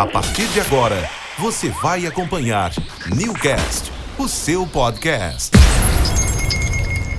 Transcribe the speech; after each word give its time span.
A 0.00 0.06
partir 0.06 0.48
de 0.48 0.60
agora, 0.60 0.96
você 1.38 1.68
vai 1.68 2.06
acompanhar 2.06 2.72
Newcast, 3.14 3.92
o 4.18 4.26
seu 4.26 4.66
podcast. 4.66 5.50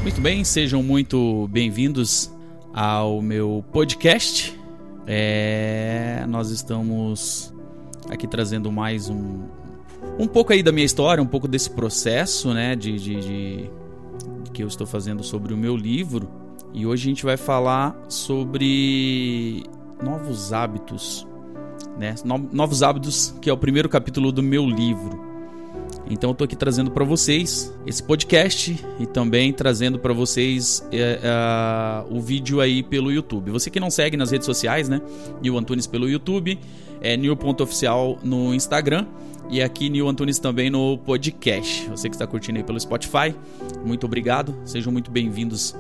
Muito 0.01 0.19
bem, 0.19 0.43
sejam 0.43 0.81
muito 0.81 1.47
bem-vindos 1.51 2.33
ao 2.73 3.21
meu 3.21 3.63
podcast. 3.71 4.59
É, 5.05 6.25
nós 6.27 6.49
estamos 6.49 7.53
aqui 8.09 8.25
trazendo 8.25 8.71
mais 8.71 9.09
um, 9.09 9.43
um 10.17 10.25
pouco 10.25 10.51
aí 10.51 10.63
da 10.63 10.71
minha 10.71 10.83
história, 10.83 11.21
um 11.21 11.27
pouco 11.27 11.47
desse 11.47 11.69
processo, 11.69 12.51
né, 12.51 12.75
de, 12.75 12.97
de, 12.97 13.15
de 13.21 13.71
que 14.51 14.63
eu 14.63 14.67
estou 14.67 14.87
fazendo 14.87 15.23
sobre 15.23 15.53
o 15.53 15.57
meu 15.57 15.77
livro. 15.77 16.27
E 16.73 16.87
hoje 16.87 17.03
a 17.03 17.09
gente 17.11 17.25
vai 17.25 17.37
falar 17.37 17.95
sobre 18.09 19.65
novos 20.01 20.51
hábitos, 20.51 21.27
né? 21.97 22.15
Novos 22.23 22.83
hábitos, 22.83 23.33
que 23.41 23.49
é 23.49 23.53
o 23.53 23.57
primeiro 23.57 23.89
capítulo 23.89 24.31
do 24.31 24.41
meu 24.41 24.65
livro. 24.65 25.31
Então 26.09 26.31
eu 26.31 26.33
tô 26.33 26.43
aqui 26.43 26.55
trazendo 26.55 26.91
para 26.91 27.05
vocês 27.05 27.73
esse 27.85 28.03
podcast 28.03 28.77
e 28.99 29.05
também 29.05 29.53
trazendo 29.53 29.97
para 29.97 30.13
vocês 30.13 30.85
é, 30.91 31.19
é, 31.23 32.13
o 32.13 32.19
vídeo 32.19 32.59
aí 32.59 32.83
pelo 32.83 33.11
YouTube. 33.11 33.49
Você 33.51 33.69
que 33.69 33.79
não 33.79 33.89
segue 33.89 34.17
nas 34.17 34.29
redes 34.29 34.45
sociais, 34.45 34.89
né? 34.89 35.01
Nil 35.41 35.57
Antunes 35.57 35.87
pelo 35.87 36.09
YouTube, 36.09 36.59
é 37.01 37.15
Nil.oficial 37.15 38.19
no 38.23 38.53
Instagram 38.53 39.05
e 39.49 39.61
aqui 39.61 39.89
Nil 39.89 40.07
Antunes 40.07 40.37
também 40.37 40.69
no 40.69 40.97
podcast. 40.97 41.89
Você 41.89 42.09
que 42.09 42.15
está 42.15 42.27
curtindo 42.27 42.57
aí 42.57 42.63
pelo 42.63 42.79
Spotify, 42.79 43.33
muito 43.85 44.05
obrigado. 44.05 44.53
Sejam 44.65 44.91
muito 44.91 45.09
bem-vindos 45.09 45.73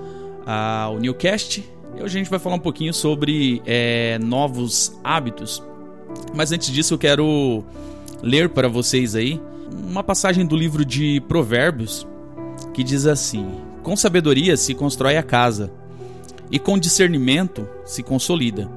ao 0.45 0.97
Newcast. 0.97 1.61
E 1.97 2.01
hoje 2.01 2.17
a 2.17 2.19
gente 2.19 2.29
vai 2.29 2.39
falar 2.39 2.55
um 2.55 2.59
pouquinho 2.59 2.93
sobre 2.93 3.61
é, 3.65 4.17
novos 4.19 4.97
hábitos. 5.03 5.61
Mas 6.33 6.51
antes 6.51 6.71
disso 6.71 6.93
eu 6.93 6.97
quero 6.97 7.63
ler 8.21 8.49
para 8.49 8.67
vocês 8.67 9.15
aí 9.15 9.41
uma 9.89 10.03
passagem 10.03 10.45
do 10.45 10.55
livro 10.55 10.85
de 10.85 11.21
Provérbios 11.27 12.07
que 12.73 12.83
diz 12.83 13.05
assim: 13.05 13.47
Com 13.83 13.95
sabedoria 13.95 14.55
se 14.57 14.73
constrói 14.73 15.17
a 15.17 15.23
casa, 15.23 15.71
e 16.51 16.59
com 16.59 16.77
discernimento 16.77 17.67
se 17.85 18.03
consolida. 18.03 18.69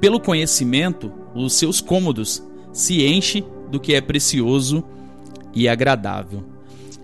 Pelo 0.00 0.20
conhecimento, 0.20 1.12
os 1.34 1.54
seus 1.54 1.80
cômodos 1.80 2.42
se 2.72 3.04
enche 3.06 3.44
do 3.70 3.80
que 3.80 3.94
é 3.94 4.00
precioso 4.00 4.84
e 5.54 5.68
agradável. 5.68 6.55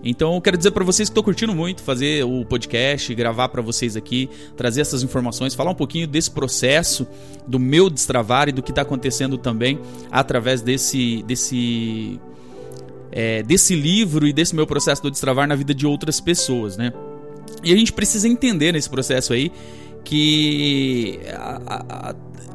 Então 0.03 0.35
eu 0.35 0.41
quero 0.41 0.57
dizer 0.57 0.71
para 0.71 0.83
vocês 0.83 1.07
que 1.07 1.11
estou 1.11 1.23
curtindo 1.23 1.55
muito 1.55 1.81
fazer 1.81 2.25
o 2.25 2.43
podcast, 2.43 3.13
gravar 3.15 3.47
para 3.49 3.61
vocês 3.61 3.95
aqui, 3.95 4.29
trazer 4.57 4.81
essas 4.81 5.01
informações, 5.01 5.55
falar 5.55 5.71
um 5.71 5.75
pouquinho 5.75 6.05
desse 6.05 6.29
processo 6.29 7.07
do 7.47 7.57
meu 7.57 7.89
destravar 7.89 8.49
e 8.49 8.51
do 8.51 8.61
que 8.61 8.71
está 8.71 8.81
acontecendo 8.81 9.37
também 9.37 9.79
através 10.11 10.61
desse 10.61 11.23
desse 11.23 12.19
é, 13.11 13.43
desse 13.43 13.75
livro 13.75 14.27
e 14.27 14.33
desse 14.33 14.55
meu 14.55 14.67
processo 14.67 15.01
do 15.01 15.09
destravar 15.09 15.47
na 15.47 15.55
vida 15.55 15.73
de 15.73 15.87
outras 15.87 16.19
pessoas, 16.19 16.75
né? 16.75 16.91
E 17.63 17.71
a 17.71 17.77
gente 17.77 17.93
precisa 17.93 18.27
entender 18.27 18.73
nesse 18.73 18.89
processo 18.89 19.31
aí 19.31 19.51
que 20.03 21.19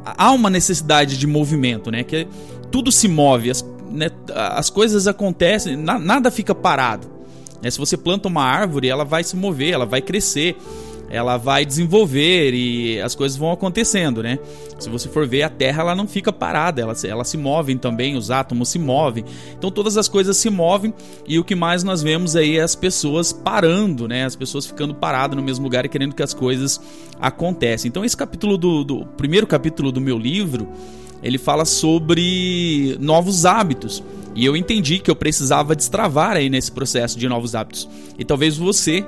há 0.04 0.32
uma 0.32 0.50
necessidade 0.50 1.16
de 1.16 1.26
movimento, 1.26 1.91
né? 1.91 2.02
Que 2.02 2.26
tudo 2.70 2.92
se 2.92 3.08
move, 3.08 3.50
as, 3.50 3.64
né, 3.91 4.10
as 4.34 4.69
coisas 4.69 5.06
acontecem, 5.06 5.76
na, 5.76 5.98
nada 5.98 6.30
fica 6.30 6.54
parado. 6.54 7.17
Né? 7.62 7.70
Se 7.70 7.78
você 7.78 7.96
planta 7.96 8.28
uma 8.28 8.42
árvore, 8.42 8.88
ela 8.88 9.04
vai 9.04 9.24
se 9.24 9.36
mover, 9.36 9.72
ela 9.72 9.86
vai 9.86 10.00
crescer 10.00 10.56
ela 11.10 11.36
vai 11.36 11.64
desenvolver 11.64 12.52
e 12.52 13.00
as 13.00 13.14
coisas 13.14 13.36
vão 13.36 13.50
acontecendo, 13.50 14.22
né? 14.22 14.38
Se 14.78 14.88
você 14.88 15.08
for 15.08 15.26
ver, 15.26 15.42
a 15.42 15.48
Terra 15.48 15.82
ela 15.82 15.94
não 15.94 16.06
fica 16.06 16.32
parada, 16.32 16.82
ela, 16.82 16.94
ela 17.04 17.24
se 17.24 17.36
movem 17.36 17.76
também, 17.76 18.14
os 18.14 18.30
átomos 18.30 18.68
se 18.68 18.78
movem. 18.78 19.24
Então 19.56 19.70
todas 19.70 19.96
as 19.96 20.08
coisas 20.08 20.36
se 20.36 20.50
movem 20.50 20.92
e 21.26 21.38
o 21.38 21.44
que 21.44 21.54
mais 21.54 21.82
nós 21.82 22.02
vemos 22.02 22.36
aí 22.36 22.58
é 22.58 22.62
as 22.62 22.74
pessoas 22.74 23.32
parando, 23.32 24.06
né? 24.06 24.24
As 24.24 24.36
pessoas 24.36 24.66
ficando 24.66 24.94
paradas 24.94 25.36
no 25.36 25.42
mesmo 25.42 25.64
lugar 25.64 25.84
e 25.84 25.88
querendo 25.88 26.14
que 26.14 26.22
as 26.22 26.34
coisas 26.34 26.80
acontecem. 27.20 27.88
Então 27.88 28.04
esse 28.04 28.16
capítulo 28.16 28.58
do, 28.58 28.84
do 28.84 29.06
primeiro 29.16 29.47
capítulo 29.47 29.91
do 29.91 30.00
meu 30.00 30.18
livro, 30.18 30.68
ele 31.22 31.38
fala 31.38 31.64
sobre 31.64 32.97
novos 33.00 33.47
hábitos. 33.47 34.02
E 34.38 34.44
eu 34.44 34.56
entendi 34.56 35.00
que 35.00 35.10
eu 35.10 35.16
precisava 35.16 35.75
destravar 35.75 36.37
aí 36.37 36.49
nesse 36.49 36.71
processo 36.71 37.19
de 37.19 37.28
novos 37.28 37.56
hábitos. 37.56 37.88
E 38.16 38.25
talvez 38.25 38.56
você 38.56 39.04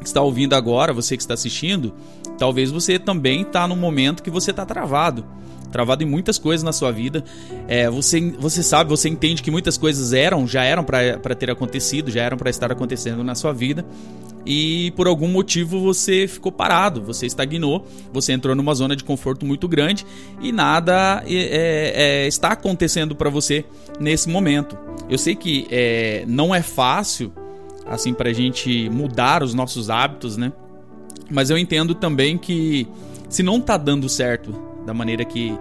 que 0.00 0.06
está 0.06 0.20
ouvindo 0.20 0.54
agora, 0.54 0.92
você 0.92 1.16
que 1.16 1.22
está 1.22 1.34
assistindo, 1.34 1.94
talvez 2.36 2.68
você 2.68 2.98
também 2.98 3.42
está 3.42 3.68
no 3.68 3.76
momento 3.76 4.20
que 4.20 4.30
você 4.30 4.50
está 4.50 4.66
travado. 4.66 5.24
Travado 5.70 6.02
em 6.02 6.06
muitas 6.06 6.38
coisas 6.38 6.62
na 6.62 6.72
sua 6.72 6.90
vida. 6.90 7.22
É, 7.66 7.88
você, 7.90 8.20
você 8.38 8.62
sabe, 8.62 8.90
você 8.90 9.08
entende 9.08 9.42
que 9.42 9.50
muitas 9.50 9.76
coisas 9.76 10.12
eram, 10.12 10.46
já 10.46 10.64
eram 10.64 10.84
para 10.84 11.34
ter 11.34 11.50
acontecido, 11.50 12.10
já 12.10 12.22
eram 12.22 12.36
para 12.36 12.50
estar 12.50 12.72
acontecendo 12.72 13.22
na 13.22 13.34
sua 13.34 13.52
vida. 13.52 13.84
E 14.46 14.92
por 14.92 15.06
algum 15.06 15.28
motivo 15.28 15.78
você 15.78 16.26
ficou 16.26 16.50
parado, 16.50 17.02
você 17.02 17.26
estagnou, 17.26 17.86
você 18.10 18.32
entrou 18.32 18.54
numa 18.54 18.74
zona 18.74 18.96
de 18.96 19.04
conforto 19.04 19.44
muito 19.44 19.68
grande 19.68 20.06
e 20.40 20.50
nada 20.50 21.22
é, 21.26 22.22
é, 22.24 22.26
está 22.26 22.52
acontecendo 22.52 23.14
para 23.14 23.28
você 23.28 23.64
nesse 24.00 24.28
momento. 24.28 24.78
Eu 25.10 25.18
sei 25.18 25.34
que 25.34 25.66
é, 25.70 26.24
não 26.26 26.54
é 26.54 26.62
fácil 26.62 27.30
assim 27.86 28.14
para 28.14 28.30
a 28.30 28.32
gente 28.32 28.88
mudar 28.88 29.42
os 29.42 29.52
nossos 29.52 29.90
hábitos, 29.90 30.38
né? 30.38 30.50
Mas 31.30 31.50
eu 31.50 31.58
entendo 31.58 31.94
também 31.94 32.38
que 32.38 32.88
se 33.28 33.42
não 33.42 33.60
tá 33.60 33.76
dando 33.76 34.08
certo 34.08 34.54
da 34.88 34.94
maneira 34.94 35.22
que, 35.22 35.54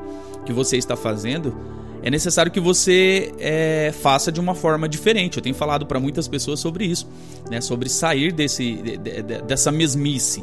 que 0.45 0.53
você 0.53 0.77
está 0.77 0.95
fazendo, 0.95 1.53
é 2.01 2.09
necessário 2.09 2.49
que 2.49 2.61
você 2.61 3.33
é, 3.37 3.93
faça 4.01 4.31
de 4.31 4.39
uma 4.39 4.55
forma 4.55 4.87
diferente. 4.87 5.35
Eu 5.35 5.43
tenho 5.43 5.53
falado 5.53 5.85
para 5.85 5.99
muitas 5.99 6.29
pessoas 6.29 6.61
sobre 6.61 6.85
isso, 6.85 7.05
né? 7.51 7.59
Sobre 7.59 7.89
sair 7.89 8.31
desse, 8.31 8.75
de, 8.75 8.97
de, 8.97 9.21
dessa 9.41 9.69
mesmice. 9.69 10.41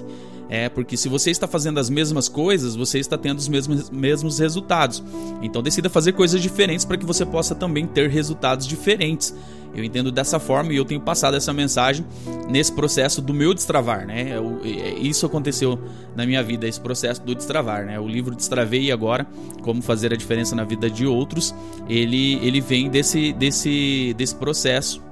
É, 0.49 0.69
porque 0.69 0.97
se 0.97 1.09
você 1.09 1.31
está 1.31 1.47
fazendo 1.47 1.81
as 1.81 1.89
mesmas 1.89 2.29
coisas, 2.29 2.77
você 2.77 2.99
está 2.99 3.17
tendo 3.17 3.39
os 3.39 3.49
mesmos, 3.49 3.91
mesmos 3.91 4.39
resultados. 4.39 5.03
Então 5.43 5.63
decida 5.63 5.89
fazer 5.89 6.13
coisas 6.13 6.41
diferentes 6.41 6.85
para 6.85 6.97
que 6.97 7.07
você 7.07 7.25
possa 7.25 7.55
também 7.55 7.87
ter 7.87 8.11
resultados 8.11 8.67
diferentes. 8.67 9.35
Eu 9.75 9.83
entendo 9.83 10.13
dessa 10.13 10.39
forma 10.39 10.73
e 10.73 10.77
eu 10.77 10.85
tenho 10.85 11.01
passado 11.01 11.37
essa 11.37 11.53
mensagem 11.53 12.07
nesse 12.49 12.73
processo 12.73 13.21
do 13.21 13.35
meu 13.35 13.53
destravar, 13.53 14.07
né? 14.07 14.37
Eu, 14.37 14.61
isso 15.01 15.27
aconteceu 15.27 15.79
na 16.15 16.25
minha 16.25 16.43
vida, 16.45 16.69
esse 16.69 16.81
processo 16.81 17.21
do 17.23 17.35
destravar, 17.35 17.85
né? 17.85 17.99
O 17.99 18.07
livro 18.07 18.37
Destravei 18.37 18.93
agora, 18.93 19.27
como 19.63 19.83
fazer 19.83 20.13
a 20.13 20.17
diferença 20.17 20.55
na 20.55 20.63
vida 20.63 20.89
de 20.89 21.05
outros, 21.07 21.53
ele, 21.89 22.35
ele 22.47 22.61
vem 22.61 22.89
desse, 22.89 23.33
desse, 23.33 24.15
desse 24.17 24.37
processo 24.37 25.03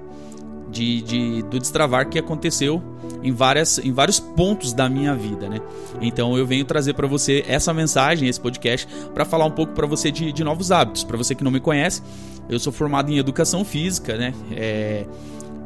de, 0.70 1.02
de, 1.02 1.42
do 1.42 1.58
destravar 1.58 2.08
que 2.08 2.18
aconteceu 2.18 2.80
em, 3.22 3.32
várias, 3.32 3.78
em 3.78 3.92
vários 3.92 4.18
pontos 4.18 4.72
da 4.72 4.88
minha 4.88 5.14
vida, 5.14 5.48
né? 5.48 5.60
Então 6.00 6.36
eu 6.36 6.46
venho 6.46 6.64
trazer 6.64 6.94
para 6.94 7.06
você 7.06 7.44
essa 7.46 7.72
mensagem, 7.72 8.28
esse 8.28 8.40
podcast, 8.40 8.86
para 9.14 9.24
falar 9.24 9.44
um 9.44 9.50
pouco 9.50 9.72
para 9.72 9.86
você 9.86 10.10
de, 10.10 10.32
de 10.32 10.44
novos 10.44 10.72
hábitos. 10.72 11.04
Para 11.04 11.16
você 11.16 11.34
que 11.34 11.44
não 11.44 11.50
me 11.50 11.60
conhece, 11.60 12.02
eu 12.48 12.58
sou 12.58 12.72
formado 12.72 13.10
em 13.10 13.18
educação 13.18 13.64
física, 13.64 14.16
né? 14.16 14.34
É, 14.52 15.06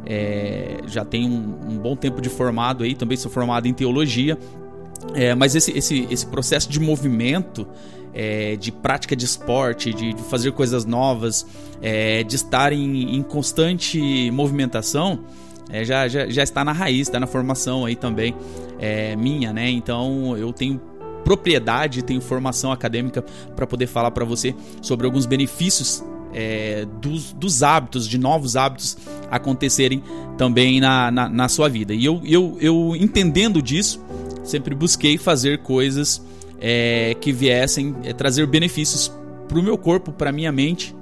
é, 0.06 0.78
já 0.86 1.04
tenho 1.04 1.28
um, 1.28 1.72
um, 1.72 1.78
bom 1.78 1.96
tempo 1.96 2.20
de 2.20 2.28
formado 2.28 2.84
aí, 2.84 2.94
também 2.94 3.16
sou 3.16 3.30
formado 3.30 3.66
em 3.66 3.72
teologia. 3.72 4.38
É, 5.14 5.34
mas 5.34 5.54
esse, 5.54 5.76
esse, 5.76 6.06
esse 6.10 6.26
processo 6.26 6.68
de 6.68 6.78
movimento, 6.80 7.66
é, 8.14 8.56
de 8.56 8.70
prática 8.70 9.14
de 9.16 9.24
esporte, 9.24 9.92
de, 9.92 10.14
de 10.14 10.22
fazer 10.22 10.52
coisas 10.52 10.84
novas, 10.84 11.46
é, 11.82 12.22
de 12.22 12.36
estar 12.36 12.72
em, 12.72 13.16
em 13.16 13.22
constante 13.22 14.30
movimentação, 14.30 15.24
é, 15.70 15.84
já, 15.84 16.08
já, 16.08 16.28
já 16.28 16.42
está 16.42 16.64
na 16.64 16.72
raiz, 16.72 17.08
está 17.08 17.18
na 17.18 17.26
formação 17.26 17.84
aí 17.84 17.96
também 17.96 18.34
é, 18.78 19.16
minha, 19.16 19.52
né? 19.52 19.68
Então 19.70 20.36
eu 20.36 20.52
tenho 20.52 20.80
propriedade, 21.24 22.02
tenho 22.02 22.20
formação 22.20 22.70
acadêmica 22.70 23.22
para 23.56 23.66
poder 23.66 23.88
falar 23.88 24.12
para 24.12 24.24
você 24.24 24.54
sobre 24.80 25.06
alguns 25.06 25.26
benefícios 25.26 26.04
é, 26.32 26.86
dos, 27.00 27.32
dos, 27.32 27.62
hábitos, 27.62 28.06
de 28.06 28.18
novos 28.18 28.56
hábitos 28.56 28.96
acontecerem 29.30 30.02
também 30.38 30.80
na, 30.80 31.10
na, 31.10 31.28
na 31.28 31.48
sua 31.48 31.68
vida. 31.68 31.94
E 31.94 32.04
eu, 32.04 32.20
eu, 32.24 32.56
eu, 32.60 32.94
entendendo 32.94 33.60
disso, 33.60 34.00
sempre 34.44 34.74
busquei 34.74 35.18
fazer 35.18 35.58
coisas 35.62 36.22
é, 36.60 37.16
que 37.20 37.32
viessem 37.32 37.94
é, 38.04 38.12
trazer 38.12 38.46
benefícios 38.46 39.12
para 39.48 39.58
o 39.58 39.62
meu 39.62 39.76
corpo, 39.76 40.12
para 40.12 40.30
minha 40.30 40.52
mente. 40.52 40.94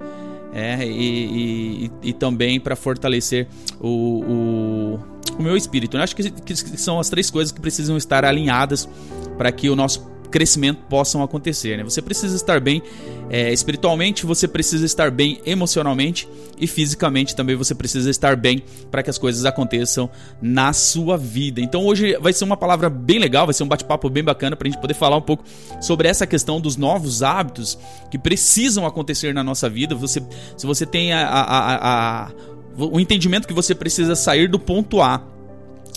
É, 0.56 0.86
e, 0.86 1.86
e, 1.86 1.90
e, 2.10 2.12
também 2.12 2.60
para 2.60 2.76
fortalecer 2.76 3.48
o, 3.80 3.88
o, 3.88 5.00
o, 5.36 5.42
meu 5.42 5.56
espírito. 5.56 5.96
Eu 5.96 6.02
acho 6.02 6.14
que, 6.14 6.30
que 6.30 6.54
são 6.54 7.00
as 7.00 7.08
três 7.08 7.28
coisas 7.28 7.50
que 7.50 7.60
precisam 7.60 7.96
estar 7.96 8.24
alinhadas 8.24 8.88
para 9.36 9.50
que 9.50 9.68
o 9.68 9.74
nosso 9.74 10.13
crescimento 10.34 10.82
possam 10.88 11.22
acontecer. 11.22 11.76
Né? 11.76 11.84
Você 11.84 12.02
precisa 12.02 12.34
estar 12.34 12.58
bem 12.58 12.82
é, 13.31 13.52
espiritualmente, 13.52 14.26
você 14.26 14.48
precisa 14.48 14.84
estar 14.84 15.08
bem 15.08 15.40
emocionalmente 15.46 16.28
e 16.58 16.66
fisicamente 16.66 17.36
também 17.36 17.54
você 17.54 17.72
precisa 17.72 18.10
estar 18.10 18.34
bem 18.34 18.64
para 18.90 19.00
que 19.00 19.08
as 19.08 19.16
coisas 19.16 19.44
aconteçam 19.44 20.10
na 20.42 20.72
sua 20.72 21.16
vida. 21.16 21.60
Então 21.60 21.86
hoje 21.86 22.19
vai 22.20 22.32
ser 22.32 22.42
uma 22.42 22.56
palavra 22.56 22.90
bem 22.90 23.20
legal, 23.20 23.46
vai 23.46 23.54
ser 23.54 23.62
um 23.62 23.69
bate-papo 23.69 24.10
bem 24.10 24.25
bacana 24.25 24.56
para 24.56 24.66
a 24.66 24.70
gente 24.72 24.81
poder 24.81 24.94
falar 24.94 25.19
um 25.19 25.22
pouco 25.22 25.44
sobre 25.81 26.08
essa 26.08 26.26
questão 26.26 26.60
dos 26.60 26.76
novos 26.76 27.22
hábitos 27.22 27.78
que 28.10 28.19
precisam 28.19 28.84
acontecer 28.84 29.32
na 29.32 29.44
nossa 29.44 29.70
vida. 29.70 29.94
Você, 29.94 30.20
se 30.56 30.66
você 30.66 30.84
tem 30.84 31.12
a, 31.12 31.28
a, 31.28 32.25
a, 32.25 32.32
o 32.76 32.98
entendimento 32.98 33.46
que 33.46 33.54
você 33.54 33.72
precisa 33.72 34.16
sair 34.16 34.48
do 34.48 34.58
ponto 34.58 35.00
A 35.00 35.33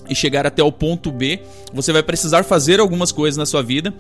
e 0.09 0.15
chegar 0.15 0.45
até 0.45 0.63
o 0.63 0.71
ponto 0.71 1.11
B, 1.11 1.39
você 1.73 1.91
vai 1.91 2.03
precisar 2.03 2.43
fazer 2.43 2.79
algumas 2.79 3.11
coisas 3.11 3.37
na 3.37 3.45
sua 3.45 3.61
vida. 3.61 3.93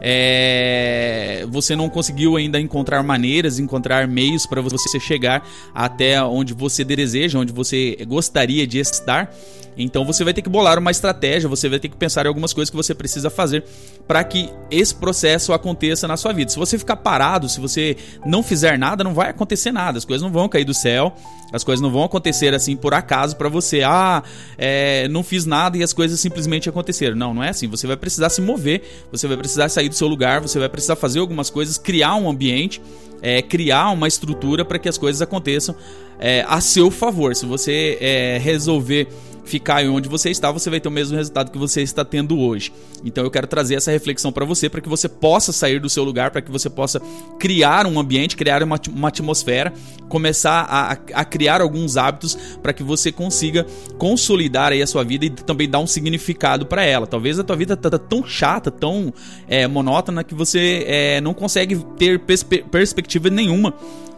É... 0.00 1.46
Você 1.50 1.74
não 1.74 1.88
conseguiu 1.88 2.36
ainda 2.36 2.60
encontrar 2.60 3.02
maneiras, 3.02 3.58
encontrar 3.58 4.06
meios 4.06 4.46
para 4.46 4.60
você 4.60 5.00
chegar 5.00 5.46
até 5.74 6.22
onde 6.22 6.52
você 6.52 6.84
deseja, 6.84 7.38
onde 7.38 7.52
você 7.52 7.96
gostaria 8.06 8.66
de 8.66 8.78
estar. 8.78 9.34
Então 9.76 10.04
você 10.04 10.22
vai 10.22 10.32
ter 10.32 10.42
que 10.42 10.48
bolar 10.48 10.78
uma 10.78 10.90
estratégia, 10.90 11.48
você 11.48 11.68
vai 11.68 11.78
ter 11.78 11.88
que 11.88 11.96
pensar 11.96 12.24
em 12.24 12.28
algumas 12.28 12.52
coisas 12.52 12.70
que 12.70 12.76
você 12.76 12.94
precisa 12.94 13.28
fazer 13.28 13.64
para 14.06 14.22
que 14.22 14.50
esse 14.70 14.94
processo 14.94 15.52
aconteça 15.52 16.06
na 16.06 16.16
sua 16.16 16.32
vida. 16.32 16.50
Se 16.50 16.58
você 16.58 16.78
ficar 16.78 16.96
parado, 16.96 17.48
se 17.48 17.60
você 17.60 17.96
não 18.24 18.42
fizer 18.42 18.78
nada, 18.78 19.02
não 19.02 19.14
vai 19.14 19.30
acontecer 19.30 19.72
nada. 19.72 19.98
As 19.98 20.04
coisas 20.04 20.22
não 20.22 20.30
vão 20.30 20.48
cair 20.48 20.64
do 20.64 20.74
céu, 20.74 21.14
as 21.52 21.64
coisas 21.64 21.80
não 21.80 21.90
vão 21.90 22.04
acontecer 22.04 22.54
assim 22.54 22.76
por 22.76 22.94
acaso 22.94 23.36
para 23.36 23.48
você. 23.48 23.82
Ah, 23.82 24.22
é, 24.56 25.08
não 25.08 25.22
fiz 25.22 25.43
nada 25.46 25.76
e 25.76 25.82
as 25.82 25.92
coisas 25.92 26.18
simplesmente 26.20 26.68
aconteceram. 26.68 27.16
Não, 27.16 27.34
não 27.34 27.42
é 27.42 27.50
assim. 27.50 27.68
Você 27.68 27.86
vai 27.86 27.96
precisar 27.96 28.28
se 28.30 28.40
mover, 28.40 28.82
você 29.10 29.26
vai 29.26 29.36
precisar 29.36 29.68
sair 29.68 29.88
do 29.88 29.94
seu 29.94 30.08
lugar, 30.08 30.40
você 30.40 30.58
vai 30.58 30.68
precisar 30.68 30.96
fazer 30.96 31.18
algumas 31.18 31.50
coisas, 31.50 31.78
criar 31.78 32.14
um 32.16 32.28
ambiente 32.28 32.80
é, 33.24 33.40
criar 33.40 33.88
uma 33.88 34.06
estrutura 34.06 34.66
para 34.66 34.78
que 34.78 34.86
as 34.86 34.98
coisas 34.98 35.22
aconteçam 35.22 35.74
é, 36.18 36.44
a 36.46 36.60
seu 36.60 36.90
favor. 36.90 37.34
Se 37.34 37.46
você 37.46 37.96
é, 37.98 38.38
resolver 38.38 39.08
ficar 39.46 39.84
onde 39.86 40.08
você 40.08 40.30
está, 40.30 40.50
você 40.50 40.68
vai 40.68 40.80
ter 40.80 40.88
o 40.88 40.92
mesmo 40.92 41.16
resultado 41.16 41.50
que 41.50 41.56
você 41.56 41.80
está 41.82 42.04
tendo 42.04 42.38
hoje. 42.38 42.70
Então 43.02 43.24
eu 43.24 43.30
quero 43.30 43.46
trazer 43.46 43.76
essa 43.76 43.90
reflexão 43.90 44.30
para 44.30 44.44
você, 44.44 44.68
para 44.68 44.80
que 44.80 44.88
você 44.88 45.08
possa 45.08 45.52
sair 45.52 45.78
do 45.78 45.88
seu 45.88 46.04
lugar, 46.04 46.30
para 46.30 46.42
que 46.42 46.50
você 46.50 46.68
possa 46.68 47.00
criar 47.38 47.86
um 47.86 47.98
ambiente, 47.98 48.36
criar 48.36 48.62
uma, 48.62 48.78
uma 48.90 49.08
atmosfera, 49.08 49.72
começar 50.08 50.66
a, 50.68 50.92
a 50.92 51.24
criar 51.24 51.62
alguns 51.62 51.96
hábitos 51.96 52.34
para 52.62 52.72
que 52.72 52.82
você 52.82 53.10
consiga 53.10 53.66
consolidar 53.98 54.72
aí 54.72 54.82
a 54.82 54.86
sua 54.86 55.04
vida 55.04 55.26
e 55.26 55.30
também 55.42 55.68
dar 55.68 55.80
um 55.80 55.86
significado 55.86 56.66
para 56.66 56.84
ela. 56.84 57.06
Talvez 57.06 57.38
a 57.38 57.44
tua 57.44 57.56
vida 57.56 57.76
tá, 57.76 57.90
tá 57.90 57.98
tão 57.98 58.24
chata, 58.24 58.70
tão 58.70 59.12
é, 59.48 59.66
monótona 59.66 60.22
que 60.22 60.34
você 60.34 60.84
é, 60.86 61.20
não 61.20 61.34
consegue 61.34 61.76
ter 61.96 62.20
perspe 62.20 62.64
perspectiva 62.70 63.30
nenhuma 63.30 63.74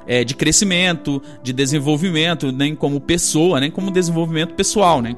é, 0.06 0.22
de 0.24 0.34
crescimento, 0.34 1.22
de 1.42 1.52
desenvolvimento, 1.52 2.52
nem 2.52 2.74
como 2.74 3.00
pessoa, 3.00 3.60
nem 3.60 3.70
como 3.70 3.90
desenvolvimento 3.90 4.54
pessoal, 4.54 5.02
né? 5.02 5.16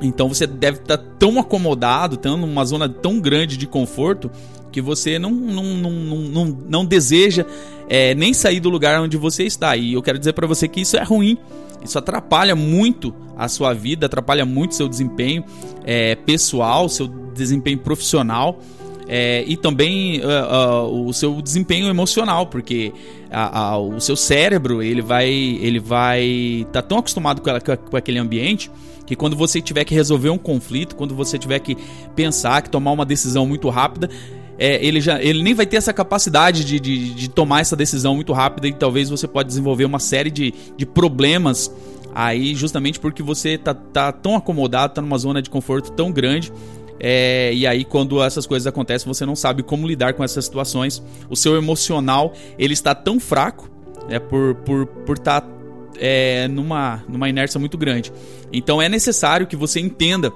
Então 0.00 0.28
você 0.28 0.46
deve 0.46 0.78
estar 0.78 0.98
tão 0.98 1.38
acomodado, 1.38 2.16
tendo 2.16 2.38
numa 2.38 2.64
zona 2.64 2.88
tão 2.88 3.20
grande 3.20 3.56
de 3.56 3.66
conforto, 3.66 4.30
que 4.72 4.80
você 4.80 5.18
não, 5.18 5.30
não, 5.30 5.64
não, 5.64 5.90
não, 5.90 6.58
não 6.68 6.84
deseja 6.84 7.44
é, 7.88 8.14
nem 8.14 8.32
sair 8.32 8.58
do 8.58 8.70
lugar 8.70 9.00
onde 9.00 9.16
você 9.16 9.44
está. 9.44 9.76
E 9.76 9.92
eu 9.92 10.02
quero 10.02 10.18
dizer 10.18 10.32
para 10.32 10.46
você 10.46 10.66
que 10.66 10.80
isso 10.80 10.96
é 10.96 11.02
ruim. 11.02 11.38
Isso 11.84 11.98
atrapalha 11.98 12.54
muito 12.54 13.14
a 13.36 13.48
sua 13.48 13.72
vida, 13.72 14.06
atrapalha 14.06 14.44
muito 14.44 14.74
seu 14.74 14.88
desempenho 14.88 15.44
é, 15.84 16.14
pessoal, 16.14 16.88
seu 16.88 17.08
desempenho 17.08 17.78
profissional 17.78 18.60
é, 19.08 19.44
e 19.46 19.56
também 19.56 20.20
uh, 20.20 20.86
uh, 20.86 21.06
o 21.06 21.12
seu 21.12 21.42
desempenho 21.42 21.86
emocional, 21.88 22.46
porque 22.46 22.92
o 23.94 24.00
seu 24.00 24.14
cérebro 24.14 24.82
ele 24.82 25.02
vai 25.02 25.28
ele 25.30 25.78
vai 25.78 26.66
tá 26.72 26.82
tão 26.82 26.98
acostumado 26.98 27.40
com, 27.40 27.50
com 27.90 27.96
aquele 27.96 28.18
ambiente 28.18 28.70
que 29.06 29.16
quando 29.16 29.36
você 29.36 29.60
tiver 29.60 29.84
que 29.84 29.94
resolver 29.94 30.30
um 30.30 30.38
conflito, 30.38 30.96
quando 30.96 31.14
você 31.14 31.38
tiver 31.38 31.58
que 31.58 31.76
pensar, 32.14 32.62
que 32.62 32.70
tomar 32.70 32.92
uma 32.92 33.04
decisão 33.04 33.44
muito 33.44 33.68
rápida, 33.68 34.08
é, 34.62 34.84
ele, 34.84 35.00
já, 35.00 35.20
ele 35.20 35.42
nem 35.42 35.54
vai 35.54 35.66
ter 35.66 35.76
essa 35.76 35.92
capacidade 35.92 36.64
de, 36.64 36.78
de, 36.78 37.14
de, 37.14 37.28
tomar 37.28 37.62
essa 37.62 37.74
decisão 37.74 38.14
muito 38.14 38.32
rápida 38.32 38.68
e 38.68 38.72
talvez 38.72 39.10
você 39.10 39.26
pode 39.26 39.48
desenvolver 39.48 39.84
uma 39.84 39.98
série 39.98 40.30
de, 40.30 40.54
de 40.76 40.86
problemas 40.86 41.68
aí 42.14 42.54
justamente 42.54 43.00
porque 43.00 43.24
você 43.24 43.58
tá, 43.58 43.74
tá 43.74 44.12
tão 44.12 44.36
acomodado, 44.36 44.94
tá 44.94 45.02
numa 45.02 45.18
zona 45.18 45.42
de 45.42 45.50
conforto 45.50 45.90
tão 45.90 46.12
grande 46.12 46.52
é, 47.00 47.52
e 47.52 47.66
aí, 47.66 47.84
quando 47.84 48.22
essas 48.22 48.46
coisas 48.46 48.64
acontecem, 48.64 49.12
você 49.12 49.26
não 49.26 49.34
sabe 49.34 49.64
como 49.64 49.88
lidar 49.88 50.14
com 50.14 50.22
essas 50.22 50.44
situações. 50.44 51.02
O 51.28 51.34
seu 51.34 51.56
emocional 51.56 52.32
ele 52.56 52.74
está 52.74 52.94
tão 52.94 53.18
fraco 53.18 53.68
é, 54.08 54.20
por 54.20 54.50
estar 54.50 54.60
por, 54.60 54.86
por 54.86 55.18
tá, 55.18 55.44
é, 55.98 56.46
numa, 56.46 57.02
numa 57.08 57.28
inércia 57.28 57.58
muito 57.58 57.76
grande. 57.76 58.12
Então 58.52 58.80
é 58.80 58.88
necessário 58.88 59.48
que 59.48 59.56
você 59.56 59.80
entenda 59.80 60.32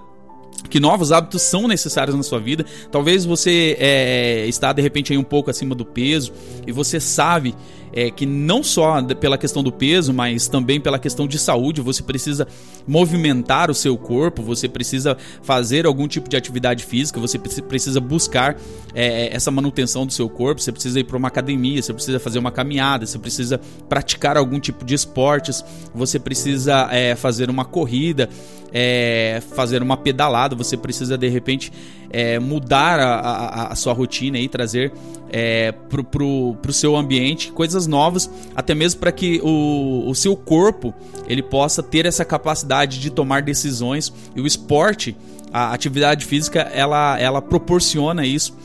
que 0.69 0.81
novos 0.81 1.13
hábitos 1.13 1.43
são 1.43 1.69
necessários 1.69 2.17
na 2.17 2.23
sua 2.23 2.41
vida. 2.41 2.65
Talvez 2.91 3.25
você 3.25 3.77
é, 3.79 4.47
está 4.47 4.73
de 4.73 4.83
repente 4.83 5.13
aí 5.13 5.19
um 5.19 5.25
pouco 5.25 5.51
acima 5.51 5.75
do 5.75 5.85
peso 5.85 6.33
e 6.67 6.73
você 6.73 6.99
sabe 7.01 7.55
é, 7.93 8.11
que 8.11 8.27
não 8.27 8.63
só 8.63 9.03
pela 9.15 9.39
questão 9.39 9.63
do 9.63 9.73
peso, 9.73 10.13
mas 10.13 10.49
também 10.49 10.81
pela 10.81 10.99
questão 10.99 11.27
de 11.27 11.39
saúde, 11.39 11.81
você 11.81 12.03
precisa 12.03 12.47
movimentar 12.87 13.71
o 13.71 13.75
seu 13.75 13.97
corpo, 13.97 14.43
você 14.43 14.69
precisa 14.69 15.17
fazer 15.43 15.87
algum 15.87 16.07
tipo 16.07 16.29
de 16.29 16.37
atividade 16.37 16.85
física, 16.85 17.21
você 17.21 17.39
precisa 17.39 18.01
buscar 18.01 18.57
é, 18.95 19.35
essa 19.35 19.51
manutenção 19.51 20.07
do 20.07 20.13
seu 20.13 20.29
corpo, 20.29 20.61
você 20.61 20.73
precisa 20.73 21.01
ir 21.01 21.05
para 21.05 21.17
uma 21.17 21.29
academia, 21.29 21.83
você 21.83 21.93
precisa 21.93 22.19
fazer 22.19 22.39
uma 22.39 22.51
caminhada, 22.51 23.07
você 23.07 23.19
precisa 23.19 23.61
praticar 23.89 24.37
algum 24.37 24.61
tipo 24.61 24.85
de 24.85 24.95
esportes, 24.95 25.65
você 25.95 26.19
precisa 26.19 26.89
é, 26.91 27.15
fazer 27.15 27.51
uma 27.51 27.65
corrida, 27.65 28.29
é, 28.73 29.43
fazer 29.55 29.83
uma 29.83 29.97
pedalada, 29.97 30.55
você 30.55 30.77
precisa 30.77 31.17
de 31.17 31.29
repente 31.29 31.73
é, 32.17 32.39
mudar 32.39 32.99
a, 32.99 33.15
a, 33.19 33.73
a, 33.73 33.75
sua 33.75 33.93
rotina 33.93 34.39
e 34.39 34.49
trazer 34.49 34.91
é, 35.31 35.71
pro, 35.71 36.03
pro, 36.03 36.57
pro 36.63 36.73
seu 36.73 36.97
ambiente 36.97 37.53
coisas 37.53 37.87
novas, 37.87 38.31
até 38.55 38.75
mesmo 38.75 39.01
para 39.01 39.13
que 39.13 39.39
o, 39.45 40.09
o 40.09 40.15
seu 40.15 40.35
corpo 40.35 40.95
ele 41.29 41.43
possa 41.43 41.83
ter 41.83 42.07
essa 42.07 42.25
capacidade 42.25 43.01
de 43.01 43.11
tomar 43.11 43.43
decisões 43.43 44.11
e 44.35 44.41
o 44.41 44.47
esporte, 44.47 45.15
a 45.53 45.75
atividade 45.75 46.25
física, 46.25 46.61
ela, 46.61 47.21
ela 47.21 47.43
proporciona 47.43 48.25
isso 48.25 48.57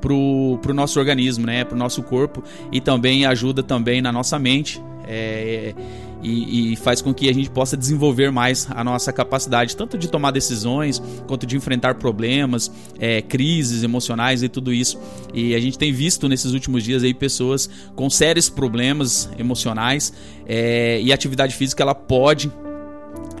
pro, 0.00 0.60
pro 0.62 0.72
nosso 0.72 1.00
organismo, 1.00 1.46
né, 1.46 1.64
pro 1.64 1.76
nosso 1.76 2.04
corpo 2.04 2.44
e 2.70 2.80
também 2.80 3.26
ajuda 3.26 3.60
também 3.60 4.00
na 4.00 4.12
nossa 4.12 4.38
mente. 4.38 4.80
É, 5.08 5.74
e, 6.22 6.72
e, 6.72 6.76
faz 6.76 7.00
com 7.00 7.12
que 7.14 7.28
a 7.28 7.32
gente 7.32 7.50
possa 7.50 7.76
desenvolver 7.76 8.30
mais 8.30 8.66
a 8.70 8.84
nossa 8.84 9.12
capacidade, 9.12 9.76
tanto 9.76 9.96
de 9.96 10.08
tomar 10.08 10.30
decisões, 10.30 11.02
quanto 11.26 11.46
de 11.46 11.56
enfrentar 11.56 11.94
problemas, 11.94 12.70
é, 12.98 13.22
crises 13.22 13.82
emocionais 13.82 14.42
e 14.42 14.48
tudo 14.48 14.72
isso. 14.72 14.98
E 15.32 15.54
a 15.54 15.60
gente 15.60 15.78
tem 15.78 15.92
visto 15.92 16.28
nesses 16.28 16.52
últimos 16.52 16.84
dias 16.84 17.02
aí 17.02 17.14
pessoas 17.14 17.68
com 17.94 18.08
sérios 18.10 18.48
problemas 18.48 19.30
emocionais 19.38 20.12
é, 20.46 21.00
e 21.00 21.10
a 21.12 21.14
atividade 21.14 21.54
física 21.54 21.82
ela 21.82 21.94
pode 21.94 22.50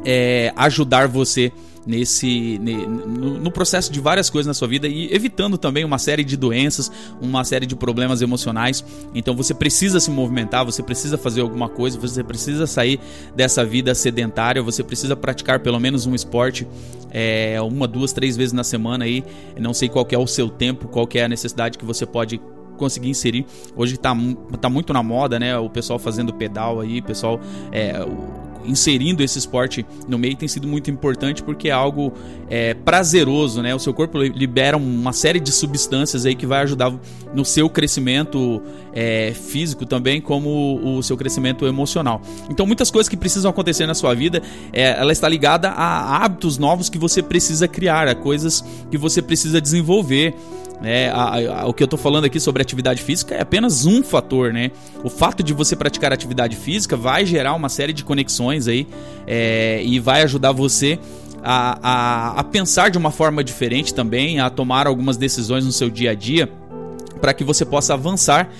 é, 0.04 0.52
ajudar 0.56 1.08
você 1.08 1.52
nesse 1.86 2.58
no, 2.58 3.38
no, 3.40 3.50
processo 3.50 3.90
de 3.92 4.00
várias 4.00 4.28
coisas 4.28 4.46
na 4.46 4.54
sua 4.54 4.68
vida 4.68 4.86
e 4.86 5.12
evitando 5.12 5.56
também 5.56 5.84
uma 5.84 5.98
série 5.98 6.22
de 6.22 6.36
doenças, 6.36 6.90
uma 7.20 7.42
série 7.44 7.66
de 7.66 7.74
problemas 7.74 8.22
emocionais. 8.22 8.84
Então 9.14 9.34
você 9.34 9.54
precisa 9.54 9.98
se 10.00 10.10
movimentar, 10.10 10.64
você 10.64 10.82
precisa 10.82 11.16
fazer 11.16 11.40
alguma 11.40 11.68
coisa, 11.68 11.98
você 11.98 12.22
precisa 12.22 12.66
sair 12.66 13.00
dessa 13.34 13.64
vida 13.64 13.94
sedentária, 13.94 14.62
você 14.62 14.82
precisa 14.82 15.16
praticar 15.16 15.60
pelo 15.60 15.80
menos 15.80 16.06
um 16.06 16.14
esporte 16.14 16.66
é, 17.10 17.60
uma, 17.60 17.88
duas, 17.88 18.12
três 18.12 18.36
vezes 18.36 18.52
na 18.52 18.64
semana 18.64 19.04
aí. 19.04 19.24
Não 19.58 19.74
sei 19.74 19.88
qual 19.88 20.06
é 20.10 20.18
o 20.18 20.26
seu 20.26 20.48
tempo, 20.48 20.88
qual 20.88 21.08
é 21.14 21.24
a 21.24 21.28
necessidade 21.28 21.78
que 21.78 21.84
você 21.84 22.06
pode 22.06 22.40
conseguir 22.76 23.10
inserir. 23.10 23.44
Hoje 23.76 23.96
está 23.96 24.16
tá 24.58 24.70
muito 24.70 24.92
na 24.92 25.02
moda, 25.02 25.38
né? 25.38 25.56
O 25.58 25.68
pessoal 25.68 25.98
fazendo 25.98 26.32
pedal 26.32 26.80
aí, 26.80 27.00
o 27.00 27.02
pessoal 27.02 27.38
é, 27.70 27.92
inserindo 28.64 29.22
esse 29.22 29.38
esporte 29.38 29.84
no 30.08 30.18
meio 30.18 30.36
tem 30.36 30.48
sido 30.48 30.66
muito 30.66 30.90
importante 30.90 31.42
porque 31.42 31.68
é 31.68 31.72
algo 31.72 32.12
é, 32.48 32.74
prazeroso, 32.74 33.62
né? 33.62 33.74
O 33.74 33.78
seu 33.78 33.92
corpo 33.94 34.18
libera 34.18 34.76
uma 34.76 35.12
série 35.12 35.40
de 35.40 35.52
substâncias 35.52 36.26
aí 36.26 36.34
que 36.34 36.46
vai 36.46 36.62
ajudar 36.62 36.92
no 37.34 37.44
seu 37.44 37.68
crescimento 37.68 38.62
é, 38.92 39.32
físico 39.32 39.86
também, 39.86 40.20
como 40.20 40.80
o 40.82 41.02
seu 41.02 41.16
crescimento 41.16 41.66
emocional. 41.66 42.20
Então, 42.48 42.66
muitas 42.66 42.90
coisas 42.90 43.08
que 43.08 43.16
precisam 43.16 43.50
acontecer 43.50 43.86
na 43.86 43.94
sua 43.94 44.14
vida, 44.14 44.42
é, 44.72 44.98
ela 44.98 45.12
está 45.12 45.28
ligada 45.28 45.70
a 45.70 46.24
hábitos 46.24 46.58
novos 46.58 46.88
que 46.88 46.98
você 46.98 47.22
precisa 47.22 47.68
criar, 47.68 48.08
a 48.08 48.14
coisas 48.14 48.64
que 48.90 48.98
você 48.98 49.22
precisa 49.22 49.60
desenvolver. 49.60 50.34
É, 50.82 51.10
a, 51.10 51.60
a, 51.60 51.66
o 51.66 51.74
que 51.74 51.82
eu 51.82 51.86
estou 51.86 51.98
falando 51.98 52.24
aqui 52.24 52.40
sobre 52.40 52.62
atividade 52.62 53.02
física 53.02 53.34
é 53.34 53.42
apenas 53.42 53.84
um 53.84 54.02
fator, 54.02 54.52
né? 54.52 54.70
O 55.04 55.10
fato 55.10 55.42
de 55.42 55.52
você 55.52 55.76
praticar 55.76 56.12
atividade 56.12 56.56
física 56.56 56.96
vai 56.96 57.26
gerar 57.26 57.54
uma 57.54 57.68
série 57.68 57.92
de 57.92 58.02
conexões 58.02 58.66
aí 58.66 58.86
é, 59.26 59.82
e 59.84 59.98
vai 59.98 60.22
ajudar 60.22 60.52
você 60.52 60.98
a, 61.42 61.78
a, 61.82 62.40
a 62.40 62.44
pensar 62.44 62.90
de 62.90 62.98
uma 62.98 63.10
forma 63.10 63.44
diferente 63.44 63.92
também, 63.92 64.40
a 64.40 64.48
tomar 64.48 64.86
algumas 64.86 65.16
decisões 65.16 65.64
no 65.64 65.72
seu 65.72 65.90
dia 65.90 66.12
a 66.12 66.14
dia 66.14 66.50
para 67.20 67.34
que 67.34 67.44
você 67.44 67.64
possa 67.64 67.94
avançar 67.94 68.50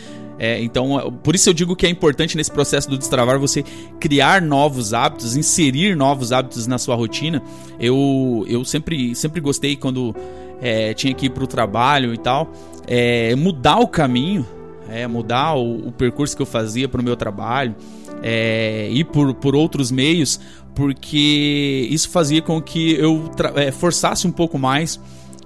é, 0.42 0.59
então, 0.62 1.12
por 1.23 1.35
isso 1.35 1.50
eu 1.50 1.52
digo 1.52 1.76
que 1.76 1.85
é 1.85 1.90
importante 1.90 2.35
nesse 2.35 2.50
processo 2.50 2.88
do 2.88 2.97
destravar 2.97 3.38
você 3.38 3.62
criar 4.00 4.40
novos 4.40 4.94
hábitos, 4.94 5.37
inserir 5.37 5.94
novos 5.94 6.32
hábitos 6.32 6.66
na 6.66 6.78
sua 6.78 6.94
rotina. 6.94 7.42
Eu, 7.78 8.47
eu 8.49 8.64
sempre, 8.64 9.14
sempre 9.14 9.38
gostei 9.38 9.76
quando 9.76 10.16
é, 10.62 10.94
tinha 10.94 11.12
que 11.12 11.26
ir 11.26 11.30
para 11.30 11.44
o 11.44 11.47
trabalho 11.47 12.14
e 12.14 12.16
tal, 12.16 12.50
é, 12.87 13.37
mudar 13.37 13.80
o 13.80 13.87
caminho, 13.87 14.47
é, 14.88 15.06
mudar 15.06 15.56
o, 15.56 15.88
o, 15.88 15.92
percurso 15.92 16.35
que 16.35 16.40
eu 16.40 16.47
fazia 16.47 16.88
para 16.88 17.02
o 17.02 17.04
meu 17.04 17.16
trabalho, 17.16 17.75
é, 18.23 18.88
ir 18.90 19.04
por, 19.04 19.35
por 19.35 19.54
outros 19.54 19.90
meios, 19.90 20.40
porque 20.75 21.87
isso 21.90 22.09
fazia 22.09 22.40
com 22.40 22.62
que 22.62 22.94
eu 22.94 23.30
é, 23.56 23.70
forçasse 23.70 24.26
um 24.26 24.32
pouco 24.32 24.59
mais 24.59 24.99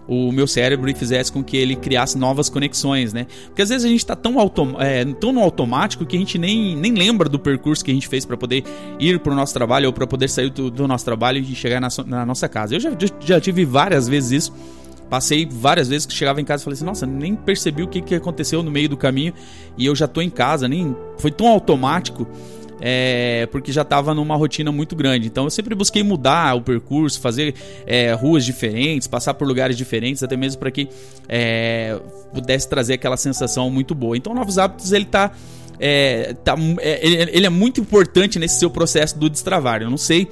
o 0.06 0.30
meu 0.30 0.46
cérebro 0.46 0.90
e 0.90 0.94
fizesse 0.94 1.32
com 1.32 1.42
que 1.42 1.56
ele 1.56 1.76
criasse 1.76 2.18
novas 2.18 2.48
conexões, 2.48 3.12
né? 3.12 3.26
Porque 3.46 3.62
às 3.62 3.68
vezes 3.68 3.84
a 3.84 3.88
gente 3.88 4.00
está 4.00 4.14
tão, 4.14 4.38
autom 4.38 4.80
é, 4.80 5.04
tão 5.04 5.32
no 5.32 5.40
automático 5.40 6.04
que 6.04 6.16
a 6.16 6.18
gente 6.18 6.38
nem, 6.38 6.76
nem 6.76 6.92
lembra 6.92 7.28
do 7.28 7.38
percurso 7.38 7.84
que 7.84 7.90
a 7.90 7.94
gente 7.94 8.08
fez 8.08 8.24
para 8.24 8.36
poder 8.36 8.64
ir 8.98 9.18
para 9.20 9.32
o 9.32 9.36
nosso 9.36 9.54
trabalho 9.54 9.86
ou 9.86 9.92
para 9.92 10.06
poder 10.06 10.28
sair 10.28 10.50
do, 10.50 10.70
do, 10.70 10.86
nosso 10.86 11.04
trabalho 11.04 11.38
e 11.38 11.54
chegar 11.54 11.80
na, 11.80 11.90
so 11.90 12.04
na 12.04 12.26
nossa 12.26 12.48
casa. 12.48 12.74
Eu 12.74 12.80
já, 12.80 12.90
já 13.20 13.40
tive 13.40 13.64
várias 13.64 14.08
vezes 14.08 14.44
isso. 14.44 14.52
Passei 15.08 15.46
várias 15.46 15.88
vezes 15.88 16.06
que 16.06 16.14
chegava 16.14 16.40
em 16.40 16.44
casa 16.44 16.62
e 16.62 16.64
falei 16.64 16.74
assim, 16.74 16.84
nossa, 16.84 17.06
nem 17.06 17.36
percebi 17.36 17.82
o 17.82 17.88
que, 17.88 18.00
que 18.00 18.14
aconteceu 18.14 18.62
no 18.62 18.70
meio 18.70 18.88
do 18.88 18.96
caminho 18.96 19.34
e 19.76 19.86
eu 19.86 19.94
já 19.94 20.08
tô 20.08 20.20
em 20.20 20.30
casa, 20.30 20.66
nem 20.66 20.96
foi 21.18 21.30
tão 21.30 21.46
automático 21.46 22.26
é, 22.80 23.46
porque 23.50 23.72
já 23.72 23.82
estava 23.82 24.14
numa 24.14 24.36
rotina 24.36 24.70
muito 24.72 24.94
grande. 24.96 25.26
Então 25.26 25.44
eu 25.44 25.50
sempre 25.50 25.74
busquei 25.74 26.02
mudar 26.02 26.56
o 26.56 26.60
percurso, 26.60 27.20
fazer 27.20 27.54
é, 27.86 28.12
ruas 28.12 28.44
diferentes, 28.44 29.06
passar 29.08 29.34
por 29.34 29.46
lugares 29.46 29.76
diferentes, 29.76 30.22
até 30.22 30.36
mesmo 30.36 30.58
para 30.58 30.70
que 30.70 30.88
é, 31.28 31.98
pudesse 32.32 32.68
trazer 32.68 32.94
aquela 32.94 33.16
sensação 33.16 33.70
muito 33.70 33.94
boa. 33.94 34.16
Então 34.16 34.34
Novos 34.34 34.58
Hábitos 34.58 34.92
ele 34.92 35.04
está 35.04 35.32
é, 35.78 36.34
tá, 36.44 36.54
é, 36.80 37.06
ele 37.32 37.46
é 37.46 37.50
muito 37.50 37.80
importante 37.80 38.38
nesse 38.38 38.58
seu 38.58 38.70
processo 38.70 39.18
do 39.18 39.28
destravar. 39.28 39.82
Eu 39.82 39.90
não 39.90 39.98
sei 39.98 40.28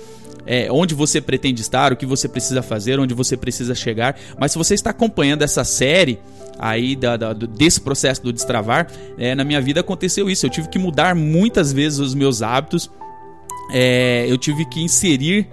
é, 0.46 0.70
onde 0.70 0.94
você 0.94 1.20
pretende 1.20 1.60
estar, 1.60 1.92
o 1.92 1.96
que 1.96 2.06
você 2.06 2.28
precisa 2.28 2.62
fazer, 2.62 2.98
onde 2.98 3.14
você 3.14 3.36
precisa 3.36 3.74
chegar. 3.74 4.16
Mas 4.38 4.52
se 4.52 4.58
você 4.58 4.74
está 4.74 4.90
acompanhando 4.90 5.42
essa 5.42 5.64
série 5.64 6.18
aí 6.62 6.94
da, 6.94 7.16
da, 7.16 7.32
desse 7.32 7.80
processo 7.80 8.22
do 8.22 8.32
destravar, 8.32 8.86
é, 9.18 9.34
na 9.34 9.44
minha 9.44 9.60
vida 9.60 9.80
aconteceu 9.80 10.30
isso. 10.30 10.46
Eu 10.46 10.50
tive 10.50 10.68
que 10.68 10.78
mudar 10.78 11.14
muitas 11.14 11.72
vezes 11.72 11.98
os 11.98 12.14
meus 12.14 12.40
hábitos. 12.40 12.90
É, 13.72 14.26
eu 14.28 14.38
tive 14.38 14.64
que 14.64 14.80
inserir 14.80 15.48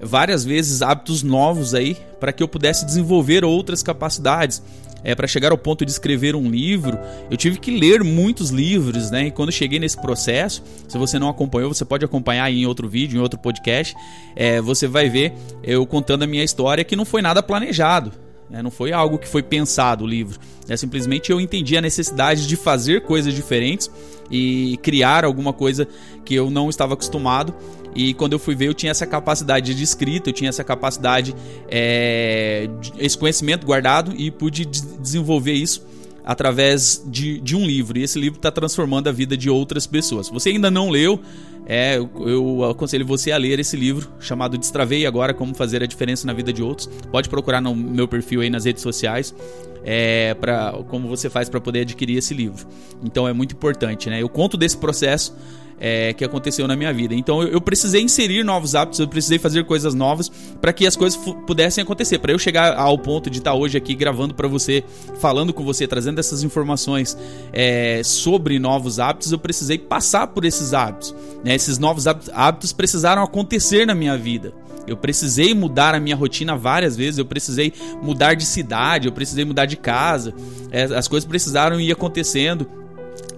várias 0.00 0.44
vezes 0.44 0.82
hábitos 0.82 1.22
novos 1.22 1.74
aí 1.74 1.96
para 2.18 2.32
que 2.32 2.42
eu 2.42 2.48
pudesse 2.48 2.84
desenvolver 2.84 3.44
outras 3.44 3.82
capacidades 3.82 4.62
é, 5.02 5.14
para 5.14 5.26
chegar 5.26 5.50
ao 5.50 5.58
ponto 5.58 5.84
de 5.84 5.90
escrever 5.90 6.34
um 6.36 6.50
livro, 6.50 6.98
eu 7.30 7.36
tive 7.36 7.58
que 7.58 7.70
ler 7.70 8.04
muitos 8.04 8.50
livros, 8.50 9.10
né? 9.10 9.28
E 9.28 9.30
quando 9.30 9.50
cheguei 9.50 9.78
nesse 9.78 10.00
processo, 10.00 10.62
se 10.86 10.98
você 10.98 11.18
não 11.18 11.28
acompanhou, 11.28 11.72
você 11.72 11.84
pode 11.84 12.04
acompanhar 12.04 12.50
em 12.50 12.66
outro 12.66 12.88
vídeo, 12.88 13.18
em 13.18 13.22
outro 13.22 13.38
podcast, 13.38 13.94
é, 14.36 14.60
você 14.60 14.86
vai 14.86 15.08
ver 15.08 15.32
eu 15.62 15.86
contando 15.86 16.22
a 16.22 16.26
minha 16.26 16.44
história 16.44 16.84
que 16.84 16.96
não 16.96 17.04
foi 17.04 17.22
nada 17.22 17.42
planejado. 17.42 18.12
Né? 18.50 18.62
Não 18.62 18.70
foi 18.70 18.92
algo 18.92 19.18
que 19.18 19.28
foi 19.28 19.42
pensado 19.42 20.04
o 20.04 20.06
livro. 20.06 20.38
É 20.68 20.76
simplesmente 20.76 21.30
eu 21.30 21.40
entendi 21.40 21.76
a 21.76 21.80
necessidade 21.80 22.46
de 22.46 22.56
fazer 22.56 23.02
coisas 23.02 23.32
diferentes 23.32 23.90
e 24.30 24.78
criar 24.82 25.24
alguma 25.24 25.52
coisa 25.52 25.86
que 26.24 26.34
eu 26.34 26.50
não 26.50 26.68
estava 26.68 26.94
acostumado. 26.94 27.54
E 27.94 28.14
quando 28.14 28.34
eu 28.34 28.38
fui 28.38 28.54
ver, 28.54 28.68
eu 28.68 28.74
tinha 28.74 28.90
essa 28.90 29.06
capacidade 29.06 29.74
de 29.74 29.82
escrita, 29.82 30.30
eu 30.30 30.32
tinha 30.32 30.48
essa 30.48 30.62
capacidade, 30.62 31.34
é, 31.68 32.68
esse 32.98 33.18
conhecimento 33.18 33.66
guardado 33.66 34.14
e 34.16 34.30
pude 34.30 34.64
desenvolver 34.64 35.54
isso 35.54 35.89
através 36.24 37.04
de, 37.06 37.40
de 37.40 37.56
um 37.56 37.66
livro. 37.66 37.98
E 37.98 38.02
esse 38.02 38.18
livro 38.18 38.38
está 38.38 38.50
transformando 38.50 39.08
a 39.08 39.12
vida 39.12 39.36
de 39.36 39.50
outras 39.50 39.86
pessoas. 39.86 40.26
Se 40.26 40.32
você 40.32 40.50
ainda 40.50 40.70
não 40.70 40.90
leu, 40.90 41.20
é, 41.66 41.98
eu, 41.98 42.64
aconselho 42.70 43.06
você 43.06 43.30
a 43.32 43.36
ler 43.36 43.58
esse 43.60 43.76
livro 43.76 44.10
chamado 44.18 44.58
Destravei 44.58 45.06
Agora 45.06 45.32
Como 45.32 45.54
Fazer 45.54 45.82
a 45.82 45.86
Diferença 45.86 46.26
na 46.26 46.32
Vida 46.32 46.52
de 46.52 46.62
Outros. 46.62 46.88
Pode 47.10 47.28
procurar 47.28 47.60
no 47.60 47.74
meu 47.74 48.08
perfil 48.08 48.40
aí 48.40 48.50
nas 48.50 48.64
redes 48.64 48.82
sociais. 48.82 49.34
É, 49.82 50.34
para 50.34 50.72
como 50.88 51.08
você 51.08 51.30
faz 51.30 51.48
para 51.48 51.58
poder 51.58 51.80
adquirir 51.80 52.18
esse 52.18 52.34
livro. 52.34 52.66
Então 53.02 53.26
é 53.26 53.32
muito 53.32 53.54
importante, 53.54 54.10
né? 54.10 54.20
Eu 54.20 54.28
conto 54.28 54.58
desse 54.58 54.76
processo 54.76 55.34
é, 55.80 56.12
que 56.12 56.24
aconteceu 56.24 56.68
na 56.68 56.76
minha 56.76 56.92
vida. 56.92 57.14
Então 57.14 57.42
eu, 57.42 57.48
eu, 57.48 57.60
precisei 57.60 58.02
inserir 58.02 58.44
novos 58.44 58.74
hábitos, 58.74 59.00
eu 59.00 59.08
precisei 59.08 59.38
fazer 59.38 59.64
coisas 59.64 59.94
novas 59.94 60.30
para 60.60 60.72
que 60.72 60.86
as 60.86 60.94
coisas 60.94 61.18
pudessem 61.46 61.82
acontecer. 61.82 62.18
Para 62.18 62.32
eu 62.32 62.38
chegar 62.38 62.76
ao 62.76 62.98
ponto 62.98 63.30
de 63.30 63.38
estar 63.38 63.54
hoje 63.54 63.78
aqui 63.78 63.94
gravando 63.94 64.34
para 64.34 64.46
você, 64.46 64.84
falando 65.18 65.54
com 65.54 65.64
você, 65.64 65.86
trazendo 65.86 66.18
essas 66.18 66.42
informações 66.42 67.16
é, 67.52 68.02
sobre 68.04 68.58
novos 68.58 69.00
hábitos, 69.00 69.32
eu 69.32 69.38
precisei 69.38 69.78
passar 69.78 70.26
por 70.26 70.44
esses 70.44 70.74
hábitos. 70.74 71.14
Né? 71.42 71.54
Esses 71.54 71.78
novos 71.78 72.06
hábitos 72.06 72.72
precisaram 72.72 73.22
acontecer 73.22 73.86
na 73.86 73.94
minha 73.94 74.16
vida. 74.18 74.52
Eu 74.86 74.96
precisei 74.96 75.54
mudar 75.54 75.94
a 75.94 76.00
minha 76.00 76.16
rotina 76.16 76.56
várias 76.56 76.96
vezes, 76.96 77.18
eu 77.18 77.24
precisei 77.24 77.72
mudar 78.02 78.34
de 78.34 78.44
cidade, 78.44 79.06
eu 79.06 79.12
precisei 79.12 79.44
mudar 79.44 79.66
de 79.66 79.76
casa. 79.76 80.34
É, 80.70 80.82
as 80.82 81.06
coisas 81.06 81.28
precisaram 81.28 81.80
ir 81.80 81.92
acontecendo 81.92 82.66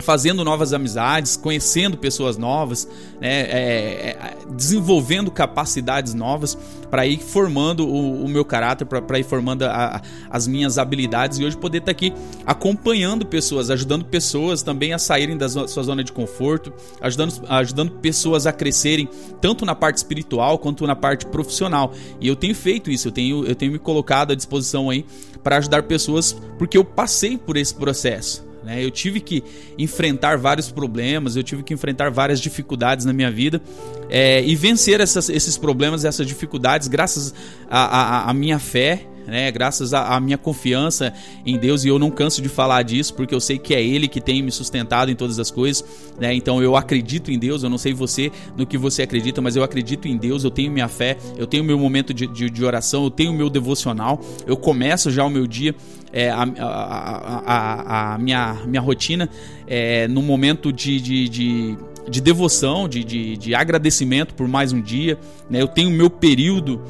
fazendo 0.02 0.44
novas 0.44 0.72
amizades, 0.72 1.36
conhecendo 1.36 1.96
pessoas 1.96 2.36
novas, 2.36 2.88
né, 3.20 3.42
é, 3.42 4.16
é, 4.20 4.36
desenvolvendo 4.50 5.30
capacidades 5.30 6.12
novas 6.12 6.58
para 6.90 7.06
ir 7.06 7.18
formando 7.18 7.86
o, 7.88 8.24
o 8.24 8.28
meu 8.28 8.44
caráter, 8.44 8.84
para 8.84 9.18
ir 9.18 9.22
formando 9.22 9.62
a, 9.62 10.02
as 10.28 10.46
minhas 10.46 10.76
habilidades 10.76 11.38
e 11.38 11.44
hoje 11.44 11.56
poder 11.56 11.78
estar 11.78 11.86
tá 11.86 11.92
aqui 11.92 12.12
acompanhando 12.44 13.24
pessoas, 13.24 13.70
ajudando 13.70 14.04
pessoas 14.04 14.62
também 14.62 14.92
a 14.92 14.98
saírem 14.98 15.36
da 15.38 15.48
sua 15.48 15.82
zona 15.82 16.04
de 16.04 16.12
conforto, 16.12 16.72
ajudando, 17.00 17.42
ajudando 17.48 17.92
pessoas 17.92 18.46
a 18.46 18.52
crescerem 18.52 19.08
tanto 19.40 19.64
na 19.64 19.74
parte 19.74 19.96
espiritual 19.96 20.58
quanto 20.58 20.86
na 20.86 20.94
parte 20.94 21.24
profissional. 21.24 21.94
E 22.20 22.28
eu 22.28 22.36
tenho 22.36 22.54
feito 22.54 22.90
isso, 22.90 23.08
eu 23.08 23.12
tenho, 23.12 23.46
eu 23.46 23.54
tenho 23.54 23.72
me 23.72 23.78
colocado 23.78 24.32
à 24.32 24.34
disposição 24.34 24.90
aí 24.90 25.06
para 25.42 25.56
ajudar 25.56 25.84
pessoas 25.84 26.36
porque 26.58 26.76
eu 26.76 26.84
passei 26.84 27.38
por 27.38 27.56
esse 27.56 27.74
processo. 27.74 28.51
Né? 28.64 28.84
Eu 28.84 28.90
tive 28.90 29.20
que 29.20 29.42
enfrentar 29.78 30.38
vários 30.38 30.70
problemas, 30.70 31.36
eu 31.36 31.42
tive 31.42 31.62
que 31.62 31.74
enfrentar 31.74 32.10
várias 32.10 32.40
dificuldades 32.40 33.04
na 33.04 33.12
minha 33.12 33.30
vida 33.30 33.60
é, 34.08 34.42
e 34.44 34.54
vencer 34.54 35.00
essas, 35.00 35.28
esses 35.28 35.56
problemas, 35.56 36.04
essas 36.04 36.26
dificuldades, 36.26 36.88
graças 36.88 37.34
à 37.70 38.32
minha 38.34 38.58
fé 38.58 39.06
né? 39.26 39.50
Graças 39.50 39.94
à 39.94 40.18
minha 40.20 40.38
confiança 40.38 41.12
em 41.44 41.58
Deus 41.58 41.84
e 41.84 41.88
eu 41.88 41.98
não 41.98 42.10
canso 42.10 42.42
de 42.42 42.48
falar 42.48 42.82
disso 42.82 43.14
porque 43.14 43.34
eu 43.34 43.40
sei 43.40 43.58
que 43.58 43.74
é 43.74 43.82
Ele 43.82 44.08
que 44.08 44.20
tem 44.20 44.42
me 44.42 44.50
sustentado 44.50 45.10
em 45.10 45.14
todas 45.14 45.38
as 45.38 45.50
coisas, 45.50 45.84
né? 46.18 46.34
Então 46.34 46.62
eu 46.62 46.76
acredito 46.76 47.30
em 47.30 47.38
Deus. 47.38 47.62
Eu 47.62 47.70
não 47.70 47.78
sei 47.78 47.92
você 47.92 48.30
no 48.56 48.66
que 48.66 48.76
você 48.76 49.02
acredita, 49.02 49.40
mas 49.40 49.56
eu 49.56 49.62
acredito 49.62 50.08
em 50.08 50.16
Deus. 50.16 50.44
Eu 50.44 50.50
tenho 50.50 50.70
minha 50.70 50.88
fé, 50.88 51.16
eu 51.36 51.46
tenho 51.46 51.64
meu 51.64 51.78
momento 51.78 52.12
de, 52.12 52.26
de, 52.26 52.50
de 52.50 52.64
oração, 52.64 53.04
eu 53.04 53.10
tenho 53.10 53.32
meu 53.32 53.48
devocional. 53.48 54.20
Eu 54.46 54.56
começo 54.56 55.10
já 55.10 55.24
o 55.24 55.30
meu 55.30 55.46
dia, 55.46 55.74
é, 56.12 56.30
a, 56.30 56.42
a, 56.42 57.42
a, 57.46 58.14
a, 58.14 58.18
minha 58.18 58.54
minha 58.66 58.80
rotina 58.80 59.28
é, 59.66 60.06
no 60.08 60.22
momento 60.22 60.72
de, 60.72 61.00
de, 61.00 61.28
de 61.28 61.78
de 62.08 62.20
devoção, 62.20 62.88
de, 62.88 63.04
de, 63.04 63.36
de, 63.36 63.54
agradecimento 63.54 64.34
por 64.34 64.48
mais 64.48 64.72
um 64.72 64.80
dia. 64.80 65.18
Né? 65.48 65.62
Eu 65.62 65.68
tenho 65.68 65.90
meu 65.90 66.10
período 66.10 66.82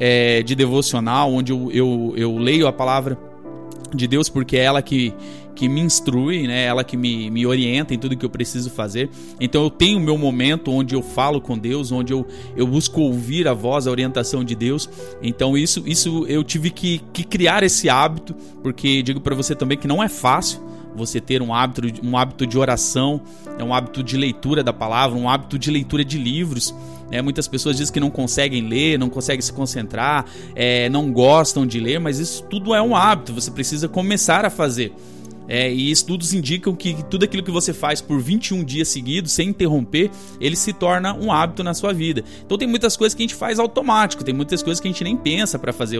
é, 0.00 0.42
de 0.42 0.54
devocional, 0.54 1.30
onde 1.32 1.52
eu, 1.52 1.70
eu, 1.70 2.14
eu 2.16 2.38
leio 2.38 2.66
a 2.66 2.72
palavra 2.72 3.18
de 3.94 4.06
Deus, 4.08 4.28
porque 4.28 4.56
é 4.56 4.64
ela 4.64 4.80
que, 4.80 5.12
que 5.54 5.68
me 5.68 5.80
instrui, 5.80 6.46
né? 6.46 6.64
ela 6.64 6.82
que 6.82 6.96
me, 6.96 7.30
me 7.30 7.44
orienta 7.44 7.92
em 7.92 7.98
tudo 7.98 8.16
que 8.16 8.24
eu 8.24 8.30
preciso 8.30 8.70
fazer. 8.70 9.10
Então 9.38 9.62
eu 9.62 9.70
tenho 9.70 9.98
o 9.98 10.00
meu 10.00 10.16
momento 10.16 10.70
onde 10.70 10.94
eu 10.94 11.02
falo 11.02 11.40
com 11.40 11.58
Deus, 11.58 11.92
onde 11.92 12.12
eu, 12.12 12.26
eu 12.56 12.66
busco 12.66 13.00
ouvir 13.00 13.46
a 13.46 13.52
voz, 13.52 13.86
a 13.86 13.90
orientação 13.90 14.42
de 14.42 14.54
Deus. 14.54 14.88
Então 15.20 15.58
isso, 15.58 15.82
isso 15.84 16.24
eu 16.26 16.42
tive 16.42 16.70
que, 16.70 17.02
que 17.12 17.24
criar 17.24 17.62
esse 17.62 17.88
hábito, 17.88 18.34
porque 18.62 19.02
digo 19.02 19.20
para 19.20 19.34
você 19.34 19.54
também 19.54 19.76
que 19.76 19.88
não 19.88 20.02
é 20.02 20.08
fácil 20.08 20.60
você 20.94 21.20
ter 21.20 21.42
um 21.42 21.54
hábito, 21.54 21.82
um 22.04 22.16
hábito 22.16 22.46
de 22.46 22.58
oração, 22.58 23.20
é 23.58 23.64
um 23.64 23.74
hábito 23.74 24.02
de 24.02 24.16
leitura 24.16 24.62
da 24.62 24.72
palavra, 24.72 25.18
um 25.18 25.28
hábito 25.28 25.58
de 25.58 25.70
leitura 25.70 26.04
de 26.04 26.18
livros. 26.18 26.74
É, 27.10 27.20
muitas 27.20 27.48
pessoas 27.48 27.76
dizem 27.76 27.92
que 27.92 28.00
não 28.00 28.10
conseguem 28.10 28.68
ler, 28.68 28.98
não 28.98 29.10
conseguem 29.10 29.42
se 29.42 29.52
concentrar, 29.52 30.24
é, 30.54 30.88
não 30.88 31.12
gostam 31.12 31.66
de 31.66 31.80
ler, 31.80 31.98
mas 31.98 32.18
isso 32.18 32.44
tudo 32.44 32.74
é 32.74 32.80
um 32.80 32.94
hábito, 32.94 33.32
você 33.32 33.50
precisa 33.50 33.88
começar 33.88 34.44
a 34.44 34.50
fazer. 34.50 34.92
É, 35.50 35.68
e 35.68 35.90
estudos 35.90 36.32
indicam 36.32 36.76
que 36.76 37.02
tudo 37.10 37.24
aquilo 37.24 37.42
que 37.42 37.50
você 37.50 37.74
faz 37.74 38.00
por 38.00 38.20
21 38.20 38.62
dias 38.62 38.86
seguidos, 38.86 39.32
sem 39.32 39.48
interromper, 39.48 40.08
ele 40.40 40.54
se 40.54 40.72
torna 40.72 41.12
um 41.12 41.32
hábito 41.32 41.64
na 41.64 41.74
sua 41.74 41.92
vida. 41.92 42.22
Então 42.46 42.56
tem 42.56 42.68
muitas 42.68 42.96
coisas 42.96 43.16
que 43.16 43.22
a 43.24 43.24
gente 43.24 43.34
faz 43.34 43.58
automático, 43.58 44.22
tem 44.22 44.32
muitas 44.32 44.62
coisas 44.62 44.80
que 44.80 44.86
a 44.86 44.90
gente 44.92 45.02
nem 45.02 45.16
pensa 45.16 45.58
para 45.58 45.72
fazer, 45.72 45.98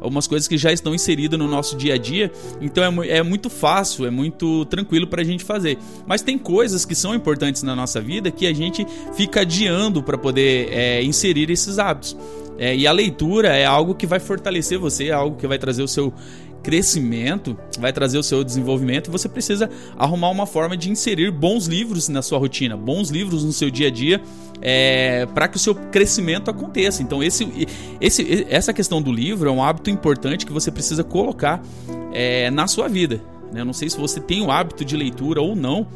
algumas 0.00 0.26
coisas 0.26 0.48
que 0.48 0.58
já 0.58 0.72
estão 0.72 0.92
inseridas 0.92 1.38
no 1.38 1.46
nosso 1.46 1.76
dia 1.76 1.94
a 1.94 1.98
dia. 1.98 2.32
Então 2.60 2.82
é, 3.04 3.18
é 3.18 3.22
muito 3.22 3.48
fácil, 3.48 4.06
é 4.06 4.10
muito 4.10 4.64
tranquilo 4.64 5.06
para 5.06 5.22
a 5.22 5.24
gente 5.24 5.44
fazer. 5.44 5.78
Mas 6.04 6.20
tem 6.20 6.36
coisas 6.36 6.84
que 6.84 6.96
são 6.96 7.14
importantes 7.14 7.62
na 7.62 7.76
nossa 7.76 8.00
vida 8.00 8.28
que 8.32 8.44
a 8.44 8.52
gente 8.52 8.84
fica 9.14 9.42
adiando 9.42 10.02
para 10.02 10.18
poder 10.18 10.68
é, 10.72 11.00
inserir 11.04 11.48
esses 11.48 11.78
hábitos. 11.78 12.16
É, 12.58 12.76
e 12.76 12.86
a 12.86 12.92
leitura 12.92 13.56
é 13.56 13.64
algo 13.64 13.94
que 13.94 14.06
vai 14.06 14.20
fortalecer 14.20 14.78
você, 14.78 15.06
é 15.06 15.12
algo 15.12 15.36
que 15.36 15.46
vai 15.46 15.58
trazer 15.58 15.82
o 15.82 15.88
seu 15.88 16.12
crescimento, 16.62 17.56
vai 17.78 17.92
trazer 17.92 18.18
o 18.18 18.22
seu 18.22 18.44
desenvolvimento, 18.44 19.08
e 19.08 19.10
você 19.10 19.28
precisa 19.28 19.70
arrumar 19.96 20.30
uma 20.30 20.46
forma 20.46 20.76
de 20.76 20.90
inserir 20.90 21.30
bons 21.30 21.66
livros 21.66 22.08
na 22.08 22.22
sua 22.22 22.38
rotina, 22.38 22.76
bons 22.76 23.10
livros 23.10 23.44
no 23.44 23.52
seu 23.52 23.70
dia 23.70 23.88
a 23.88 23.90
dia, 23.90 24.20
é, 24.60 25.26
para 25.34 25.48
que 25.48 25.56
o 25.56 25.60
seu 25.60 25.74
crescimento 25.74 26.50
aconteça. 26.50 27.02
Então, 27.02 27.22
esse, 27.22 27.66
esse, 28.00 28.46
essa 28.48 28.72
questão 28.72 29.00
do 29.00 29.12
livro 29.12 29.48
é 29.48 29.52
um 29.52 29.62
hábito 29.62 29.90
importante 29.90 30.46
que 30.46 30.52
você 30.52 30.70
precisa 30.70 31.02
colocar 31.02 31.62
é, 32.12 32.50
na 32.50 32.66
sua 32.66 32.88
vida. 32.88 33.20
Né? 33.52 33.60
Eu 33.60 33.64
não 33.64 33.72
sei 33.72 33.88
se 33.88 33.98
você 33.98 34.20
tem 34.20 34.42
o 34.42 34.50
hábito 34.50 34.84
de 34.84 34.96
leitura 34.96 35.40
ou 35.40 35.56
não, 35.56 35.86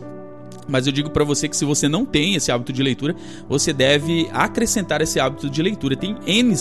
mas 0.66 0.86
eu 0.86 0.92
digo 0.92 1.10
para 1.10 1.24
você 1.24 1.48
que 1.48 1.56
se 1.56 1.64
você 1.64 1.88
não 1.88 2.04
tem 2.04 2.34
esse 2.34 2.50
hábito 2.50 2.72
de 2.72 2.82
leitura, 2.82 3.14
você 3.48 3.72
deve 3.72 4.28
acrescentar 4.32 5.02
esse 5.02 5.20
hábito 5.20 5.50
de 5.50 5.62
leitura. 5.62 5.94
Tem 5.96 6.16
N 6.26 6.54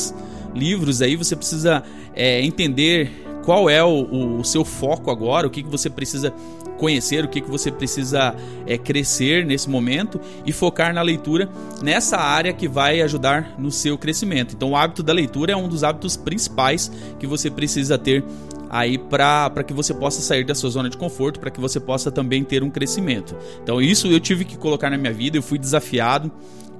livros 0.53 1.01
aí, 1.01 1.15
você 1.15 1.35
precisa 1.35 1.83
é, 2.13 2.41
entender 2.41 3.23
qual 3.43 3.69
é 3.69 3.83
o, 3.83 4.39
o, 4.39 4.43
seu 4.43 4.63
foco 4.63 5.11
agora, 5.11 5.45
o 5.45 5.49
que, 5.49 5.61
que 5.63 5.69
você 5.69 5.89
precisa 5.89 6.33
conhecer, 6.77 7.23
o 7.23 7.27
que, 7.27 7.41
que 7.41 7.49
você 7.49 7.71
precisa 7.71 8.35
é, 8.65 8.77
crescer 8.77 9.45
nesse 9.45 9.69
momento 9.69 10.19
e 10.45 10.51
focar 10.51 10.93
na 10.93 11.01
leitura 11.01 11.49
nessa 11.81 12.17
área 12.17 12.53
que 12.53 12.67
vai 12.67 13.01
ajudar 13.01 13.55
no 13.57 13.71
seu 13.71 13.97
crescimento. 13.97 14.55
Então, 14.55 14.71
o 14.71 14.75
hábito 14.75 15.03
da 15.03 15.13
leitura 15.13 15.53
é 15.53 15.55
um 15.55 15.67
dos 15.67 15.83
hábitos 15.83 16.17
principais 16.17 16.91
que 17.19 17.27
você 17.27 17.49
precisa 17.49 17.97
ter 17.97 18.23
aí 18.69 18.97
para 18.97 19.63
que 19.63 19.71
você 19.71 19.93
possa 19.93 20.19
sair 20.21 20.43
da 20.43 20.55
sua 20.55 20.69
zona 20.71 20.89
de 20.89 20.97
conforto, 20.97 21.39
para 21.39 21.51
que 21.51 21.59
você 21.59 21.79
possa 21.79 22.11
também 22.11 22.43
ter 22.43 22.63
um 22.63 22.71
crescimento. 22.71 23.35
Então, 23.61 23.79
isso 23.81 24.07
eu 24.07 24.19
tive 24.19 24.45
que 24.45 24.57
colocar 24.57 24.89
na 24.89 24.97
minha 24.97 25.13
vida, 25.13 25.37
eu 25.37 25.43
fui 25.43 25.59
desafiado 25.59 26.31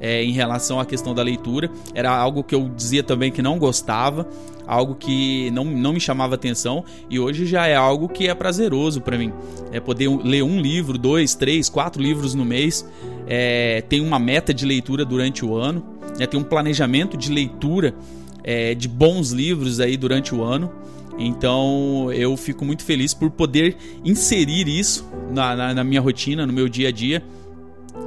é, 0.04 0.22
em 0.22 0.34
relação 0.34 0.82
à 0.82 0.86
questão 0.86 1.16
da 1.16 1.24
leitura. 1.24 1.72
Era 1.96 2.12
algo 2.12 2.44
que 2.44 2.54
eu 2.54 2.70
dizia 2.76 3.02
também 3.02 3.32
que 3.32 3.42
não 3.42 3.58
gostava, 3.58 4.28
algo 4.68 4.96
que 4.96 5.50
não, 5.52 5.64
não 5.64 5.94
me 5.94 6.00
chamava 6.00 6.36
atenção 6.36 6.84
e 7.10 7.18
hoje 7.18 7.46
já 7.46 7.66
é 7.68 7.76
algo 7.76 8.10
que 8.10 8.28
é 8.28 8.36
prazeroso 8.36 9.00
para 9.00 9.18
mim. 9.18 9.32
É 9.72 9.80
poder 9.80 10.10
ler 10.10 10.44
um 10.44 10.60
livro, 10.60 10.98
dois, 10.98 11.34
três, 11.36 11.70
quatro 11.70 12.04
livros 12.04 12.36
no 12.36 12.44
mês. 12.44 12.86
É, 13.26 13.82
tem 13.88 14.02
uma 14.02 14.20
meta 14.20 14.54
de 14.54 14.66
leitura 14.66 15.06
durante 15.06 15.46
o 15.46 15.56
ano, 15.56 15.82
né, 16.20 16.28
tem 16.28 16.38
um 16.38 16.44
planejamento 16.44 17.16
de 17.16 17.32
leitura 17.32 17.96
é, 18.44 18.76
de 18.76 18.90
bons 18.90 19.32
livros 19.32 19.80
aí 19.80 19.96
durante 19.96 20.36
o 20.36 20.44
ano. 20.44 20.70
Então 21.18 22.12
eu 22.12 22.36
fico 22.36 22.66
muito 22.66 22.84
feliz 22.84 23.14
por 23.14 23.32
poder 23.32 23.78
inserir 24.04 24.68
isso 24.68 25.08
na, 25.32 25.56
na, 25.56 25.74
na 25.76 25.84
minha 25.84 26.02
rotina, 26.02 26.46
no 26.46 26.52
meu 26.52 26.68
dia 26.68 26.90
a 26.90 26.92
dia. 26.92 27.24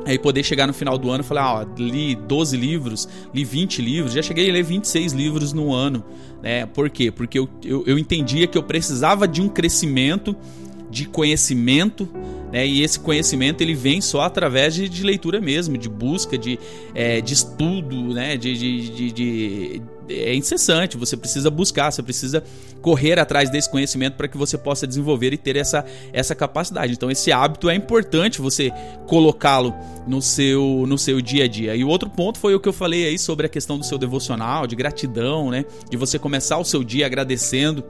Aí 0.05 0.19
poder 0.19 0.43
chegar 0.43 0.67
no 0.67 0.73
final 0.73 0.97
do 0.97 1.11
ano 1.11 1.23
e 1.23 1.27
falar, 1.27 1.63
ó, 1.63 1.67
li 1.79 2.15
12 2.15 2.57
livros, 2.57 3.09
li 3.35 3.45
20 3.45 3.83
livros, 3.83 4.13
já 4.13 4.23
cheguei 4.23 4.49
a 4.49 4.53
ler 4.53 4.63
26 4.63 5.13
livros 5.13 5.53
no 5.53 5.73
ano. 5.73 6.05
Né? 6.43 6.67
Por 6.67 6.89
quê? 6.91 7.11
Porque 7.11 7.39
eu, 7.39 7.49
eu, 7.65 7.85
eu 7.87 7.99
entendia 7.99 8.47
que 8.47 8.57
eu 8.57 8.63
precisava 8.63 9.27
de 9.27 9.41
um 9.41 9.49
crescimento 9.49 10.35
de 10.91 11.07
conhecimento, 11.07 12.09
né? 12.53 12.67
E 12.67 12.83
esse 12.83 12.99
conhecimento 13.01 13.61
ele 13.61 13.75
vem 13.75 14.01
só 14.01 14.23
através 14.23 14.75
de, 14.75 14.89
de 14.89 15.03
leitura 15.03 15.41
mesmo, 15.41 15.77
de 15.77 15.89
busca, 15.89 16.39
de, 16.39 16.59
é, 16.95 17.21
de 17.21 17.35
estudo, 17.35 18.15
né? 18.15 18.37
De, 18.37 18.57
de, 18.57 19.13
de, 19.13 19.83
é 20.09 20.35
incessante. 20.35 20.97
Você 20.97 21.17
precisa 21.17 21.51
buscar, 21.51 21.91
você 21.91 22.03
precisa 22.03 22.43
correr 22.81 23.19
atrás 23.19 23.51
desse 23.51 23.69
conhecimento 23.69 24.15
para 24.15 24.29
que 24.29 24.37
você 24.37 24.57
possa 24.57 24.87
desenvolver 24.87 25.33
e 25.33 25.37
ter 25.37 25.57
essa, 25.57 25.85
essa 26.13 26.35
capacidade. 26.35 26.93
Então 26.93 27.11
esse 27.11 27.33
hábito 27.33 27.69
é 27.69 27.75
importante 27.75 28.41
você 28.41 28.73
colocá-lo 29.07 29.75
no 30.07 30.23
seu 30.23 30.85
no 30.87 30.97
seu 30.97 31.21
dia 31.21 31.45
a 31.45 31.49
dia. 31.49 31.75
E 31.75 31.83
o 31.83 31.89
outro 31.89 32.09
ponto 32.09 32.39
foi 32.39 32.55
o 32.55 32.61
que 32.61 32.69
eu 32.69 32.73
falei 32.73 33.07
aí 33.07 33.19
sobre 33.19 33.47
a 33.47 33.49
questão 33.49 33.79
do 33.79 33.85
seu 33.85 33.99
devocional, 33.99 34.67
de 34.67 34.77
gratidão, 34.77 35.51
né? 35.51 35.65
De 35.91 35.97
você 35.97 36.19
começar 36.19 36.59
o 36.59 36.65
seu 36.65 36.85
dia 36.85 37.07
agradecendo 37.07 37.83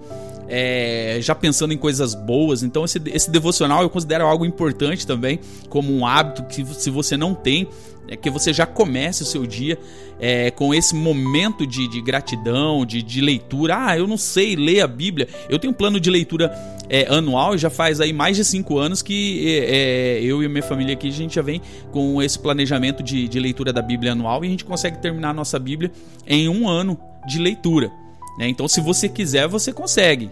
é, 0.49 1.19
já 1.21 1.35
pensando 1.35 1.73
em 1.73 1.79
coisas 1.79 2.15
boas. 2.15 2.63
Então, 2.63 2.85
esse, 2.85 3.01
esse 3.07 3.31
devocional 3.31 3.83
eu 3.83 3.91
considero 3.91 4.25
algo 4.25 4.45
importante 4.45 5.07
também, 5.07 5.41
como 5.69 5.93
um 5.93 6.07
hábito 6.07 6.45
que, 6.45 6.65
se 6.65 6.91
você 6.91 7.17
não 7.17 7.35
tem, 7.35 7.69
é 8.09 8.17
que 8.17 8.31
você 8.31 8.53
já 8.53 8.65
comece 8.65 9.23
o 9.23 9.27
seu 9.27 9.47
dia 9.47 9.79
é, 10.21 10.51
com 10.51 10.73
esse 10.73 10.95
momento 10.95 11.67
de, 11.67 11.89
de 11.89 12.01
gratidão, 12.01 12.87
de, 12.87 13.03
de, 13.03 13.21
leitura. 13.21 13.77
Ah, 13.87 13.99
eu 13.99 14.07
não 14.07 14.17
sei 14.17 14.55
ler 14.55 14.81
a 14.81 14.87
Bíblia. 14.87 15.29
Eu 15.49 15.59
tenho 15.59 15.73
um 15.73 15.77
plano 15.77 15.99
de 15.99 16.09
leitura 16.09 16.53
é, 16.89 17.07
anual 17.13 17.55
e 17.55 17.59
já 17.59 17.69
faz 17.69 18.01
aí 18.01 18.13
mais 18.13 18.37
de 18.37 18.45
cinco 18.45 18.79
anos 18.79 19.03
que 19.03 19.45
é, 19.49 20.19
é, 20.19 20.23
eu 20.23 20.43
e 20.43 20.49
minha 20.49 20.63
família 20.63 20.95
aqui 20.95 21.09
a 21.09 21.13
gente 21.13 21.35
já 21.35 21.43
vem 21.43 21.61
com 21.91 22.23
esse 22.23 22.39
planejamento 22.39 23.03
de, 23.03 23.27
de 23.27 23.41
leitura 23.41 23.73
da 23.73 23.83
Bíblia 23.83 24.13
anual 24.13 24.45
e 24.45 24.47
a 24.47 24.51
gente 24.51 24.65
consegue 24.65 24.99
terminar 24.99 25.31
a 25.31 25.35
nossa 25.35 25.59
Bíblia 25.59 25.91
em 26.27 26.49
um 26.49 26.69
ano 26.69 26.99
de 27.27 27.41
leitura. 27.41 27.91
Né? 28.39 28.49
Então, 28.49 28.69
se 28.69 28.81
você 28.81 29.09
quiser, 29.09 29.49
você 29.49 29.73
consegue. 29.73 30.31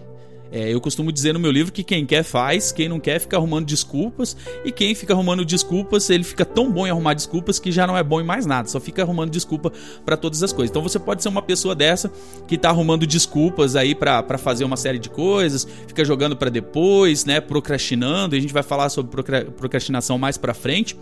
É, 0.55 0.73
eu 0.73 0.79
costumo 0.79 1.11
dizer 1.11 1.33
no 1.33 1.39
meu 1.39 1.51
livro 1.51 1.69
que 1.69 1.83
quem 1.83 2.05
quer 2.05 2.23
faz, 2.23 2.71
quem 2.71 2.87
não 2.87 2.97
quer 2.97 3.19
fica 3.19 3.35
arrumando 3.35 3.65
desculpas, 3.65 4.37
e 4.63 4.71
quem 4.71 4.95
fica 4.95 5.11
arrumando 5.11 5.43
desculpas, 5.43 6.09
ele 6.09 6.23
fica 6.23 6.45
tão 6.45 6.71
bom 6.71 6.87
em 6.87 6.89
arrumar 6.89 7.13
desculpas 7.13 7.59
que 7.59 7.73
já 7.73 7.85
não 7.85 7.97
é 7.97 8.01
bom 8.01 8.21
em 8.21 8.23
mais 8.23 8.45
nada, 8.45 8.69
só 8.69 8.79
fica 8.79 9.01
arrumando 9.01 9.29
desculpa 9.31 9.69
para 10.05 10.15
todas 10.15 10.41
as 10.41 10.53
coisas. 10.53 10.69
Então 10.69 10.81
você 10.81 10.97
pode 10.97 11.21
ser 11.21 11.27
uma 11.27 11.41
pessoa 11.41 11.75
dessa 11.75 12.09
que 12.47 12.57
tá 12.57 12.69
arrumando 12.69 13.05
desculpas 13.05 13.75
aí 13.75 13.93
para 13.93 14.37
fazer 14.37 14.63
uma 14.63 14.77
série 14.77 14.97
de 14.97 15.09
coisas, 15.09 15.67
fica 15.87 16.05
jogando 16.05 16.37
para 16.37 16.49
depois, 16.49 17.25
né, 17.25 17.41
procrastinando, 17.41 18.33
e 18.33 18.37
a 18.37 18.41
gente 18.41 18.53
vai 18.53 18.63
falar 18.63 18.87
sobre 18.87 19.23
procrastinação 19.57 20.17
mais 20.17 20.37
para 20.37 20.53
frente, 20.53 20.95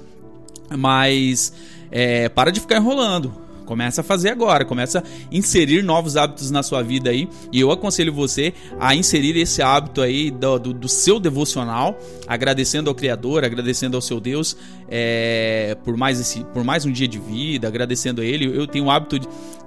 mas 0.75 1.53
é, 1.91 2.27
para 2.27 2.49
de 2.49 2.59
ficar 2.59 2.77
enrolando. 2.77 3.31
Começa 3.73 4.01
a 4.01 4.03
fazer 4.03 4.29
agora, 4.29 4.63
começa 4.63 4.99
a 4.99 5.03
inserir 5.31 5.81
novos 5.81 6.15
hábitos 6.15 6.51
na 6.51 6.61
sua 6.61 6.83
vida 6.83 7.09
aí. 7.09 7.27
E 7.51 7.59
eu 7.59 7.71
aconselho 7.71 8.13
você 8.13 8.53
a 8.79 8.93
inserir 8.93 9.35
esse 9.35 9.63
hábito 9.63 9.99
aí 9.99 10.29
do, 10.29 10.59
do, 10.59 10.73
do 10.73 10.87
seu 10.87 11.19
devocional, 11.19 11.99
agradecendo 12.27 12.87
ao 12.87 12.93
Criador, 12.93 13.43
agradecendo 13.43 13.97
ao 13.97 14.01
seu 14.01 14.19
Deus 14.19 14.55
é, 14.95 15.75
por, 15.83 15.97
mais 15.97 16.19
esse, 16.19 16.43
por 16.53 16.63
mais 16.63 16.85
um 16.85 16.91
dia 16.91 17.07
de 17.07 17.17
vida, 17.17 17.67
agradecendo 17.67 18.21
a 18.21 18.23
Ele. 18.23 18.45
Eu 18.45 18.67
tenho 18.67 18.85
o 18.85 18.91
hábito 18.91 19.19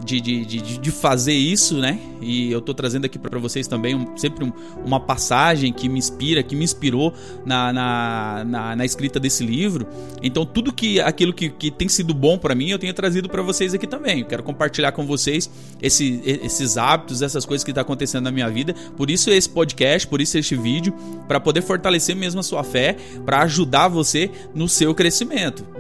de, 0.05 0.21
de, 0.21 0.45
de, 0.45 0.79
de 0.79 0.91
fazer 0.93 1.33
isso, 1.33 1.79
né? 1.79 1.99
E 2.21 2.53
eu 2.53 2.61
tô 2.61 2.73
trazendo 2.73 3.07
aqui 3.07 3.19
para 3.19 3.37
vocês 3.41 3.67
também 3.67 3.97
um, 3.97 4.17
sempre 4.17 4.45
um, 4.45 4.53
uma 4.85 5.01
passagem 5.01 5.73
que 5.73 5.89
me 5.89 5.99
inspira, 5.99 6.45
que 6.45 6.55
me 6.55 6.63
inspirou 6.63 7.13
na, 7.45 7.73
na, 7.73 8.45
na, 8.45 8.77
na 8.77 8.85
escrita 8.85 9.19
desse 9.19 9.45
livro. 9.45 9.85
Então, 10.23 10.47
tudo 10.47 10.73
que 10.73 11.01
aquilo 11.01 11.33
que, 11.33 11.51
que 11.51 11.73
tem 11.73 11.89
sido 11.89 12.15
bom 12.15 12.39
para 12.39 12.55
mim, 12.55 12.69
eu 12.69 12.79
tenho 12.79 12.95
trazido 12.95 13.29
para 13.29 13.43
vocês 13.43 13.75
aqui 13.75 13.87
também. 13.87 14.21
Eu 14.21 14.27
quero 14.27 14.45
compartilhar 14.45 14.93
com 14.93 15.05
vocês 15.05 15.51
esse, 15.83 16.23
esses 16.25 16.77
hábitos, 16.77 17.21
essas 17.21 17.45
coisas 17.45 17.65
que 17.65 17.73
tá 17.73 17.81
acontecendo 17.81 18.23
na 18.23 18.31
minha 18.31 18.49
vida. 18.49 18.75
Por 18.97 19.11
isso 19.11 19.29
esse 19.29 19.49
podcast, 19.49 20.07
por 20.07 20.21
isso 20.21 20.39
este 20.39 20.55
vídeo, 20.55 20.95
para 21.27 21.41
poder 21.41 21.63
fortalecer 21.63 22.15
mesmo 22.15 22.39
a 22.39 22.45
sua 22.45 22.63
fé, 22.63 22.97
para 23.25 23.43
ajudar 23.43 23.89
você 23.89 24.31
no 24.55 24.69
seu 24.69 24.95
crescimento, 24.95 25.16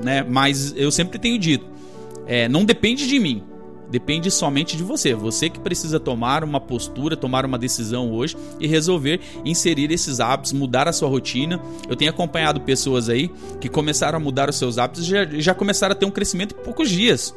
né? 0.02 0.24
Mas 0.28 0.72
eu 0.76 0.90
sempre 0.90 1.18
tenho 1.18 1.38
dito, 1.38 1.66
é, 2.26 2.48
não 2.48 2.64
depende 2.64 3.06
de 3.06 3.18
mim. 3.18 3.42
Depende 3.88 4.32
somente 4.32 4.76
de 4.76 4.82
você. 4.82 5.14
Você 5.14 5.48
que 5.48 5.60
precisa 5.60 6.00
tomar 6.00 6.42
uma 6.42 6.58
postura, 6.58 7.16
tomar 7.16 7.46
uma 7.46 7.56
decisão 7.56 8.10
hoje 8.10 8.36
e 8.58 8.66
resolver 8.66 9.20
inserir 9.44 9.92
esses 9.92 10.18
hábitos, 10.18 10.52
mudar 10.52 10.88
a 10.88 10.92
sua 10.92 11.08
rotina. 11.08 11.60
Eu 11.88 11.94
tenho 11.94 12.10
acompanhado 12.10 12.60
pessoas 12.62 13.08
aí 13.08 13.30
que 13.60 13.68
começaram 13.68 14.16
a 14.16 14.20
mudar 14.20 14.50
os 14.50 14.56
seus 14.56 14.76
hábitos 14.76 15.04
e 15.04 15.08
já, 15.08 15.24
já 15.24 15.54
começaram 15.54 15.92
a 15.92 15.94
ter 15.94 16.04
um 16.04 16.10
crescimento 16.10 16.56
em 16.58 16.64
poucos 16.64 16.90
dias 16.90 17.32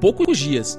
poucos 0.00 0.38
dias. 0.38 0.78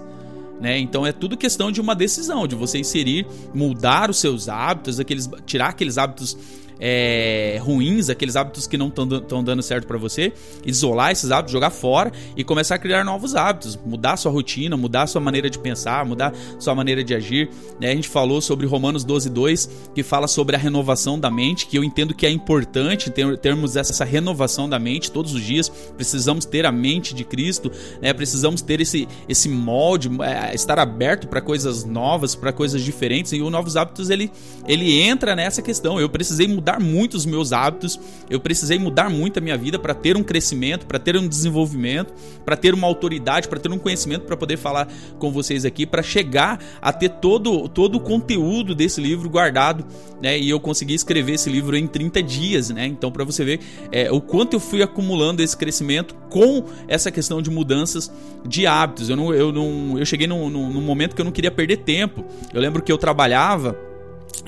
Né? 0.60 0.78
Então 0.78 1.06
é 1.06 1.12
tudo 1.12 1.38
questão 1.38 1.72
de 1.72 1.80
uma 1.80 1.96
decisão, 1.96 2.46
de 2.46 2.56
você 2.56 2.80
inserir, 2.80 3.26
mudar 3.54 4.10
os 4.10 4.18
seus 4.18 4.50
hábitos, 4.50 5.00
aqueles, 5.00 5.30
tirar 5.46 5.70
aqueles 5.70 5.98
hábitos 5.98 6.38
é, 6.80 7.60
ruins, 7.62 8.10
aqueles 8.10 8.36
hábitos 8.36 8.66
que 8.66 8.78
não 8.78 8.88
estão 8.88 9.44
dando 9.44 9.62
certo 9.62 9.86
para 9.86 9.98
você, 9.98 10.32
isolar 10.66 11.12
esses 11.12 11.32
hábitos, 11.32 11.52
jogar 11.52 11.70
fora 11.70 12.12
e 12.36 12.44
começar 12.44 12.76
a 12.76 12.80
criar 12.80 13.04
novos 13.04 13.36
hábitos, 13.36 13.78
mudar 13.86 14.16
sua 14.18 14.32
rotina, 14.32 14.78
mudar 14.78 15.08
sua 15.08 15.20
maneira 15.20 15.50
de 15.50 15.60
pensar, 15.60 16.06
mudar 16.06 16.34
sua 16.58 16.74
maneira 16.74 17.04
de 17.04 17.14
agir. 17.14 17.50
Né? 17.80 17.92
A 17.92 17.96
gente 17.96 18.08
falou 18.08 18.42
sobre 18.42 18.66
Romanos 18.66 19.04
12, 19.04 19.30
2, 19.30 19.70
que 19.94 20.04
fala 20.04 20.28
sobre 20.28 20.56
a 20.56 20.60
renovação 20.60 21.20
da 21.20 21.30
mente, 21.30 21.68
que 21.68 21.78
eu 21.78 21.84
entendo 21.84 22.14
que 22.14 22.26
é 22.26 22.30
importante 22.30 23.10
ter, 23.10 23.38
termos 23.38 23.76
essa 23.76 24.06
renovação 24.06 24.70
da 24.70 24.80
mente 24.80 25.12
todos 25.12 25.34
os 25.34 25.42
dias. 25.42 25.70
Precisamos 25.70 26.46
ter 26.46 26.66
a 26.66 26.72
mente 26.72 27.14
de 27.14 27.26
Cristo, 27.26 27.72
né? 28.02 28.14
precisamos 28.14 28.62
ter 28.62 28.80
esse, 28.80 29.08
esse 29.28 29.50
molde, 29.50 30.10
é, 30.22 30.56
estar 30.56 30.80
aberto 30.80 31.28
para 31.28 31.42
coisas 31.42 31.84
novas, 31.84 32.36
para 32.36 32.54
coisas 32.54 32.82
diferentes. 32.82 33.34
E 33.34 33.42
o 33.42 33.50
Novos 33.50 33.76
Hábitos 33.76 34.10
ele, 34.10 34.32
ele 34.68 35.02
entra 35.02 35.36
nessa 35.36 35.62
questão. 35.62 36.00
Eu 36.00 36.10
precisei 36.10 36.48
mudar 36.48 36.69
mudar 36.70 36.80
muito 36.80 37.16
os 37.16 37.26
meus 37.26 37.52
hábitos, 37.52 38.00
eu 38.30 38.40
precisei 38.40 38.78
mudar 38.78 39.10
muito 39.10 39.40
a 39.40 39.42
minha 39.42 39.58
vida 39.58 39.80
para 39.80 39.94
ter 39.94 40.16
um 40.16 40.24
crescimento, 40.24 40.86
para 40.86 41.00
ter 41.00 41.18
um 41.18 41.28
desenvolvimento, 41.28 42.14
para 42.46 42.56
ter 42.56 42.74
uma 42.74 42.86
autoridade, 42.86 43.48
para 43.48 43.60
ter 43.60 43.72
um 43.72 43.80
conhecimento 43.80 44.26
para 44.26 44.38
poder 44.38 44.58
falar 44.58 44.88
com 45.18 45.32
vocês 45.32 45.66
aqui, 45.66 45.86
para 45.86 46.04
chegar 46.04 46.60
a 46.82 46.94
ter 46.94 47.10
todo, 47.10 47.68
todo 47.68 47.96
o 47.96 48.00
conteúdo 48.00 48.76
desse 48.76 49.02
livro 49.02 49.30
guardado, 49.30 49.86
né? 50.22 50.38
E 50.38 50.50
eu 50.50 50.60
consegui 50.60 50.94
escrever 50.94 51.34
esse 51.34 51.50
livro 51.50 51.76
em 51.76 51.88
30 51.88 52.22
dias, 52.22 52.70
né? 52.70 52.86
Então, 52.86 53.12
para 53.12 53.24
você 53.24 53.44
ver 53.44 53.60
é, 53.92 54.12
o 54.12 54.22
quanto 54.22 54.54
eu 54.54 54.60
fui 54.60 54.84
acumulando 54.84 55.42
esse 55.42 55.58
crescimento 55.58 56.14
com 56.30 56.66
essa 56.88 57.10
questão 57.10 57.42
de 57.42 57.50
mudanças 57.50 58.12
de 58.46 58.68
hábitos. 58.68 59.10
Eu 59.10 59.16
não, 59.16 59.34
eu 59.34 59.52
não, 59.52 59.98
eu 59.98 60.06
cheguei 60.06 60.28
num, 60.28 60.50
num, 60.50 60.70
num 60.72 60.82
momento 60.82 61.16
que 61.16 61.22
eu 61.22 61.26
não 61.26 61.32
queria 61.32 61.52
perder 61.52 61.78
tempo. 61.78 62.26
Eu 62.54 62.62
lembro 62.62 62.84
que 62.84 62.92
eu 62.92 62.98
trabalhava 62.98 63.89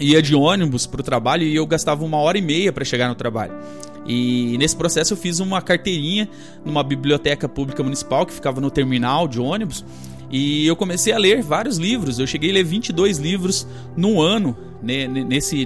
ia 0.01 0.21
de 0.21 0.35
ônibus 0.35 0.85
para 0.85 1.01
o 1.01 1.03
trabalho 1.03 1.43
e 1.43 1.55
eu 1.55 1.65
gastava 1.65 2.03
uma 2.03 2.17
hora 2.17 2.37
e 2.37 2.41
meia 2.41 2.73
para 2.73 2.83
chegar 2.83 3.07
no 3.07 3.15
trabalho. 3.15 3.53
E 4.05 4.57
nesse 4.57 4.75
processo 4.75 5.13
eu 5.13 5.17
fiz 5.17 5.39
uma 5.39 5.61
carteirinha 5.61 6.27
numa 6.65 6.83
biblioteca 6.83 7.47
pública 7.47 7.83
municipal 7.83 8.25
que 8.25 8.33
ficava 8.33 8.59
no 8.59 8.71
terminal 8.71 9.27
de 9.27 9.39
ônibus. 9.39 9.85
E 10.29 10.65
eu 10.65 10.75
comecei 10.75 11.13
a 11.13 11.17
ler 11.17 11.43
vários 11.43 11.77
livros. 11.77 12.17
Eu 12.17 12.25
cheguei 12.25 12.49
a 12.49 12.53
ler 12.53 12.63
22 12.63 13.17
livros 13.17 13.67
no 13.95 14.21
ano, 14.21 14.57
nesse, 14.81 15.65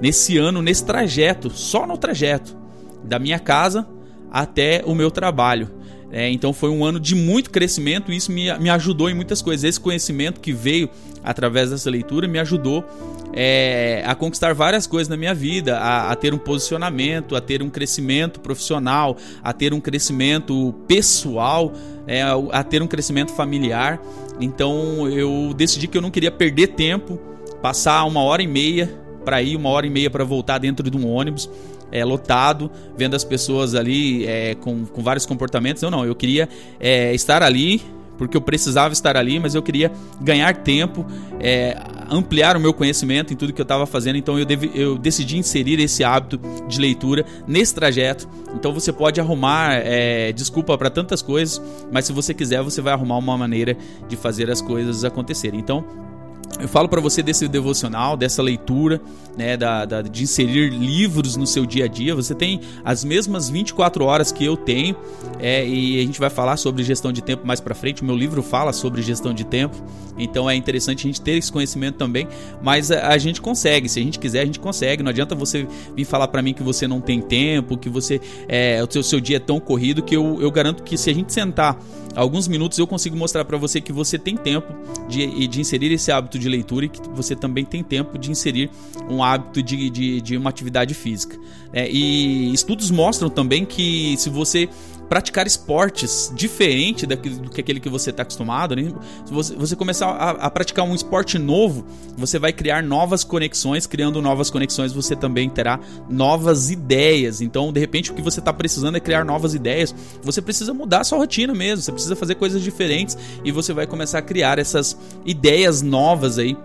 nesse 0.00 0.38
ano, 0.38 0.62
nesse 0.62 0.84
trajeto, 0.84 1.50
só 1.50 1.86
no 1.86 1.96
trajeto, 1.96 2.56
da 3.02 3.18
minha 3.18 3.38
casa 3.38 3.86
até 4.30 4.82
o 4.86 4.94
meu 4.94 5.10
trabalho. 5.10 5.70
É, 6.16 6.30
então 6.30 6.52
foi 6.52 6.70
um 6.70 6.84
ano 6.84 7.00
de 7.00 7.12
muito 7.12 7.50
crescimento 7.50 8.12
e 8.12 8.16
isso 8.16 8.30
me, 8.30 8.56
me 8.58 8.70
ajudou 8.70 9.10
em 9.10 9.14
muitas 9.14 9.42
coisas. 9.42 9.64
Esse 9.64 9.80
conhecimento 9.80 10.40
que 10.40 10.52
veio 10.52 10.88
através 11.24 11.70
dessa 11.70 11.90
leitura 11.90 12.28
me 12.28 12.38
ajudou 12.38 12.84
é, 13.32 14.00
a 14.06 14.14
conquistar 14.14 14.54
várias 14.54 14.86
coisas 14.86 15.08
na 15.08 15.16
minha 15.16 15.34
vida, 15.34 15.76
a, 15.76 16.12
a, 16.12 16.14
ter 16.14 16.32
um 16.32 16.38
posicionamento, 16.38 17.34
a 17.34 17.40
ter 17.40 17.64
um 17.64 17.68
crescimento 17.68 18.38
profissional, 18.38 19.16
a 19.42 19.52
ter 19.52 19.74
um 19.74 19.80
crescimento 19.80 20.72
pessoal, 20.86 21.72
é, 22.06 22.22
a 22.22 22.62
ter 22.62 22.80
um 22.80 22.86
crescimento 22.86 23.32
familiar. 23.32 24.00
Então 24.40 25.08
eu 25.08 25.52
decidi 25.52 25.88
que 25.88 25.98
eu 25.98 26.02
não 26.02 26.12
queria 26.12 26.30
perder 26.30 26.68
tempo, 26.68 27.18
passar 27.60 28.04
uma 28.04 28.22
hora 28.22 28.40
e 28.40 28.46
meia 28.46 28.88
para 29.24 29.42
ir, 29.42 29.56
uma 29.56 29.70
hora 29.70 29.84
e 29.84 29.90
meia 29.90 30.10
para 30.10 30.22
voltar 30.22 30.58
dentro 30.58 30.88
de 30.88 30.96
um 30.96 31.08
ônibus 31.12 31.50
é, 31.94 32.04
lotado, 32.04 32.70
vendo 32.96 33.14
as 33.14 33.22
pessoas 33.22 33.74
ali 33.74 34.26
é, 34.26 34.56
com, 34.56 34.84
com 34.84 35.02
vários 35.02 35.24
comportamentos. 35.24 35.82
Eu 35.82 35.90
não, 35.90 36.04
eu 36.04 36.14
queria 36.14 36.48
é, 36.80 37.14
estar 37.14 37.42
ali 37.42 37.80
porque 38.16 38.36
eu 38.36 38.40
precisava 38.40 38.92
estar 38.92 39.16
ali, 39.16 39.38
mas 39.38 39.54
eu 39.54 39.62
queria 39.62 39.90
ganhar 40.20 40.54
tempo, 40.56 41.04
é, 41.40 41.76
ampliar 42.08 42.56
o 42.56 42.60
meu 42.60 42.72
conhecimento 42.72 43.32
em 43.32 43.36
tudo 43.36 43.52
que 43.52 43.60
eu 43.60 43.64
estava 43.64 43.86
fazendo. 43.86 44.16
Então 44.16 44.38
eu, 44.38 44.44
devi, 44.44 44.70
eu, 44.74 44.96
decidi 44.96 45.36
inserir 45.36 45.80
esse 45.80 46.04
hábito 46.04 46.40
de 46.68 46.80
leitura 46.80 47.24
nesse 47.46 47.74
trajeto. 47.74 48.28
Então 48.54 48.72
você 48.72 48.92
pode 48.92 49.20
arrumar 49.20 49.74
é, 49.74 50.32
desculpa 50.32 50.76
para 50.78 50.90
tantas 50.90 51.22
coisas, 51.22 51.60
mas 51.92 52.04
se 52.04 52.12
você 52.12 52.32
quiser, 52.32 52.62
você 52.62 52.80
vai 52.80 52.92
arrumar 52.92 53.18
uma 53.18 53.36
maneira 53.36 53.76
de 54.08 54.16
fazer 54.16 54.50
as 54.50 54.60
coisas 54.60 55.04
acontecerem. 55.04 55.58
Então 55.58 55.84
eu 56.60 56.68
falo 56.68 56.88
para 56.88 57.00
você 57.00 57.22
desse 57.22 57.48
devocional, 57.48 58.16
dessa 58.16 58.40
leitura, 58.40 59.00
né, 59.36 59.56
da, 59.56 59.84
da, 59.84 60.02
de 60.02 60.22
inserir 60.22 60.70
livros 60.70 61.36
no 61.36 61.46
seu 61.46 61.66
dia 61.66 61.86
a 61.86 61.88
dia. 61.88 62.14
Você 62.14 62.34
tem 62.34 62.60
as 62.84 63.04
mesmas 63.04 63.50
24 63.50 64.04
horas 64.04 64.30
que 64.30 64.44
eu 64.44 64.56
tenho, 64.56 64.94
é, 65.40 65.66
e 65.66 65.98
a 65.98 66.02
gente 66.02 66.20
vai 66.20 66.30
falar 66.30 66.56
sobre 66.56 66.84
gestão 66.84 67.12
de 67.12 67.22
tempo 67.22 67.46
mais 67.46 67.60
para 67.60 67.74
frente. 67.74 68.02
O 68.02 68.04
meu 68.04 68.16
livro 68.16 68.42
fala 68.42 68.72
sobre 68.72 69.02
gestão 69.02 69.34
de 69.34 69.44
tempo, 69.44 69.76
então 70.16 70.48
é 70.48 70.54
interessante 70.54 71.00
a 71.00 71.08
gente 71.08 71.20
ter 71.20 71.32
esse 71.32 71.50
conhecimento 71.50 71.96
também. 71.96 72.28
Mas 72.62 72.90
a, 72.90 73.08
a 73.08 73.18
gente 73.18 73.40
consegue, 73.40 73.88
se 73.88 73.98
a 73.98 74.02
gente 74.02 74.18
quiser, 74.18 74.42
a 74.42 74.46
gente 74.46 74.60
consegue. 74.60 75.02
Não 75.02 75.10
adianta 75.10 75.34
você 75.34 75.66
vir 75.96 76.04
falar 76.04 76.28
para 76.28 76.40
mim 76.40 76.54
que 76.54 76.62
você 76.62 76.86
não 76.86 77.00
tem 77.00 77.20
tempo, 77.20 77.76
que 77.76 77.88
você 77.88 78.20
é, 78.48 78.82
o 78.82 78.90
seu, 78.90 79.02
seu 79.02 79.20
dia 79.20 79.38
é 79.38 79.40
tão 79.40 79.58
corrido 79.58 80.02
que 80.02 80.16
eu, 80.16 80.40
eu 80.40 80.50
garanto 80.52 80.84
que 80.84 80.96
se 80.96 81.10
a 81.10 81.14
gente 81.14 81.32
sentar 81.32 81.76
alguns 82.14 82.48
minutos 82.48 82.78
eu 82.78 82.86
consigo 82.86 83.16
mostrar 83.16 83.44
para 83.44 83.56
você 83.56 83.80
que 83.80 83.92
você 83.92 84.18
tem 84.18 84.36
tempo 84.36 84.72
de, 85.08 85.46
de 85.46 85.60
inserir 85.60 85.92
esse 85.92 86.10
hábito 86.10 86.38
de 86.38 86.48
leitura 86.48 86.86
e 86.86 86.88
que 86.88 87.00
você 87.10 87.34
também 87.34 87.64
tem 87.64 87.82
tempo 87.82 88.18
de 88.18 88.30
inserir 88.30 88.70
um 89.08 89.22
hábito 89.22 89.62
de, 89.62 89.90
de, 89.90 90.20
de 90.20 90.36
uma 90.36 90.50
atividade 90.50 90.94
física. 90.94 91.38
É, 91.72 91.90
e 91.90 92.52
estudos 92.52 92.90
mostram 92.90 93.28
também 93.28 93.64
que 93.64 94.14
se 94.16 94.30
você 94.30 94.68
praticar 95.08 95.46
esportes 95.46 96.32
diferente 96.34 97.06
do 97.06 97.50
que 97.50 97.60
aquele 97.60 97.80
que 97.80 97.88
você 97.88 98.10
está 98.10 98.22
acostumado. 98.22 98.74
Né? 98.74 98.92
Se 99.24 99.32
você, 99.32 99.54
você 99.54 99.76
começar 99.76 100.08
a, 100.08 100.30
a, 100.30 100.50
praticar 100.50 100.84
um 100.84 100.94
esporte 100.94 101.38
novo, 101.38 101.84
você 102.16 102.38
vai 102.38 102.52
criar 102.52 102.82
novas 102.82 103.24
conexões. 103.24 103.86
Criando 103.86 104.20
novas 104.22 104.50
conexões, 104.50 104.92
você 104.92 105.14
também 105.14 105.48
terá 105.48 105.78
novas 106.08 106.70
ideias. 106.70 107.40
Então, 107.40 107.72
de 107.72 107.80
repente, 107.80 108.10
o 108.10 108.14
que 108.14 108.22
você 108.22 108.40
está 108.40 108.52
precisando 108.52 108.96
é 108.96 109.00
criar 109.00 109.24
novas 109.24 109.54
ideias. 109.54 109.94
Você 110.22 110.40
precisa 110.40 110.72
mudar 110.72 111.00
a 111.00 111.04
sua 111.04 111.18
rotina 111.18 111.54
mesmo. 111.54 111.82
Você 111.82 111.92
precisa 111.92 112.16
fazer 112.16 112.34
coisas 112.36 112.62
diferentes 112.62 113.16
e 113.44 113.52
você 113.52 113.72
vai 113.72 113.86
começar 113.86 114.18
a 114.18 114.22
criar 114.22 114.58
essas 114.58 114.96
ideias 115.24 115.82
novas 115.82 116.38
aí 116.38 116.56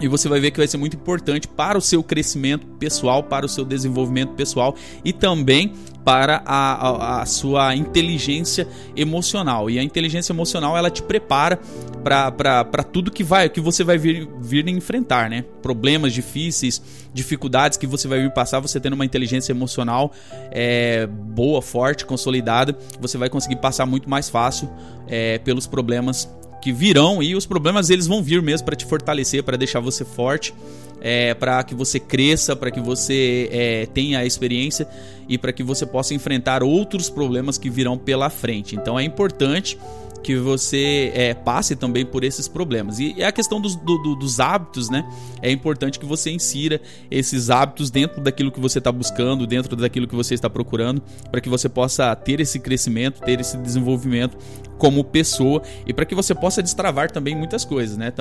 e 0.00 0.08
você 0.08 0.28
vai 0.28 0.40
ver 0.40 0.50
que 0.50 0.58
vai 0.58 0.66
ser 0.66 0.76
muito 0.76 0.96
importante 0.96 1.48
para 1.48 1.78
o 1.78 1.80
seu 1.80 2.02
crescimento 2.02 2.66
pessoal, 2.78 3.22
para 3.22 3.46
o 3.46 3.48
seu 3.48 3.64
desenvolvimento 3.64 4.32
pessoal 4.34 4.74
e 5.04 5.12
também 5.12 5.72
para 6.06 6.40
a, 6.46 6.88
a, 6.88 7.22
a 7.22 7.26
sua 7.26 7.74
inteligência 7.74 8.68
emocional. 8.94 9.68
E 9.68 9.76
a 9.76 9.82
inteligência 9.82 10.32
emocional 10.32 10.78
ela 10.78 10.88
te 10.88 11.02
prepara 11.02 11.58
para 12.04 12.84
tudo 12.84 13.10
que 13.10 13.24
vai 13.24 13.48
que 13.48 13.60
você 13.60 13.82
vai 13.82 13.98
vir, 13.98 14.28
vir 14.40 14.68
enfrentar, 14.68 15.28
né? 15.28 15.44
Problemas 15.60 16.12
difíceis, 16.12 16.80
dificuldades 17.12 17.76
que 17.76 17.88
você 17.88 18.06
vai 18.06 18.20
vir 18.20 18.32
passar, 18.32 18.60
você 18.60 18.78
tendo 18.78 18.92
uma 18.92 19.04
inteligência 19.04 19.50
emocional 19.50 20.12
é, 20.52 21.08
boa, 21.08 21.60
forte, 21.60 22.06
consolidada, 22.06 22.78
você 23.00 23.18
vai 23.18 23.28
conseguir 23.28 23.56
passar 23.56 23.84
muito 23.84 24.08
mais 24.08 24.30
fácil 24.30 24.70
é, 25.08 25.38
pelos 25.38 25.66
problemas 25.66 26.30
que 26.62 26.72
virão 26.72 27.20
e 27.20 27.34
os 27.34 27.46
problemas 27.46 27.90
eles 27.90 28.06
vão 28.06 28.22
vir 28.22 28.40
mesmo 28.40 28.64
para 28.64 28.76
te 28.76 28.84
fortalecer, 28.84 29.42
para 29.42 29.56
deixar 29.56 29.80
você 29.80 30.04
forte, 30.04 30.54
é, 31.00 31.34
para 31.34 31.62
que 31.62 31.74
você 31.74 32.00
cresça, 32.00 32.56
para 32.56 32.70
que 32.70 32.80
você 32.80 33.48
é, 33.52 33.86
tenha 33.86 34.20
a 34.20 34.24
experiência 34.24 34.88
e 35.28 35.36
para 35.36 35.52
que 35.52 35.62
você 35.62 35.84
possa 35.84 36.14
enfrentar 36.14 36.62
outros 36.62 37.10
problemas 37.10 37.58
que 37.58 37.68
virão 37.68 37.98
pela 37.98 38.30
frente. 38.30 38.76
Então 38.76 38.98
é 38.98 39.04
importante 39.04 39.78
que 40.26 40.34
você 40.34 41.12
é, 41.14 41.34
passe 41.34 41.76
também 41.76 42.04
por 42.04 42.24
esses 42.24 42.48
problemas. 42.48 42.98
E, 42.98 43.22
a 43.22 43.30
questão 43.30 43.60
dos, 43.60 43.76
do, 43.76 44.16
dos 44.16 44.40
hábitos, 44.40 44.90
né? 44.90 45.08
É 45.40 45.52
importante 45.52 46.00
que 46.00 46.04
você 46.04 46.32
insira 46.32 46.80
esses 47.08 47.48
hábitos 47.48 47.92
dentro 47.92 48.20
daquilo 48.20 48.50
que 48.50 48.58
você 48.58 48.78
está 48.78 48.90
buscando, 48.90 49.46
dentro 49.46 49.76
daquilo 49.76 50.08
que 50.08 50.16
você 50.16 50.34
está 50.34 50.50
procurando, 50.50 51.00
para 51.30 51.40
que 51.40 51.48
você 51.48 51.68
possa 51.68 52.12
ter 52.16 52.40
esse 52.40 52.58
crescimento, 52.58 53.20
ter 53.20 53.38
esse 53.38 53.56
desenvolvimento 53.56 54.36
como 54.76 55.04
pessoa 55.04 55.62
e 55.86 55.94
para 55.94 56.04
que 56.04 56.12
você 56.12 56.34
possa 56.34 56.60
destravar 56.60 57.08
também 57.08 57.36
muitas 57.36 57.64
coisas, 57.64 57.96
né? 57.96 58.12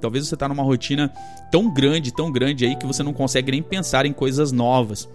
Talvez 0.00 0.28
você 0.28 0.34
está 0.34 0.46
numa 0.46 0.62
rotina 0.62 1.12
tão 1.50 1.74
grande, 1.74 2.14
tão 2.14 2.30
grande 2.30 2.66
aí 2.66 2.76
que 2.76 2.86
você 2.86 3.02
não 3.02 3.12
consegue 3.12 3.50
nem 3.50 3.64
pensar 3.64 4.06
em 4.06 4.12
coisas 4.12 4.52
novas. 4.52 5.08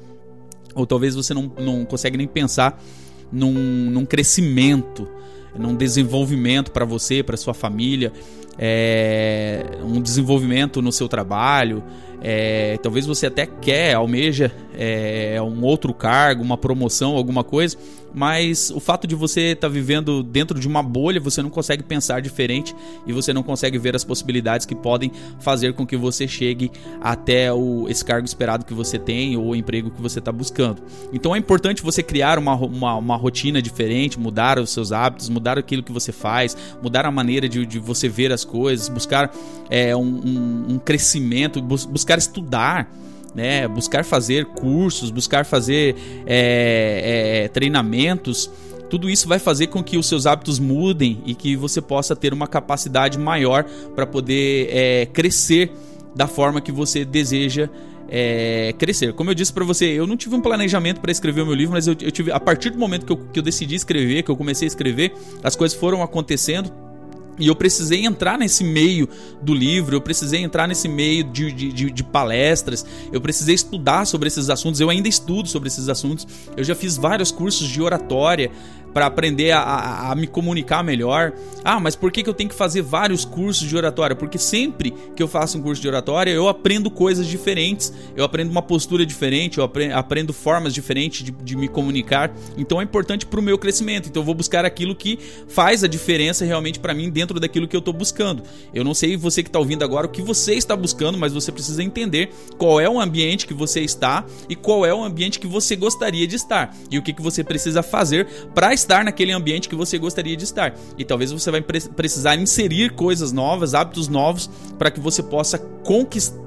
Ou 0.76 0.86
talvez 0.86 1.16
você 1.16 1.34
não, 1.34 1.50
não 1.58 1.86
consegue 1.86 2.18
nem 2.18 2.28
pensar 2.28 2.84
num, 3.32 3.54
num 3.90 4.06
crescimento 4.06 5.08
num 5.58 5.76
desenvolvimento 5.76 6.72
para 6.72 6.86
você, 6.86 7.22
para 7.22 7.38
sua 7.38 7.54
família, 7.54 8.12
é, 8.58 9.66
um 9.84 10.02
desenvolvimento 10.02 10.82
no 10.82 10.92
seu 10.92 11.08
trabalho. 11.08 11.84
É, 12.22 12.78
talvez 12.82 13.06
você 13.06 13.26
até 13.26 13.46
quer, 13.46 13.96
almeja 13.96 14.52
é, 14.78 15.42
um 15.42 15.62
outro 15.64 15.94
cargo, 15.94 16.42
uma 16.42 16.58
promoção, 16.58 17.16
alguma 17.16 17.44
coisa, 17.44 17.78
mas 18.14 18.70
o 18.70 18.80
fato 18.80 19.08
de 19.08 19.16
você 19.16 19.52
estar 19.52 19.68
tá 19.68 19.74
vivendo 19.74 20.22
dentro 20.22 20.60
de 20.60 20.68
uma 20.68 20.84
bolha, 20.84 21.20
você 21.20 21.42
não 21.42 21.50
consegue 21.50 21.84
pensar 21.84 22.22
diferente 22.22 22.76
e 23.08 23.14
você 23.14 23.34
não 23.34 23.44
consegue 23.44 23.78
ver 23.78 23.96
as 23.96 24.04
possibilidades 24.04 24.66
que 24.66 24.76
podem 24.76 25.12
fazer 25.40 25.74
com 25.74 25.86
que 25.86 25.98
você 25.98 26.28
chegue 26.28 26.72
até 27.02 27.52
o, 27.52 27.88
esse 27.90 28.04
cargo 28.04 28.26
esperado 28.26 28.66
que 28.66 28.74
você 28.74 29.00
tem 29.00 29.36
ou 29.36 29.50
o 29.50 29.56
emprego 29.56 29.90
que 29.90 30.02
você 30.02 30.20
está 30.20 30.32
buscando. 30.32 30.82
Então 31.12 31.36
é 31.36 31.38
importante 31.38 31.82
você 31.82 32.04
criar 32.04 32.38
uma, 32.38 32.56
uma, 32.56 32.96
uma, 32.96 33.16
rotina 33.16 33.62
diferente, 33.62 34.20
mudar 34.20 34.60
os 34.60 34.70
seus 34.70 34.92
hábitos, 34.92 35.30
mudar 35.30 35.58
aquilo 35.58 35.82
que 35.82 35.92
você 35.92 36.12
faz, 36.12 36.56
mudar 36.82 37.06
a 37.06 37.12
maneira 37.12 37.48
de, 37.50 37.66
de 37.66 37.80
você 37.80 38.08
ver 38.08 38.32
as 38.32 38.44
coisas, 38.44 38.90
buscar 38.90 39.34
é, 39.70 39.96
um, 39.96 40.02
um, 40.02 40.66
um 40.74 40.80
crescimento, 40.80 41.62
bus, 41.62 41.86
buscar 41.86 42.18
estudar 42.18 42.90
né? 43.34 43.68
Buscar 43.68 44.04
fazer 44.04 44.46
cursos, 44.46 45.10
buscar 45.12 45.46
fazer 45.46 45.96
é, 46.26 47.44
é, 47.44 47.48
treinamentos. 47.48 48.50
Tudo 48.90 49.10
isso 49.10 49.28
vai 49.28 49.40
fazer 49.40 49.68
com 49.68 49.84
que 49.84 49.98
os 49.98 50.06
seus 50.06 50.26
hábitos 50.26 50.60
mudem 50.60 51.22
e 51.26 51.34
que 51.34 51.56
você 51.56 51.82
possa 51.82 52.16
ter 52.16 52.34
uma 52.34 52.48
capacidade 52.48 53.18
maior 53.18 53.64
para 53.96 54.06
poder 54.06 54.70
é, 54.72 55.06
crescer 55.08 55.72
da 56.16 56.28
forma 56.28 56.62
que 56.62 56.72
você 56.72 57.04
deseja 57.04 57.70
é, 58.08 58.74
crescer. 58.78 59.14
Como 59.14 59.32
eu 59.32 59.34
disse 59.34 59.52
para 59.52 59.66
você, 59.66 59.86
eu 59.86 60.06
não 60.06 60.16
tive 60.16 60.36
um 60.36 60.42
planejamento 60.42 61.02
para 61.02 61.12
escrever 61.12 61.42
o 61.42 61.46
meu 61.48 61.56
livro, 61.56 61.74
mas 61.74 61.88
eu, 61.88 61.96
eu, 62.00 62.12
tive 62.12 62.32
a 62.32 62.40
partir 62.40 62.70
do 62.70 62.78
momento 62.78 63.06
que 63.06 63.12
eu, 63.12 63.18
que 63.18 63.40
eu 63.40 63.44
decidi 63.44 63.74
escrever, 63.74 64.22
que 64.22 64.30
eu 64.30 64.38
comecei 64.38 64.68
a 64.68 64.70
escrever, 64.70 65.14
as 65.42 65.56
coisas 65.56 65.76
foram 65.76 66.04
acontecendo 66.04 66.72
e 67.40 67.48
eu 67.48 67.56
precisei 67.56 68.06
entrar 68.06 68.38
nesse 68.38 68.64
meio 68.64 69.08
do 69.42 69.54
livro, 69.54 69.96
eu 69.96 70.02
precisei 70.02 70.42
entrar 70.42 70.68
nesse 70.68 70.88
meio 70.88 71.24
de, 71.24 71.52
de, 71.52 71.92
de, 71.92 72.04
palestras, 72.04 72.86
eu 73.12 73.20
precisei 73.20 73.56
estudar 73.56 74.06
sobre 74.06 74.28
esses 74.28 74.50
assuntos, 74.50 74.80
eu 74.80 74.90
ainda 74.90 75.08
estudo 75.08 75.48
sobre 75.50 75.68
esses 75.68 75.90
assuntos, 75.90 76.28
eu 76.56 76.64
já 76.64 76.76
fiz 76.76 76.98
vários 76.98 77.32
cursos 77.32 77.68
de 77.68 77.82
oratória 77.82 78.52
para 78.94 79.08
aprender 79.08 79.52
a, 79.52 79.60
a, 79.60 80.12
a, 80.12 80.16
me 80.16 80.28
comunicar 80.28 80.84
melhor, 80.84 81.34
Ah, 81.64 81.80
mas 81.80 81.96
por 81.96 82.12
que, 82.12 82.22
que 82.22 82.30
eu 82.30 82.34
tenho 82.34 82.50
que 82.50 82.56
fazer 82.56 82.82
vários 82.82 83.26
cursos 83.26 83.68
de 83.68 83.76
oratória? 83.76 84.16
Porque 84.16 84.38
sempre 84.38 84.94
que 85.16 85.24
eu 85.24 85.28
faço 85.28 85.58
um 85.58 85.62
curso 85.62 85.82
de 85.82 85.88
oratória, 85.88 86.32
eu 86.32 86.48
aprendo 86.48 86.92
coisas 86.92 87.26
diferentes, 87.26 87.92
eu 88.16 88.24
aprendo 88.24 88.52
uma 88.52 88.62
postura 88.62 89.06
diferente, 89.06 89.58
eu 89.58 89.70
aprendo 89.94 90.34
formas 90.34 90.74
diferentes 90.74 91.24
de, 91.24 91.32
de 91.32 91.56
me 91.56 91.68
comunicar. 91.68 92.32
Então 92.58 92.80
é 92.80 92.84
importante 92.84 93.26
para 93.26 93.40
o 93.40 93.44
meu 93.44 93.58
crescimento. 93.58 94.10
Então 94.10 94.22
eu 94.22 94.26
vou 94.26 94.36
buscar 94.36 94.66
aquilo 94.66 94.96
que 94.96 95.18
faz 95.48 95.84
a 95.84 95.88
diferença 95.88 96.46
realmente 96.46 96.80
para 96.80 96.94
mim 96.94 97.10
dentro 97.10 97.40
daquilo 97.40 97.68
que 97.68 97.76
eu 97.76 97.80
estou 97.80 97.94
buscando. 97.94 98.44
Eu 98.74 98.84
não 98.84 98.94
sei 98.94 99.16
você 99.16 99.42
que 99.42 99.50
está 99.50 99.60
ouvindo 99.60 99.84
agora 99.84 100.06
o 100.06 100.10
que 100.10 100.22
você 100.22 100.54
está 100.54 100.76
buscando, 100.76 101.18
mas 101.18 101.34
você 101.34 101.52
precisa 101.52 101.82
entender 101.82 102.30
qual 102.58 102.80
é 102.80 102.90
o 102.90 103.00
ambiente 103.00 103.48
que 103.48 103.54
você 103.54 103.82
está 103.82 104.26
e 104.50 104.56
qual 104.56 104.86
é 104.86 104.94
o 104.94 105.04
ambiente 105.04 105.40
que 105.40 105.48
você 105.48 105.76
gostaria 105.76 106.28
de 106.28 106.36
estar 106.36 106.76
e 106.92 106.98
o 106.98 107.02
que, 107.02 107.14
que 107.14 107.22
você 107.22 107.44
precisa 107.44 107.82
fazer 107.82 108.28
para 108.54 108.74
estar 108.84 109.04
naquele 109.04 109.32
ambiente 109.32 109.68
que 109.68 109.76
você 109.76 109.98
gostaria 109.98 110.36
de 110.36 110.44
estar. 110.44 110.76
E 110.98 111.04
talvez 111.04 111.32
você 111.32 111.50
vai 111.50 111.62
precisar 111.62 112.36
inserir 112.36 112.92
coisas 112.92 113.32
novas, 113.32 113.74
hábitos 113.74 114.08
novos, 114.08 114.50
para 114.78 114.92
que 114.92 115.00
você 115.00 115.24
possa 115.24 115.58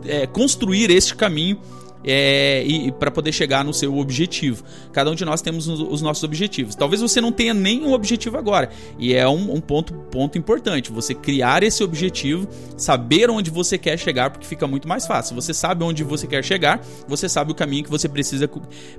é, 0.05 0.27
construir 0.27 0.91
este 0.91 1.15
caminho 1.15 1.59
é, 2.05 2.63
e, 2.65 2.89
e 2.89 2.93
para 2.93 3.11
poder 3.11 3.33
chegar 3.33 3.65
no 3.65 3.75
seu 3.75 3.97
objetivo. 3.99 4.65
Cada 4.93 5.11
um 5.11 5.15
de 5.15 5.25
nós 5.25 5.43
temos 5.43 5.67
os 5.67 6.03
nossos 6.03 6.23
objetivos. 6.23 6.75
Talvez 6.75 7.03
você 7.03 7.21
não 7.21 7.33
tenha 7.33 7.53
nenhum 7.53 7.93
objetivo 7.93 8.37
agora, 8.37 8.71
e 8.99 9.15
é 9.15 9.27
um, 9.29 9.55
um 9.55 9.61
ponto, 9.61 9.93
ponto 9.93 10.39
importante. 10.39 10.93
Você 10.93 11.15
criar 11.15 11.63
esse 11.63 11.83
objetivo, 11.83 12.49
saber 12.77 13.31
onde 13.31 13.51
você 13.51 13.77
quer 13.77 13.99
chegar, 13.99 14.31
porque 14.31 14.47
fica 14.47 14.67
muito 14.67 14.89
mais 14.89 15.07
fácil. 15.07 15.35
Você 15.35 15.53
sabe 15.53 15.85
onde 15.85 16.05
você 16.05 16.27
quer 16.27 16.45
chegar, 16.45 16.81
você 17.09 17.29
sabe 17.29 17.53
o 17.53 17.55
caminho 17.55 17.85
que 17.85 17.91
você 17.91 18.09
precisa 18.09 18.49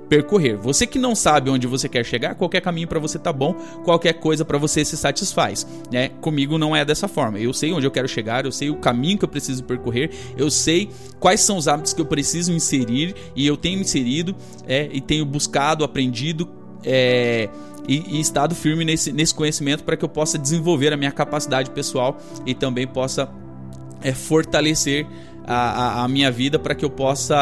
percorrer. 0.08 0.56
Você 0.56 0.86
que 0.86 0.98
não 0.98 1.14
sabe 1.14 1.50
onde 1.50 1.66
você 1.66 1.88
quer 1.88 2.04
chegar, 2.04 2.34
qualquer 2.34 2.60
caminho 2.60 2.88
para 2.88 2.98
você 2.98 3.18
tá 3.18 3.32
bom, 3.32 3.54
qualquer 3.84 4.14
coisa 4.14 4.44
para 4.44 4.58
você 4.58 4.84
se 4.84 4.96
satisfaz. 4.96 5.66
Né? 5.90 6.10
Comigo 6.20 6.58
não 6.58 6.74
é 6.74 6.84
dessa 6.84 7.08
forma. 7.08 7.38
Eu 7.38 7.52
sei 7.52 7.72
onde 7.72 7.86
eu 7.86 7.90
quero 7.90 8.08
chegar, 8.08 8.44
eu 8.44 8.52
sei 8.52 8.70
o 8.70 8.76
caminho 8.76 9.18
que 9.18 9.24
eu 9.24 9.28
preciso 9.28 9.64
percorrer, 9.64 10.10
eu 10.36 10.50
sei 10.50 10.90
quais 11.18 11.40
são 11.40 11.56
os 11.56 11.68
hábitos 11.68 11.92
que 11.92 12.00
eu 12.00 12.06
preciso 12.06 12.52
inserir 12.52 12.87
inserir 12.88 13.14
e 13.36 13.46
eu 13.46 13.56
tenho 13.56 13.80
inserido 13.80 14.34
é, 14.66 14.88
e 14.92 15.00
tenho 15.00 15.24
buscado, 15.24 15.84
aprendido 15.84 16.48
é, 16.84 17.48
e, 17.86 18.16
e, 18.16 18.20
estado 18.20 18.54
firme 18.54 18.84
nesse, 18.84 19.12
nesse 19.12 19.34
conhecimento 19.34 19.84
para 19.84 19.96
que 19.96 20.04
eu 20.04 20.08
possa 20.08 20.38
desenvolver 20.38 20.92
a 20.92 20.96
minha 20.96 21.12
capacidade 21.12 21.70
pessoal 21.70 22.18
e 22.46 22.54
também 22.54 22.86
possa 22.86 23.28
é, 24.02 24.12
fortalecer 24.12 25.06
a, 25.46 25.54
a, 25.54 26.04
a 26.04 26.08
minha 26.08 26.30
vida 26.30 26.58
para 26.58 26.74
que 26.74 26.84
eu 26.84 26.90
possa 26.90 27.36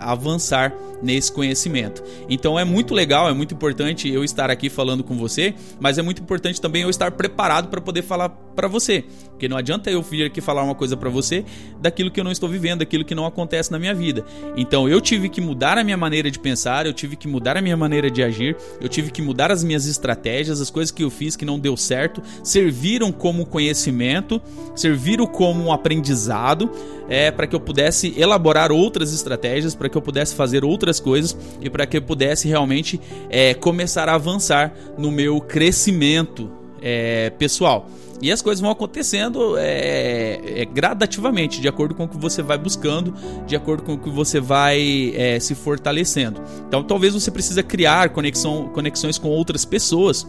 avançar 0.00 0.74
nesse 1.02 1.30
conhecimento. 1.30 2.02
Então 2.28 2.58
é 2.58 2.64
muito 2.64 2.94
legal, 2.94 3.28
é 3.28 3.34
muito 3.34 3.54
importante 3.54 4.08
eu 4.08 4.24
estar 4.24 4.50
aqui 4.50 4.68
falando 4.68 5.04
com 5.04 5.16
você, 5.16 5.54
mas 5.78 5.98
é 5.98 6.02
muito 6.02 6.22
importante 6.22 6.60
também 6.60 6.82
eu 6.82 6.90
estar 6.90 7.12
preparado 7.12 7.68
para 7.68 7.80
poder 7.80 8.02
falar 8.02 8.30
para 8.30 8.66
você, 8.66 9.04
porque 9.34 9.48
não 9.48 9.56
adianta 9.56 9.90
eu 9.90 10.00
vir 10.00 10.24
aqui 10.24 10.40
falar 10.40 10.62
uma 10.62 10.76
coisa 10.76 10.96
para 10.96 11.10
você 11.10 11.44
daquilo 11.80 12.10
que 12.10 12.20
eu 12.20 12.24
não 12.24 12.30
estou 12.30 12.48
vivendo, 12.48 12.78
daquilo 12.78 13.04
que 13.04 13.14
não 13.14 13.26
acontece 13.26 13.70
na 13.70 13.78
minha 13.80 13.92
vida. 13.92 14.24
Então 14.56 14.88
eu 14.88 15.00
tive 15.00 15.28
que 15.28 15.40
mudar 15.40 15.76
a 15.76 15.82
minha 15.82 15.96
maneira 15.96 16.30
de 16.30 16.38
pensar, 16.38 16.86
eu 16.86 16.92
tive 16.92 17.16
que 17.16 17.26
mudar 17.26 17.56
a 17.56 17.60
minha 17.60 17.76
maneira 17.76 18.08
de 18.08 18.22
agir, 18.22 18.56
eu 18.80 18.88
tive 18.88 19.10
que 19.10 19.20
mudar 19.20 19.50
as 19.50 19.64
minhas 19.64 19.86
estratégias, 19.86 20.60
as 20.60 20.70
coisas 20.70 20.92
que 20.92 21.02
eu 21.02 21.10
fiz 21.10 21.34
que 21.34 21.44
não 21.44 21.58
deu 21.58 21.76
certo, 21.76 22.22
serviram 22.44 23.10
como 23.10 23.44
conhecimento, 23.44 24.40
serviram 24.74 25.26
como 25.26 25.64
um 25.64 25.72
aprendizado, 25.72 26.70
é 27.08 27.32
para 27.32 27.48
que 27.48 27.56
eu 27.56 27.60
pudesse 27.60 28.14
elaborar 28.16 28.70
outras 28.70 29.12
estratégias, 29.12 29.74
para 29.74 29.88
que 29.88 29.98
eu 29.98 30.02
pudesse 30.02 30.34
fazer 30.34 30.64
outras 30.64 31.00
coisas 31.00 31.36
e 31.60 31.68
para 31.68 31.86
que 31.86 31.96
eu 31.96 32.02
pudesse 32.02 32.46
realmente 32.46 33.00
é, 33.28 33.52
começar 33.52 34.08
a 34.08 34.14
avançar 34.14 34.72
no 34.96 35.10
meu 35.10 35.40
crescimento 35.40 36.50
é, 36.80 37.30
pessoal. 37.30 37.90
E 38.22 38.30
as 38.32 38.40
coisas 38.40 38.60
vão 38.60 38.70
acontecendo 38.70 39.56
é, 39.58 40.62
é, 40.62 40.64
gradativamente, 40.64 41.60
de 41.60 41.68
acordo 41.68 41.94
com 41.94 42.04
o 42.04 42.08
que 42.08 42.16
você 42.16 42.42
vai 42.42 42.56
buscando, 42.56 43.14
de 43.46 43.56
acordo 43.56 43.82
com 43.82 43.94
o 43.94 43.98
que 43.98 44.10
você 44.10 44.40
vai 44.40 45.12
é, 45.14 45.38
se 45.40 45.54
fortalecendo. 45.54 46.40
Então, 46.66 46.82
talvez 46.82 47.14
você 47.14 47.30
precisa 47.30 47.62
criar 47.62 48.10
conexão, 48.10 48.68
conexões 48.68 49.18
com 49.18 49.28
outras 49.28 49.64
pessoas 49.64 50.26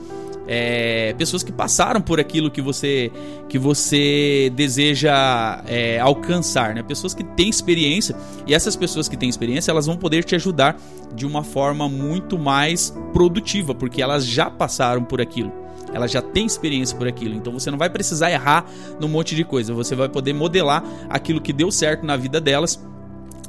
é, 0.47 1.13
pessoas 1.17 1.43
que 1.43 1.51
passaram 1.51 1.99
por 1.99 2.19
aquilo 2.19 2.51
que 2.51 2.61
você 2.61 3.11
que 3.49 3.57
você 3.57 4.51
deseja 4.55 5.63
é, 5.65 5.99
alcançar, 5.99 6.75
né? 6.75 6.83
Pessoas 6.83 7.13
que 7.13 7.23
têm 7.23 7.49
experiência 7.49 8.15
e 8.45 8.53
essas 8.53 8.75
pessoas 8.75 9.07
que 9.07 9.17
têm 9.17 9.29
experiência 9.29 9.71
elas 9.71 9.85
vão 9.85 9.97
poder 9.97 10.23
te 10.23 10.35
ajudar 10.35 10.77
de 11.13 11.25
uma 11.25 11.43
forma 11.43 11.87
muito 11.89 12.37
mais 12.37 12.93
produtiva, 13.13 13.73
porque 13.73 14.01
elas 14.01 14.25
já 14.25 14.49
passaram 14.49 15.03
por 15.03 15.21
aquilo. 15.21 15.64
Elas 15.95 16.11
já 16.11 16.21
têm 16.21 16.45
experiência 16.45 16.97
por 16.97 17.07
aquilo, 17.07 17.33
então 17.33 17.53
você 17.53 17.71
não 17.71 17.77
vai 17.77 17.89
precisar 17.89 18.29
errar 18.29 18.65
num 18.99 19.07
monte 19.07 19.33
de 19.33 19.45
coisa. 19.45 19.73
Você 19.73 19.95
vai 19.95 20.09
poder 20.09 20.33
modelar 20.33 20.83
aquilo 21.09 21.39
que 21.39 21.53
deu 21.53 21.71
certo 21.71 22.05
na 22.05 22.17
vida 22.17 22.41
delas 22.41 22.77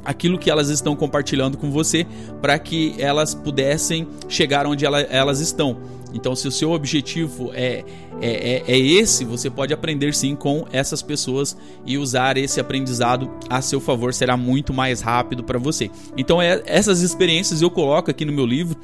aquilo 0.05 0.39
que 0.39 0.49
elas 0.49 0.69
estão 0.69 0.95
compartilhando 0.95 1.57
com 1.57 1.69
você 1.69 2.07
para 2.41 2.57
que 2.57 2.95
elas 2.97 3.35
pudessem 3.35 4.07
chegar 4.29 4.65
onde 4.65 4.85
ela, 4.85 5.01
elas 5.01 5.41
estão. 5.41 5.75
Então, 6.13 6.33
se 6.33 6.47
o 6.47 6.51
seu 6.51 6.71
objetivo 6.71 7.51
é, 7.53 7.83
é, 8.21 8.29
é, 8.29 8.63
é, 8.65 8.77
esse, 8.79 9.25
você 9.25 9.49
pode 9.49 9.73
aprender 9.73 10.15
sim 10.15 10.33
com 10.33 10.65
essas 10.71 11.01
pessoas 11.01 11.57
e 11.85 11.97
usar 11.97 12.37
esse 12.37 12.57
aprendizado 12.57 13.29
a 13.49 13.61
seu 13.61 13.81
favor, 13.81 14.13
será 14.13 14.37
muito 14.37 14.73
mais 14.73 15.01
rápido 15.01 15.43
para 15.43 15.59
você. 15.59 15.91
Então, 16.15 16.41
é, 16.41 16.61
essas 16.65 17.01
experiências 17.01 17.61
eu 17.61 17.69
coloco 17.69 18.09
aqui 18.09 18.23
no 18.23 18.31
meu 18.31 18.45
livro, 18.45 18.77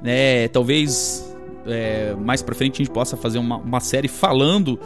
né? 0.00 0.46
Talvez 0.48 1.28
é, 1.68 2.14
mais 2.14 2.42
para 2.42 2.54
frente 2.54 2.74
a 2.74 2.84
gente 2.84 2.92
possa 2.92 3.16
fazer 3.16 3.38
uma, 3.38 3.56
uma 3.56 3.80
série 3.80 4.08
falando 4.08 4.78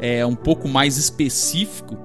é, 0.00 0.24
um 0.24 0.34
pouco 0.34 0.68
mais 0.68 0.96
específico 0.96 1.96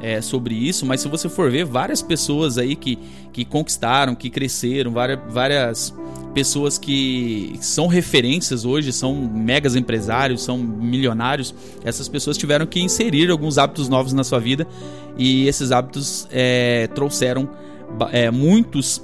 é, 0.00 0.20
sobre 0.20 0.54
isso, 0.54 0.84
mas 0.84 1.00
se 1.00 1.08
você 1.08 1.28
for 1.28 1.50
ver, 1.50 1.64
várias 1.64 2.02
pessoas 2.02 2.58
aí 2.58 2.76
que, 2.76 2.98
que 3.32 3.44
conquistaram, 3.44 4.14
que 4.14 4.28
cresceram, 4.28 4.92
várias, 4.92 5.18
várias 5.28 5.94
pessoas 6.34 6.76
que 6.76 7.56
são 7.62 7.86
referências 7.86 8.66
hoje, 8.66 8.92
são 8.92 9.14
megas 9.14 9.74
empresários, 9.74 10.42
são 10.42 10.58
milionários, 10.58 11.54
essas 11.82 12.08
pessoas 12.08 12.36
tiveram 12.36 12.66
que 12.66 12.78
inserir 12.80 13.30
alguns 13.30 13.56
hábitos 13.56 13.88
novos 13.88 14.12
na 14.12 14.22
sua 14.22 14.38
vida 14.38 14.66
e 15.16 15.48
esses 15.48 15.72
hábitos 15.72 16.28
é, 16.30 16.88
trouxeram 16.88 17.48
é, 18.12 18.30
muitos 18.30 19.02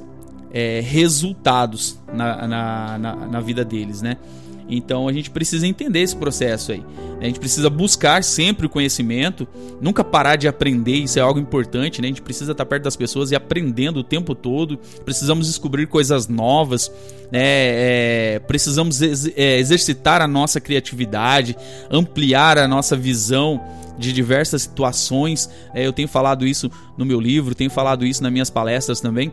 é, 0.53 0.81
resultados 0.81 1.99
na, 2.13 2.47
na, 2.47 2.99
na, 2.99 3.15
na 3.15 3.41
vida 3.41 3.65
deles, 3.65 4.03
né? 4.03 4.19
Então 4.69 5.09
a 5.09 5.13
gente 5.13 5.31
precisa 5.31 5.67
entender 5.67 6.01
esse 6.01 6.17
processo 6.17 6.73
aí. 6.73 6.83
A 7.21 7.25
gente 7.25 7.39
precisa 7.39 7.71
buscar 7.71 8.25
sempre 8.25 8.67
o 8.67 8.69
conhecimento, 8.69 9.47
nunca 9.81 10.03
parar 10.03 10.37
de 10.37 10.49
aprender, 10.49 10.97
isso 10.97 11.19
é 11.19 11.23
algo 11.23 11.39
importante, 11.39 12.01
né? 12.01 12.09
A 12.09 12.11
gente 12.11 12.23
precisa 12.23 12.51
estar 12.51 12.67
perto 12.67 12.83
das 12.83 12.97
pessoas 12.97 13.31
e 13.31 13.37
aprendendo 13.37 13.99
o 13.99 14.03
tempo 14.03 14.35
todo. 14.35 14.77
Precisamos 15.05 15.47
descobrir 15.47 15.87
coisas 15.87 16.27
novas, 16.27 16.91
né? 17.31 17.41
É, 17.41 18.43
precisamos 18.47 19.01
ex 19.01 19.31
é, 19.37 19.59
exercitar 19.59 20.21
a 20.21 20.27
nossa 20.27 20.61
criatividade, 20.61 21.57
ampliar 21.91 22.59
a 22.59 22.67
nossa 22.67 22.97
visão 22.97 23.61
de 23.97 24.13
diversas 24.13 24.63
situações. 24.63 25.49
É, 25.73 25.87
eu 25.87 25.93
tenho 25.93 26.09
falado 26.09 26.47
isso 26.47 26.71
no 26.97 27.05
meu 27.05 27.21
livro, 27.21 27.55
tenho 27.55 27.71
falado 27.71 28.05
isso 28.05 28.23
nas 28.23 28.33
minhas 28.33 28.51
palestras 28.51 29.01
também. 29.01 29.31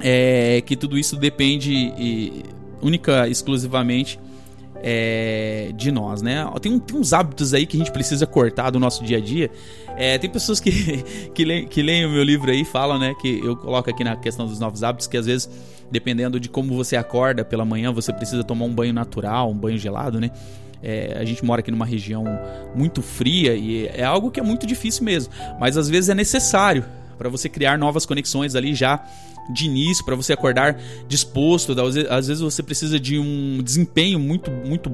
É, 0.00 0.62
que 0.64 0.76
tudo 0.76 0.98
isso 0.98 1.16
depende 1.16 1.72
e, 1.72 2.44
única 2.80 3.26
exclusivamente 3.28 4.18
é, 4.82 5.70
de 5.74 5.90
nós, 5.90 6.22
né? 6.22 6.44
Tem, 6.60 6.78
tem, 6.78 6.96
uns 6.96 7.12
hábitos 7.12 7.52
aí 7.54 7.66
que 7.66 7.76
a 7.76 7.80
gente 7.80 7.92
precisa 7.92 8.26
cortar 8.26 8.70
do 8.70 8.78
nosso 8.78 9.04
dia 9.04 9.18
a 9.18 9.20
dia. 9.20 9.50
É, 9.96 10.18
tem 10.18 10.30
pessoas 10.30 10.60
que, 10.60 11.02
que, 11.34 11.44
leem, 11.44 11.66
que 11.66 11.82
leem 11.82 12.06
o 12.06 12.10
meu 12.10 12.22
livro 12.22 12.50
aí 12.50 12.62
e 12.62 12.64
falam, 12.64 12.98
né? 12.98 13.14
Que 13.20 13.40
eu 13.44 13.56
coloco 13.56 13.90
aqui 13.90 14.04
na 14.04 14.16
questão 14.16 14.46
dos 14.46 14.58
novos 14.58 14.82
hábitos, 14.82 15.06
que 15.06 15.16
às 15.16 15.26
vezes, 15.26 15.48
dependendo 15.90 16.38
de 16.38 16.48
como 16.48 16.74
você 16.74 16.96
acorda 16.96 17.44
pela 17.44 17.64
manhã, 17.64 17.92
você 17.92 18.12
precisa 18.12 18.44
tomar 18.44 18.64
um 18.64 18.74
banho 18.74 18.92
natural, 18.92 19.50
um 19.50 19.56
banho 19.56 19.78
gelado, 19.78 20.20
né? 20.20 20.30
É, 20.82 21.16
a 21.18 21.24
gente 21.24 21.44
mora 21.44 21.60
aqui 21.60 21.72
numa 21.72 21.86
região 21.86 22.24
muito 22.74 23.02
fria 23.02 23.54
e 23.54 23.88
é 23.88 24.04
algo 24.04 24.30
que 24.30 24.38
é 24.38 24.42
muito 24.44 24.64
difícil 24.64 25.04
mesmo, 25.04 25.32
mas 25.58 25.76
às 25.76 25.88
vezes 25.88 26.08
é 26.08 26.14
necessário 26.14 26.84
para 27.18 27.28
você 27.28 27.48
criar 27.48 27.76
novas 27.76 28.06
conexões 28.06 28.54
ali 28.54 28.74
já 28.74 29.04
de 29.48 29.66
início, 29.66 30.04
para 30.04 30.14
você 30.14 30.32
acordar 30.32 30.80
disposto. 31.06 31.74
Às 32.10 32.26
vezes 32.26 32.40
você 32.40 32.62
precisa 32.62 32.98
de 32.98 33.18
um 33.18 33.62
desempenho 33.62 34.18
muito, 34.18 34.50
muito 34.50 34.90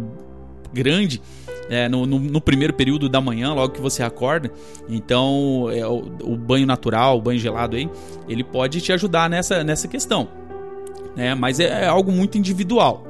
grande. 0.72 1.20
É, 1.70 1.88
no, 1.88 2.04
no, 2.04 2.18
no, 2.18 2.40
primeiro 2.42 2.74
período 2.74 3.08
da 3.08 3.22
manhã, 3.22 3.54
logo 3.54 3.72
que 3.72 3.80
você 3.80 4.02
acorda. 4.02 4.52
Então, 4.86 5.70
é, 5.72 5.86
o, 5.86 6.12
o, 6.22 6.36
banho 6.36 6.66
natural, 6.66 7.16
o 7.16 7.22
banho 7.22 7.38
gelado 7.38 7.74
aí, 7.74 7.88
ele 8.28 8.44
pode 8.44 8.82
te 8.82 8.92
ajudar 8.92 9.30
nessa, 9.30 9.64
nessa 9.64 9.88
questão. 9.88 10.28
Né? 11.16 11.34
Mas 11.34 11.60
é, 11.60 11.84
é 11.84 11.86
algo 11.86 12.12
muito 12.12 12.36
individual. 12.36 13.06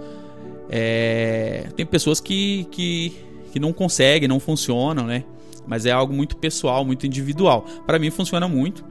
É, 0.71 1.67
tem 1.77 1.85
pessoas 1.85 2.21
que, 2.21 2.69
que, 2.71 3.13
que 3.53 3.59
não 3.59 3.73
conseguem, 3.73 4.29
não 4.29 4.39
funcionam, 4.39 5.05
né? 5.05 5.25
Mas 5.67 5.85
é 5.85 5.91
algo 5.91 6.13
muito 6.13 6.37
pessoal, 6.37 6.85
muito 6.85 7.07
individual. 7.07 7.65
Para 7.85 7.99
mim 7.99 8.11
funciona 8.11 8.47
muito 8.47 8.85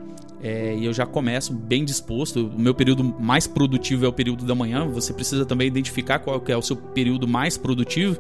é, 0.43 0.75
e 0.75 0.83
eu 0.83 0.91
já 0.91 1.05
começo 1.05 1.53
bem 1.53 1.85
disposto. 1.85 2.51
O 2.53 2.59
meu 2.59 2.75
período 2.75 3.01
mais 3.01 3.47
produtivo 3.47 4.05
é 4.05 4.09
o 4.09 4.11
período 4.11 4.43
da 4.43 4.53
manhã. 4.53 4.85
Você 4.89 5.13
precisa 5.13 5.45
também 5.45 5.67
identificar 5.67 6.19
qual 6.19 6.43
é 6.49 6.57
o 6.57 6.61
seu 6.61 6.75
período 6.75 7.25
mais 7.25 7.57
produtivo 7.57 8.19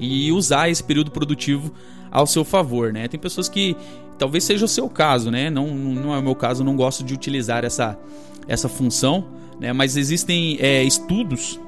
e 0.00 0.32
usar 0.32 0.70
esse 0.70 0.82
período 0.82 1.10
produtivo 1.10 1.70
ao 2.10 2.26
seu 2.26 2.42
favor, 2.42 2.90
né? 2.90 3.06
Tem 3.06 3.20
pessoas 3.20 3.50
que 3.50 3.76
talvez 4.16 4.44
seja 4.44 4.64
o 4.64 4.68
seu 4.68 4.88
caso, 4.88 5.30
né? 5.30 5.50
Não, 5.50 5.66
não 5.74 6.14
é 6.14 6.18
o 6.18 6.22
meu 6.22 6.34
caso, 6.34 6.64
não 6.64 6.74
gosto 6.74 7.04
de 7.04 7.12
utilizar 7.12 7.62
essa, 7.66 7.98
essa 8.46 8.66
função, 8.66 9.26
né? 9.60 9.70
Mas 9.74 9.94
existem 9.98 10.56
é, 10.60 10.82
estudos 10.82 11.60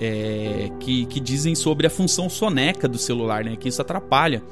é, 0.00 0.70
que, 0.80 1.04
que 1.04 1.20
dizem 1.20 1.54
sobre 1.54 1.86
a 1.86 1.90
função 1.90 2.30
soneca 2.30 2.88
do 2.88 2.96
celular, 2.96 3.44
né? 3.44 3.56
Que 3.56 3.68
isso 3.68 3.82
atrapalha, 3.82 4.42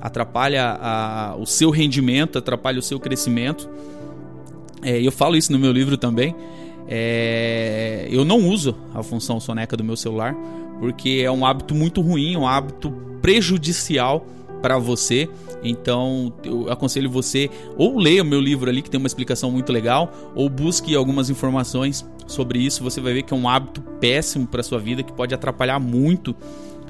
atrapalha 0.00 0.78
a, 0.80 1.34
o 1.36 1.46
seu 1.46 1.70
rendimento, 1.70 2.38
atrapalha 2.38 2.78
o 2.78 2.82
seu 2.82 3.00
crescimento. 3.00 3.68
É, 4.86 5.00
eu 5.00 5.10
falo 5.10 5.36
isso 5.36 5.50
no 5.50 5.58
meu 5.58 5.72
livro 5.72 5.96
também. 5.96 6.34
É, 6.88 8.06
eu 8.08 8.24
não 8.24 8.38
uso 8.48 8.76
a 8.94 9.02
função 9.02 9.40
soneca 9.40 9.76
do 9.76 9.82
meu 9.82 9.96
celular 9.96 10.36
porque 10.78 11.22
é 11.24 11.30
um 11.30 11.44
hábito 11.44 11.74
muito 11.74 12.00
ruim, 12.00 12.36
um 12.36 12.46
hábito 12.46 12.90
prejudicial 13.20 14.24
para 14.62 14.78
você. 14.78 15.28
Então, 15.62 16.32
eu 16.44 16.70
aconselho 16.70 17.10
você 17.10 17.50
ou 17.76 17.98
leia 17.98 18.22
o 18.22 18.26
meu 18.26 18.40
livro 18.40 18.70
ali 18.70 18.82
que 18.82 18.90
tem 18.90 18.98
uma 18.98 19.06
explicação 19.06 19.50
muito 19.50 19.72
legal, 19.72 20.12
ou 20.34 20.48
busque 20.48 20.94
algumas 20.94 21.30
informações 21.30 22.06
sobre 22.26 22.58
isso. 22.58 22.84
Você 22.84 23.00
vai 23.00 23.14
ver 23.14 23.22
que 23.22 23.34
é 23.34 23.36
um 23.36 23.48
hábito 23.48 23.80
péssimo 24.00 24.46
para 24.46 24.62
sua 24.62 24.78
vida 24.78 25.02
que 25.02 25.12
pode 25.12 25.34
atrapalhar 25.34 25.80
muito 25.80 26.36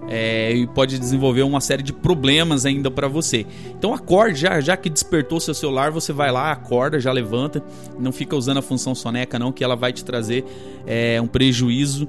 é, 0.09 0.53
e 0.53 0.67
pode 0.67 0.99
desenvolver 0.99 1.43
uma 1.43 1.61
série 1.61 1.83
de 1.83 1.93
problemas 1.93 2.65
ainda 2.65 2.91
para 2.91 3.09
você. 3.09 3.47
Então 3.71 3.93
acorde, 3.93 4.41
já, 4.41 4.61
já 4.61 4.77
que 4.77 4.89
despertou 4.89 5.41
seu 5.41 5.55
celular, 5.55 5.91
você 5.91 6.13
vai 6.13 6.31
lá, 6.31 6.53
acorda, 6.53 7.01
já 7.01 7.13
levanta, 7.13 7.63
não 7.99 8.13
fica 8.13 8.37
usando 8.37 8.59
a 8.59 8.63
função 8.63 8.95
soneca 8.95 9.39
não, 9.39 9.53
que 9.53 9.65
ela 9.65 9.77
vai 9.77 9.93
te 9.93 10.05
trazer 10.05 10.45
é, 10.87 11.21
um 11.21 11.27
prejuízo 11.27 12.09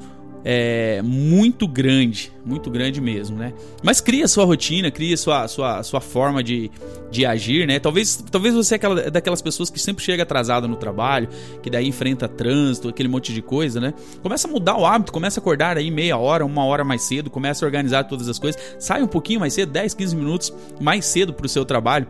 é, 0.50 1.02
muito 1.02 1.68
grande, 1.68 2.32
muito 2.46 2.72
grande 2.72 3.02
mesmo, 3.02 3.36
né? 3.36 3.52
Mas 3.84 4.00
cria 4.00 4.30
sua 4.30 4.46
rotina, 4.46 4.90
cria 4.90 5.18
sua, 5.18 5.46
sua, 5.50 5.84
sua 5.84 6.00
forma 6.00 6.42
de, 6.42 6.72
de 7.12 7.26
agir, 7.26 7.68
né? 7.68 7.80
Talvez, 7.80 8.24
talvez 8.32 8.56
você 8.56 8.76
é 8.76 8.78
aquela, 8.78 9.12
daquelas 9.12 9.42
pessoas 9.42 9.70
que 9.70 9.78
sempre 9.78 10.06
chega 10.06 10.24
atrasada 10.24 10.66
no 10.66 10.78
trabalho, 10.78 11.28
que 11.62 11.70
daí 11.70 11.86
enfrenta 11.86 12.30
trânsito, 12.30 12.88
aquele 12.88 13.10
monte 13.10 13.34
de 13.34 13.42
coisa, 13.42 13.82
né? 13.82 13.94
Começa 14.24 14.48
a 14.48 14.52
mudar 14.52 14.78
o 14.78 14.86
hábito, 14.86 15.12
começa 15.12 15.38
a 15.38 15.42
acordar 15.42 15.76
aí 15.76 15.92
meia 15.92 16.18
hora, 16.18 16.46
uma 16.46 16.64
hora 16.64 16.86
mais 16.86 17.02
cedo, 17.02 17.30
começa 17.30 17.66
a 17.66 17.68
organizar 17.68 18.06
todas 18.06 18.30
as 18.30 18.40
coisas, 18.40 18.62
sai 18.80 19.04
um 19.04 19.08
pouquinho 19.08 19.42
mais 19.42 19.52
cedo, 19.52 19.74
10, 19.74 19.96
15 19.96 20.16
minutos 20.16 20.54
mais 20.80 21.06
cedo 21.06 21.34
para 21.34 21.46
o 21.46 21.50
seu 21.50 21.66
trabalho 21.66 22.08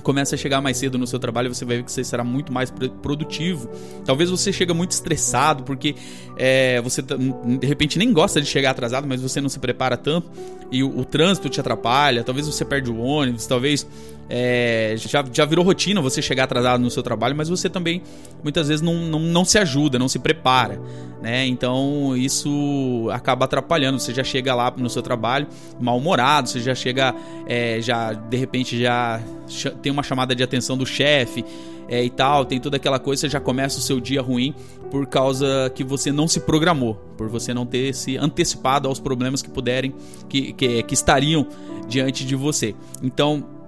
começa 0.00 0.34
a 0.34 0.38
chegar 0.38 0.60
mais 0.60 0.76
cedo 0.76 0.96
no 0.96 1.06
seu 1.06 1.18
trabalho, 1.18 1.52
você 1.52 1.64
vai 1.64 1.78
ver 1.78 1.82
que 1.82 1.92
você 1.92 2.02
será 2.02 2.24
muito 2.24 2.52
mais 2.52 2.70
produtivo. 3.02 3.68
Talvez 4.04 4.30
você 4.30 4.52
chegue 4.52 4.72
muito 4.72 4.92
estressado, 4.92 5.64
porque 5.64 5.94
é, 6.36 6.80
você 6.80 7.02
de 7.02 7.66
repente 7.66 7.98
nem 7.98 8.12
gosta 8.12 8.40
de 8.40 8.46
chegar 8.46 8.70
atrasado, 8.70 9.06
mas 9.06 9.20
você 9.20 9.40
não 9.40 9.48
se 9.48 9.58
prepara 9.58 9.96
tanto 9.96 10.30
e 10.70 10.82
o, 10.82 10.98
o 10.98 11.04
trânsito 11.04 11.48
te 11.48 11.60
atrapalha. 11.60 12.24
Talvez 12.24 12.46
você 12.46 12.64
perde 12.64 12.90
o 12.90 12.98
ônibus, 12.98 13.46
talvez 13.46 13.86
é, 14.34 14.94
já, 14.96 15.22
já 15.30 15.44
virou 15.44 15.62
rotina 15.62 16.00
você 16.00 16.22
chegar 16.22 16.44
atrasado 16.44 16.80
no 16.80 16.90
seu 16.90 17.02
trabalho, 17.02 17.36
mas 17.36 17.50
você 17.50 17.68
também 17.68 18.02
muitas 18.42 18.68
vezes 18.68 18.80
não, 18.80 18.94
não, 18.94 19.20
não 19.20 19.44
se 19.44 19.58
ajuda, 19.58 19.98
não 19.98 20.08
se 20.08 20.18
prepara. 20.18 20.80
Né? 21.20 21.46
Então 21.46 22.16
isso 22.16 23.10
acaba 23.12 23.44
atrapalhando. 23.44 24.00
Você 24.00 24.14
já 24.14 24.24
chega 24.24 24.54
lá 24.54 24.72
no 24.74 24.88
seu 24.88 25.02
trabalho 25.02 25.46
mal-humorado, 25.78 26.48
você 26.48 26.60
já 26.60 26.74
chega, 26.74 27.14
é, 27.46 27.78
já 27.82 28.14
de 28.14 28.36
repente 28.38 28.80
já 28.80 29.20
tem 29.82 29.92
uma 29.92 30.02
chamada 30.02 30.34
de 30.34 30.42
atenção 30.42 30.78
do 30.78 30.86
chefe 30.86 31.44
é, 31.86 32.02
e 32.02 32.08
tal, 32.08 32.46
tem 32.46 32.58
toda 32.58 32.78
aquela 32.78 32.98
coisa, 32.98 33.20
você 33.20 33.28
já 33.28 33.38
começa 33.38 33.80
o 33.80 33.82
seu 33.82 34.00
dia 34.00 34.22
ruim 34.22 34.54
por 34.90 35.06
causa 35.06 35.70
que 35.74 35.84
você 35.84 36.10
não 36.10 36.26
se 36.26 36.40
programou, 36.40 36.94
por 37.18 37.28
você 37.28 37.52
não 37.52 37.66
ter 37.66 37.94
se 37.94 38.16
antecipado 38.16 38.88
aos 38.88 38.98
problemas 38.98 39.42
que 39.42 39.50
puderem, 39.50 39.94
que, 40.26 40.54
que, 40.54 40.82
que 40.84 40.94
estariam 40.94 41.46
diante 41.86 42.24
de 42.24 42.34
você. 42.34 42.74
Então 43.02 43.60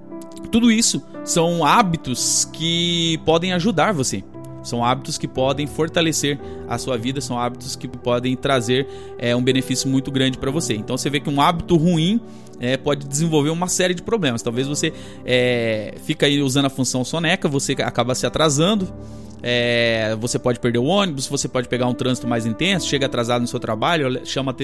tudo 0.48 0.70
isso 0.70 1.02
são 1.24 1.64
hábitos 1.64 2.48
que 2.52 3.18
podem 3.24 3.52
ajudar 3.52 3.92
você. 3.92 4.22
São 4.62 4.83
hábitos 4.83 5.18
que 5.18 5.28
podem 5.28 5.66
fortalecer 5.66 6.40
a 6.66 6.78
sua 6.78 6.96
vida, 6.96 7.20
são 7.20 7.38
hábitos 7.38 7.76
que 7.76 7.87
podem 7.87 8.35
trazer 8.35 8.88
é, 9.18 9.37
um 9.37 9.42
benefício 9.42 9.88
muito 9.88 10.11
grande 10.11 10.38
para 10.38 10.50
você. 10.50 10.74
Então 10.74 10.96
você 10.96 11.11
vê 11.11 11.20
que 11.20 11.28
um 11.28 11.40
hábito 11.40 11.76
ruim 11.76 12.18
é, 12.60 12.76
pode 12.76 13.06
desenvolver 13.06 13.50
uma 13.50 13.68
série 13.68 13.94
de 13.94 14.02
problemas. 14.02 14.42
Talvez 14.42 14.66
você 14.66 14.92
é, 15.24 15.94
fica 16.04 16.26
aí 16.26 16.42
usando 16.42 16.66
a 16.66 16.70
função 16.70 17.04
soneca, 17.04 17.48
você 17.48 17.72
acaba 17.72 18.14
se 18.14 18.26
atrasando, 18.26 18.92
é, 19.46 20.16
você 20.18 20.38
pode 20.38 20.58
perder 20.58 20.78
o 20.78 20.84
ônibus, 20.84 21.26
você 21.26 21.46
pode 21.46 21.68
pegar 21.68 21.86
um 21.86 21.92
trânsito 21.92 22.26
mais 22.26 22.46
intenso, 22.46 22.88
chega 22.88 23.04
atrasado 23.04 23.42
no 23.42 23.46
seu 23.46 23.60
trabalho, 23.60 24.22
chama, 24.24 24.56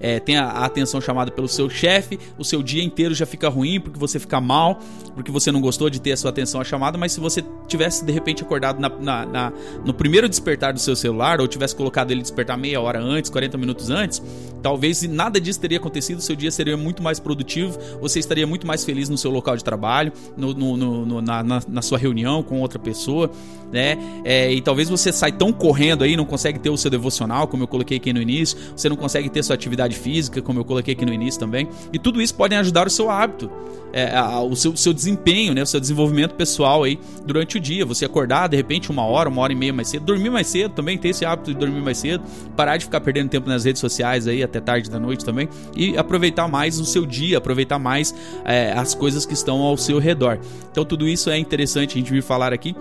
é, 0.00 0.18
tem 0.18 0.36
a, 0.36 0.48
atenção 0.64 1.00
chamada 1.00 1.30
pelo 1.30 1.46
seu 1.46 1.70
chefe, 1.70 2.18
o 2.36 2.44
seu 2.44 2.60
dia 2.60 2.82
inteiro 2.82 3.14
já 3.14 3.24
fica 3.24 3.48
ruim 3.48 3.78
porque 3.78 3.96
você 3.96 4.18
fica 4.18 4.40
mal, 4.40 4.80
porque 5.14 5.30
você 5.30 5.52
não 5.52 5.60
gostou 5.60 5.88
de 5.88 6.00
ter 6.00 6.10
a 6.10 6.16
sua 6.16 6.30
atenção 6.30 6.62
chamada, 6.64 6.98
mas 6.98 7.12
se 7.12 7.20
você 7.20 7.44
tivesse 7.68 8.04
de 8.04 8.10
repente 8.10 8.42
acordado 8.42 8.80
na, 8.80 8.88
na, 8.88 9.26
na, 9.26 9.52
no 9.84 9.94
primeiro 9.94 10.28
despertar 10.28 10.72
do 10.72 10.80
seu 10.80 10.96
celular, 10.96 11.40
ou 11.40 11.46
tivesse 11.46 11.76
colocado 11.76 12.10
ele 12.10 12.20
despertar 12.20 12.58
meia 12.58 12.80
hora 12.80 13.00
antes, 13.00 13.30
40 13.30 13.56
minutos 13.56 13.90
antes, 13.90 14.20
talvez 14.60 15.04
nada 15.04 15.40
disso 15.40 15.60
teria 15.60 15.78
acontecido, 15.78 16.20
seu 16.20 16.34
dia 16.34 16.50
seria 16.50 16.76
muito 16.76 17.00
mais 17.00 17.20
produtivo, 17.26 17.76
você 18.00 18.20
estaria 18.20 18.46
muito 18.46 18.68
mais 18.68 18.84
feliz 18.84 19.08
no 19.08 19.18
seu 19.18 19.32
local 19.32 19.56
de 19.56 19.64
trabalho, 19.64 20.12
no, 20.36 20.54
no, 20.54 20.76
no 21.04 21.20
na, 21.20 21.42
na, 21.42 21.60
na 21.66 21.82
sua 21.82 21.98
reunião 21.98 22.40
com 22.40 22.60
outra 22.60 22.78
pessoa, 22.78 23.28
né? 23.72 23.98
É, 24.24 24.52
e 24.52 24.60
talvez 24.60 24.88
você 24.88 25.12
sai 25.12 25.32
tão 25.32 25.52
correndo 25.52 26.04
aí, 26.04 26.16
não 26.16 26.24
consegue 26.24 26.60
ter 26.60 26.70
o 26.70 26.76
seu 26.76 26.88
devocional, 26.88 27.48
como 27.48 27.64
eu 27.64 27.66
coloquei 27.66 27.96
aqui 27.96 28.12
no 28.12 28.22
início, 28.22 28.56
você 28.76 28.88
não 28.88 28.96
consegue 28.96 29.28
ter 29.28 29.42
sua 29.42 29.54
atividade 29.54 29.96
física, 29.96 30.40
como 30.40 30.60
eu 30.60 30.64
coloquei 30.64 30.94
aqui 30.94 31.04
no 31.04 31.12
início 31.12 31.40
também. 31.40 31.68
E 31.92 31.98
tudo 31.98 32.22
isso 32.22 32.34
pode 32.34 32.54
ajudar 32.54 32.86
o 32.86 32.90
seu 32.90 33.10
hábito, 33.10 33.50
é, 33.92 34.14
a, 34.14 34.40
o 34.40 34.54
seu, 34.54 34.76
seu 34.76 34.92
desempenho, 34.92 35.54
né, 35.54 35.62
o 35.62 35.66
seu 35.66 35.80
desenvolvimento 35.80 36.34
pessoal 36.34 36.84
aí 36.84 36.98
durante 37.24 37.56
o 37.56 37.60
dia. 37.60 37.84
Você 37.84 38.04
acordar 38.04 38.48
de 38.48 38.56
repente 38.56 38.90
uma 38.90 39.04
hora, 39.04 39.28
uma 39.28 39.40
hora 39.40 39.52
e 39.52 39.56
meia 39.56 39.72
mais 39.72 39.88
cedo, 39.88 40.04
dormir 40.04 40.30
mais 40.30 40.46
cedo 40.46 40.72
também, 40.72 40.98
ter 40.98 41.08
esse 41.08 41.24
hábito 41.24 41.52
de 41.52 41.58
dormir 41.58 41.80
mais 41.80 41.98
cedo, 41.98 42.22
parar 42.54 42.76
de 42.76 42.84
ficar 42.84 43.00
perdendo 43.00 43.30
tempo 43.30 43.48
nas 43.48 43.64
redes 43.64 43.80
sociais 43.80 44.26
aí 44.26 44.42
até 44.42 44.60
tarde 44.60 44.90
da 44.90 45.00
noite 45.00 45.24
também 45.24 45.48
e 45.74 45.96
aproveitar 45.96 46.46
mais 46.46 46.78
o 46.78 46.84
seu 46.84 47.06
dia, 47.06 47.15
aproveitar 47.36 47.78
mais 47.78 48.14
é, 48.44 48.72
as 48.72 48.94
coisas 48.94 49.24
que 49.24 49.34
estão 49.34 49.62
ao 49.62 49.76
seu 49.76 49.98
redor. 49.98 50.38
Então 50.70 50.84
tudo 50.84 51.08
isso 51.08 51.30
é 51.30 51.38
interessante 51.38 51.92
a 51.92 51.98
gente 51.98 52.12
vir 52.12 52.22
falar 52.22 52.52
aqui 52.52 52.74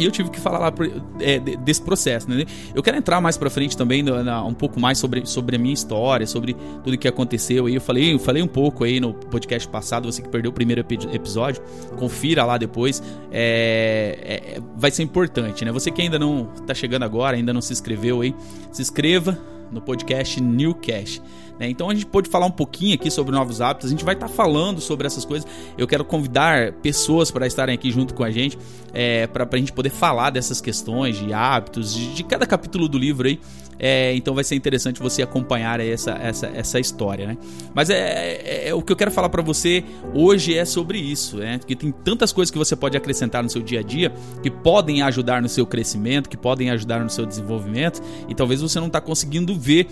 e 0.00 0.04
eu 0.04 0.10
tive 0.10 0.30
que 0.30 0.40
falar 0.40 0.58
lá 0.58 0.72
é, 1.20 1.38
desse 1.38 1.82
processo, 1.82 2.30
né? 2.30 2.44
Eu 2.74 2.82
quero 2.82 2.96
entrar 2.96 3.20
mais 3.20 3.36
pra 3.36 3.50
frente 3.50 3.76
também, 3.76 4.02
na, 4.02 4.42
um 4.44 4.54
pouco 4.54 4.80
mais 4.80 4.96
sobre, 4.96 5.26
sobre 5.26 5.56
a 5.56 5.58
minha 5.58 5.74
história, 5.74 6.26
sobre 6.26 6.56
tudo 6.82 6.96
que 6.96 7.06
aconteceu 7.06 7.66
aí. 7.66 7.74
Eu 7.74 7.80
falei, 7.82 8.14
eu 8.14 8.18
falei 8.18 8.42
um 8.42 8.46
pouco 8.48 8.84
aí 8.84 8.98
no 8.98 9.12
podcast 9.12 9.68
passado, 9.68 10.10
você 10.10 10.22
que 10.22 10.28
perdeu 10.30 10.50
o 10.50 10.54
primeiro 10.54 10.80
episódio, 10.80 11.62
confira 11.98 12.44
lá 12.44 12.56
depois. 12.56 13.02
É, 13.30 14.54
é, 14.56 14.60
vai 14.76 14.90
ser 14.90 15.02
importante, 15.02 15.64
né? 15.64 15.72
Você 15.72 15.90
que 15.90 16.00
ainda 16.00 16.18
não 16.18 16.46
tá 16.66 16.72
chegando 16.72 17.02
agora, 17.02 17.36
ainda 17.36 17.52
não 17.52 17.60
se 17.60 17.72
inscreveu 17.72 18.22
aí, 18.22 18.34
se 18.72 18.80
inscreva 18.80 19.38
no 19.70 19.80
podcast 19.80 20.40
Newcast. 20.40 21.22
Né? 21.58 21.68
Então 21.68 21.90
a 21.90 21.94
gente 21.94 22.06
pode 22.06 22.28
falar 22.28 22.46
um 22.46 22.50
pouquinho 22.50 22.94
aqui 22.94 23.10
sobre 23.10 23.34
novos 23.34 23.60
hábitos, 23.60 23.88
a 23.88 23.90
gente 23.90 24.04
vai 24.04 24.14
estar 24.14 24.28
tá 24.28 24.32
falando 24.32 24.80
sobre 24.80 25.06
essas 25.06 25.24
coisas. 25.24 25.48
Eu 25.76 25.86
quero 25.86 26.04
convidar 26.04 26.72
pessoas 26.74 27.30
para 27.30 27.46
estarem 27.46 27.74
aqui 27.74 27.90
junto 27.90 28.14
com 28.14 28.24
a 28.24 28.30
gente, 28.30 28.58
é, 28.92 29.26
para 29.26 29.46
a 29.50 29.56
gente 29.56 29.72
poder 29.72 29.90
falar 29.90 30.30
dessas 30.30 30.60
questões 30.60 31.18
de 31.18 31.32
hábitos, 31.32 31.94
de, 31.94 32.14
de 32.14 32.24
cada 32.24 32.46
capítulo 32.46 32.88
do 32.88 32.98
livro 32.98 33.28
aí. 33.28 33.38
É, 33.82 34.14
então 34.14 34.34
vai 34.34 34.44
ser 34.44 34.54
interessante 34.54 35.00
você 35.00 35.22
acompanhar 35.22 35.80
essa, 35.80 36.10
essa, 36.12 36.46
essa 36.48 36.78
história, 36.78 37.26
né? 37.26 37.38
Mas 37.74 37.88
é, 37.88 37.96
é, 37.96 38.68
é 38.68 38.74
o 38.74 38.82
que 38.82 38.92
eu 38.92 38.96
quero 38.96 39.10
falar 39.10 39.30
para 39.30 39.40
você 39.40 39.82
hoje 40.12 40.56
é 40.56 40.66
sobre 40.66 40.98
isso, 40.98 41.38
né? 41.38 41.56
Porque 41.56 41.74
tem 41.74 41.90
tantas 41.90 42.30
coisas 42.30 42.50
que 42.50 42.58
você 42.58 42.76
pode 42.76 42.94
acrescentar 42.96 43.42
no 43.42 43.48
seu 43.48 43.62
dia 43.62 43.80
a 43.80 43.82
dia 43.82 44.12
que 44.42 44.50
podem 44.50 45.00
ajudar 45.00 45.40
no 45.40 45.48
seu 45.48 45.66
crescimento, 45.66 46.28
que 46.28 46.36
podem 46.36 46.70
ajudar 46.70 47.00
no 47.00 47.08
seu 47.08 47.24
desenvolvimento 47.24 48.02
e 48.28 48.34
talvez 48.34 48.60
você 48.60 48.78
não 48.78 48.88
está 48.88 49.00
conseguindo 49.00 49.58
ver 49.58 49.88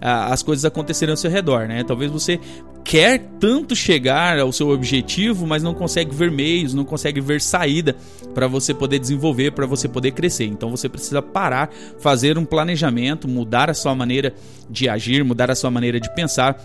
as 0.00 0.42
coisas 0.42 0.64
acontecerem 0.64 1.12
ao 1.12 1.16
seu 1.16 1.30
redor, 1.30 1.66
né? 1.66 1.82
Talvez 1.82 2.10
você 2.10 2.38
quer 2.84 3.18
tanto 3.38 3.76
chegar 3.76 4.38
ao 4.38 4.52
seu 4.52 4.70
objetivo, 4.70 5.46
mas 5.46 5.62
não 5.62 5.74
consegue 5.74 6.14
ver 6.14 6.30
meios, 6.30 6.72
não 6.72 6.84
consegue 6.84 7.20
ver 7.20 7.40
saída 7.40 7.94
para 8.34 8.46
você 8.46 8.72
poder 8.72 8.98
desenvolver, 8.98 9.50
para 9.52 9.66
você 9.66 9.88
poder 9.88 10.12
crescer. 10.12 10.46
Então 10.46 10.70
você 10.70 10.88
precisa 10.88 11.20
parar, 11.20 11.70
fazer 11.98 12.38
um 12.38 12.44
planejamento, 12.44 13.28
mudar 13.28 13.68
a 13.68 13.74
sua 13.74 13.94
maneira 13.94 14.32
de 14.70 14.88
agir, 14.88 15.22
mudar 15.24 15.50
a 15.50 15.54
sua 15.54 15.70
maneira 15.70 16.00
de 16.00 16.12
pensar, 16.14 16.56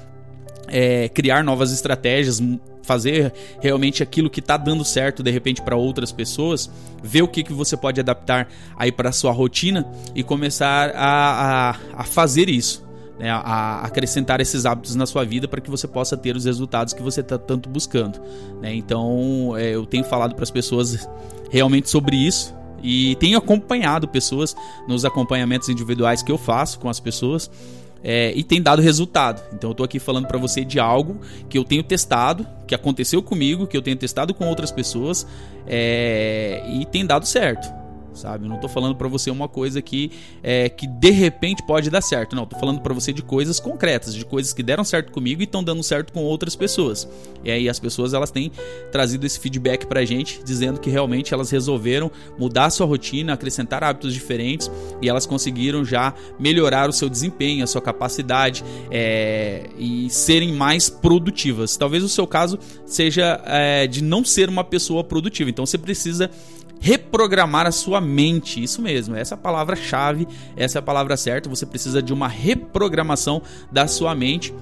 é, 0.68 1.10
criar 1.10 1.44
novas 1.44 1.74
estratégias, 1.74 2.42
fazer 2.84 3.34
realmente 3.60 4.04
aquilo 4.04 4.30
que 4.30 4.40
está 4.40 4.56
dando 4.56 4.86
certo 4.86 5.24
de 5.24 5.32
repente 5.32 5.62
para 5.62 5.76
outras 5.76 6.12
pessoas, 6.12 6.70
ver 7.02 7.22
o 7.22 7.28
que, 7.28 7.44
que 7.44 7.54
você 7.54 7.76
pode 7.76 8.00
adaptar 8.00 8.48
aí 8.78 8.92
para 8.92 9.12
sua 9.12 9.32
rotina 9.32 9.86
e 10.16 10.24
começar 10.24 10.92
a, 10.96 11.72
a, 11.72 11.76
a 11.96 12.04
fazer 12.04 12.50
isso 12.50 12.84
né, 13.20 13.30
a 13.30 13.82
acrescentar 13.86 14.42
esses 14.42 14.66
hábitos 14.66 14.96
na 14.96 15.06
sua 15.06 15.24
vida 15.24 15.48
para 15.48 15.62
que 15.62 15.70
você 15.70 15.88
possa 15.88 16.18
ter 16.18 16.36
os 16.36 16.46
resultados 16.46 16.94
que 16.94 17.02
você 17.02 17.22
está 17.22 17.38
tanto 17.38 17.70
buscando. 17.70 18.20
Né? 18.62 18.74
Então, 18.74 19.54
é, 19.58 19.76
eu 19.76 19.86
tenho 19.86 20.04
falado 20.04 20.36
para 20.36 20.44
as 20.44 20.52
pessoas 20.52 21.08
realmente 21.52 21.90
sobre 21.90 22.16
isso 22.16 22.54
e 22.82 23.16
tenho 23.16 23.38
acompanhado 23.38 24.08
pessoas 24.08 24.56
nos 24.88 25.06
acompanhamentos 25.06 25.70
individuais 25.70 26.22
que 26.22 26.32
eu 26.32 26.38
faço 26.38 26.80
com 26.80 26.90
as 26.90 27.00
pessoas. 27.00 27.50
é, 28.04 28.34
e 28.36 28.44
tem 28.44 28.62
dado 28.62 28.82
resultado. 28.82 29.42
Então 29.54 29.70
eu 29.70 29.74
tô 29.74 29.84
aqui 29.84 29.98
falando 29.98 30.28
para 30.28 30.38
você 30.38 30.66
de 30.66 30.78
algo 30.78 31.22
que 31.48 31.58
eu 31.58 31.64
tenho 31.64 31.82
testado, 31.82 32.46
que 32.68 32.76
aconteceu 32.76 33.24
comigo, 33.24 33.66
que 33.66 33.78
eu 33.78 33.82
tenho 33.82 33.96
testado 33.96 34.34
com 34.34 34.46
outras 34.50 34.72
pessoas 34.72 35.26
é, 35.66 36.62
e 36.68 36.86
tem 36.86 37.06
dado 37.06 37.26
certo 37.26 37.83
sabe? 38.16 38.46
Eu 38.46 38.50
não 38.50 38.58
tô 38.58 38.68
falando 38.68 38.96
para 38.96 39.08
você 39.08 39.30
uma 39.30 39.48
coisa 39.48 39.82
que 39.82 40.12
é, 40.42 40.70
que 40.70 40.88
de 40.88 41.12
repente 41.12 41.64
pode 41.64 41.90
dar 41.90 42.02
certo. 42.02 42.36
Não, 42.36 42.46
tô 42.46 42.58
falando 42.58 42.82
para 42.82 42.94
você 42.94 43.12
de 43.12 43.22
coisas 43.22 43.60
concretas, 43.60 44.14
de 44.14 44.26
coisas 44.26 44.54
que 44.54 44.64
deram 44.64 44.84
certo 44.84 45.12
comigo 45.12 45.42
e 45.42 45.46
estão 45.46 45.64
dando 45.64 45.84
certo 45.84 46.14
com 46.14 46.24
outras 46.24 46.56
pessoas. 46.56 47.08
E 47.44 47.52
aí 47.52 47.68
as 47.70 47.80
pessoas 47.80 48.14
elas 48.14 48.32
têm 48.32 48.52
trazido 48.92 49.26
esse 49.26 49.40
feedback 49.40 49.86
pra 49.86 50.06
gente, 50.06 50.42
dizendo 50.44 50.80
que 50.80 50.90
realmente 50.90 51.34
elas 51.34 51.50
resolveram 51.50 52.12
mudar 52.38 52.66
a 52.66 52.70
sua 52.70 52.86
rotina, 52.86 53.34
acrescentar 53.34 53.84
hábitos 53.84 54.14
diferentes 54.14 54.70
e 55.02 55.10
elas 55.10 55.26
conseguiram 55.26 55.84
já 55.84 56.14
melhorar 56.40 56.90
o 56.90 56.94
seu 56.94 57.10
desempenho, 57.10 57.64
a 57.64 57.68
sua 57.68 57.82
capacidade 57.82 58.64
é, 58.90 59.70
e 59.78 60.10
serem 60.10 60.54
mais 60.54 60.90
produtivas. 60.90 61.76
Talvez 61.78 62.04
o 62.04 62.10
seu 62.10 62.26
caso 62.26 62.58
seja 62.86 63.42
é, 63.46 63.88
de 63.88 64.04
não 64.04 64.24
ser 64.24 64.50
uma 64.50 64.64
pessoa 64.64 65.04
produtiva. 65.04 65.50
Então 65.50 65.66
você 65.66 65.78
precisa 65.78 66.30
reprogramar 66.84 67.66
a 67.66 67.72
sua 67.72 68.02
mente. 68.02 68.62
Isso 68.62 68.82
mesmo, 68.82 69.16
essa 69.16 69.36
é 69.36 69.38
a 69.38 69.40
palavra-chave, 69.40 70.28
essa 70.54 70.78
é 70.78 70.80
a 70.80 70.82
palavra 70.82 71.16
certa. 71.16 71.48
Você 71.48 71.66
precisa 71.66 72.04
de 72.04 72.12
uma 72.12 72.28
reprogramação 72.28 73.42
da 73.72 73.88
sua 73.88 74.14
mente 74.14 74.54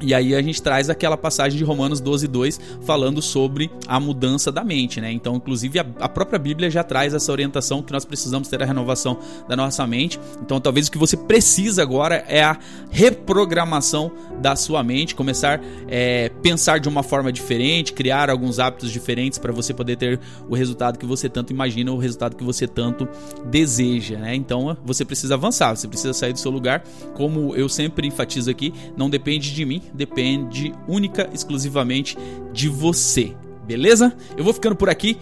e 0.00 0.12
aí 0.12 0.34
a 0.34 0.42
gente 0.42 0.62
traz 0.62 0.90
aquela 0.90 1.16
passagem 1.16 1.56
de 1.56 1.64
Romanos 1.64 2.00
12, 2.00 2.28
2 2.28 2.60
falando 2.82 3.22
sobre 3.22 3.70
a 3.86 3.98
mudança 3.98 4.52
da 4.52 4.62
mente, 4.62 5.00
né? 5.00 5.10
Então, 5.10 5.36
inclusive, 5.36 5.78
a, 5.78 5.86
a, 6.00 6.08
própria 6.08 6.38
Bíblia 6.38 6.70
já 6.70 6.82
traz 6.82 7.14
essa 7.14 7.32
orientação 7.32 7.82
que 7.82 7.92
nós 7.92 8.04
precisamos 8.04 8.48
ter 8.48 8.62
a 8.62 8.66
renovação 8.66 9.18
da 9.48 9.56
nossa 9.56 9.86
mente. 9.86 10.20
Então, 10.42 10.60
talvez 10.60 10.88
o 10.88 10.92
que 10.92 10.98
você 10.98 11.16
precisa 11.16 11.82
agora 11.82 12.24
é 12.28 12.42
a 12.42 12.58
reprogramação 12.90 14.12
da 14.40 14.54
sua 14.54 14.82
mente, 14.82 15.14
começar 15.14 15.60
a 15.60 15.62
é, 15.88 16.28
pensar 16.42 16.78
de 16.78 16.88
uma 16.88 17.02
forma 17.02 17.32
diferente, 17.32 17.92
criar 17.92 18.28
alguns 18.28 18.58
hábitos 18.58 18.90
diferentes 18.90 19.38
para 19.38 19.52
você 19.52 19.72
poder 19.72 19.96
ter 19.96 20.20
o 20.48 20.54
resultado 20.54 20.98
que 20.98 21.06
você 21.06 21.28
tanto 21.28 21.52
imagina, 21.52 21.92
o 21.92 21.98
resultado 21.98 22.36
que 22.36 22.44
você 22.44 22.66
tanto 22.66 23.08
deseja, 23.46 24.18
né? 24.18 24.34
Então, 24.34 24.76
você 24.84 25.04
precisa 25.04 25.34
avançar, 25.34 25.74
você 25.74 25.88
precisa 25.88 26.12
sair 26.12 26.32
do 26.32 26.38
seu 26.38 26.50
lugar. 26.50 26.82
Como 27.14 27.54
eu 27.56 27.68
sempre 27.68 28.06
enfatizo 28.06 28.50
aqui, 28.50 28.72
não 28.96 29.08
depende 29.08 29.54
de 29.54 29.64
mim, 29.64 29.82
depende 29.92 30.74
única 30.86 31.28
exclusivamente 31.32 32.16
de 32.52 32.68
você. 32.68 33.34
Beleza? 33.66 34.16
Eu 34.36 34.44
vou 34.44 34.52
ficando 34.52 34.76
por 34.76 34.88
aqui. 34.88 35.18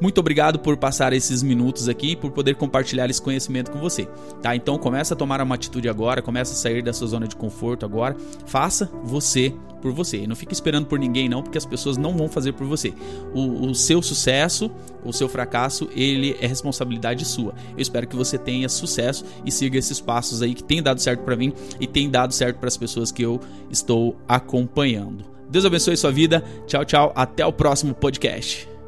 Muito 0.00 0.18
obrigado 0.18 0.58
por 0.58 0.76
passar 0.76 1.12
esses 1.12 1.42
minutos 1.42 1.88
aqui, 1.88 2.16
por 2.16 2.30
poder 2.30 2.54
compartilhar 2.54 3.10
esse 3.10 3.20
conhecimento 3.20 3.70
com 3.70 3.78
você, 3.78 4.08
tá? 4.40 4.56
Então 4.56 4.78
começa 4.78 5.14
a 5.14 5.16
tomar 5.16 5.40
uma 5.42 5.54
atitude 5.54 5.88
agora, 5.88 6.22
começa 6.22 6.52
a 6.52 6.56
sair 6.56 6.82
da 6.82 6.92
sua 6.92 7.06
zona 7.08 7.28
de 7.28 7.36
conforto 7.36 7.84
agora. 7.84 8.16
Faça 8.46 8.90
você 9.04 9.54
por 9.80 9.92
você. 9.92 10.18
E 10.18 10.26
não 10.26 10.36
fique 10.36 10.52
esperando 10.52 10.86
por 10.86 10.98
ninguém 10.98 11.28
não, 11.28 11.42
porque 11.42 11.58
as 11.58 11.64
pessoas 11.64 11.96
não 11.96 12.16
vão 12.16 12.28
fazer 12.28 12.52
por 12.52 12.66
você. 12.66 12.92
O, 13.34 13.66
o 13.66 13.74
seu 13.74 14.02
sucesso, 14.02 14.70
o 15.04 15.12
seu 15.12 15.28
fracasso, 15.28 15.88
ele 15.94 16.36
é 16.40 16.46
responsabilidade 16.46 17.24
sua. 17.24 17.54
Eu 17.76 17.80
espero 17.80 18.06
que 18.06 18.16
você 18.16 18.38
tenha 18.38 18.68
sucesso 18.68 19.24
e 19.44 19.50
siga 19.50 19.78
esses 19.78 20.00
passos 20.00 20.42
aí 20.42 20.54
que 20.54 20.62
tem 20.62 20.82
dado 20.82 21.00
certo 21.00 21.24
para 21.24 21.36
mim 21.36 21.52
e 21.80 21.86
tem 21.86 22.08
dado 22.10 22.32
certo 22.32 22.58
para 22.58 22.68
as 22.68 22.76
pessoas 22.76 23.10
que 23.10 23.22
eu 23.22 23.40
estou 23.70 24.16
acompanhando. 24.28 25.24
Deus 25.48 25.64
abençoe 25.64 25.96
sua 25.96 26.12
vida. 26.12 26.44
Tchau, 26.66 26.84
tchau. 26.84 27.12
Até 27.14 27.44
o 27.44 27.52
próximo 27.52 27.94
podcast. 27.94 28.79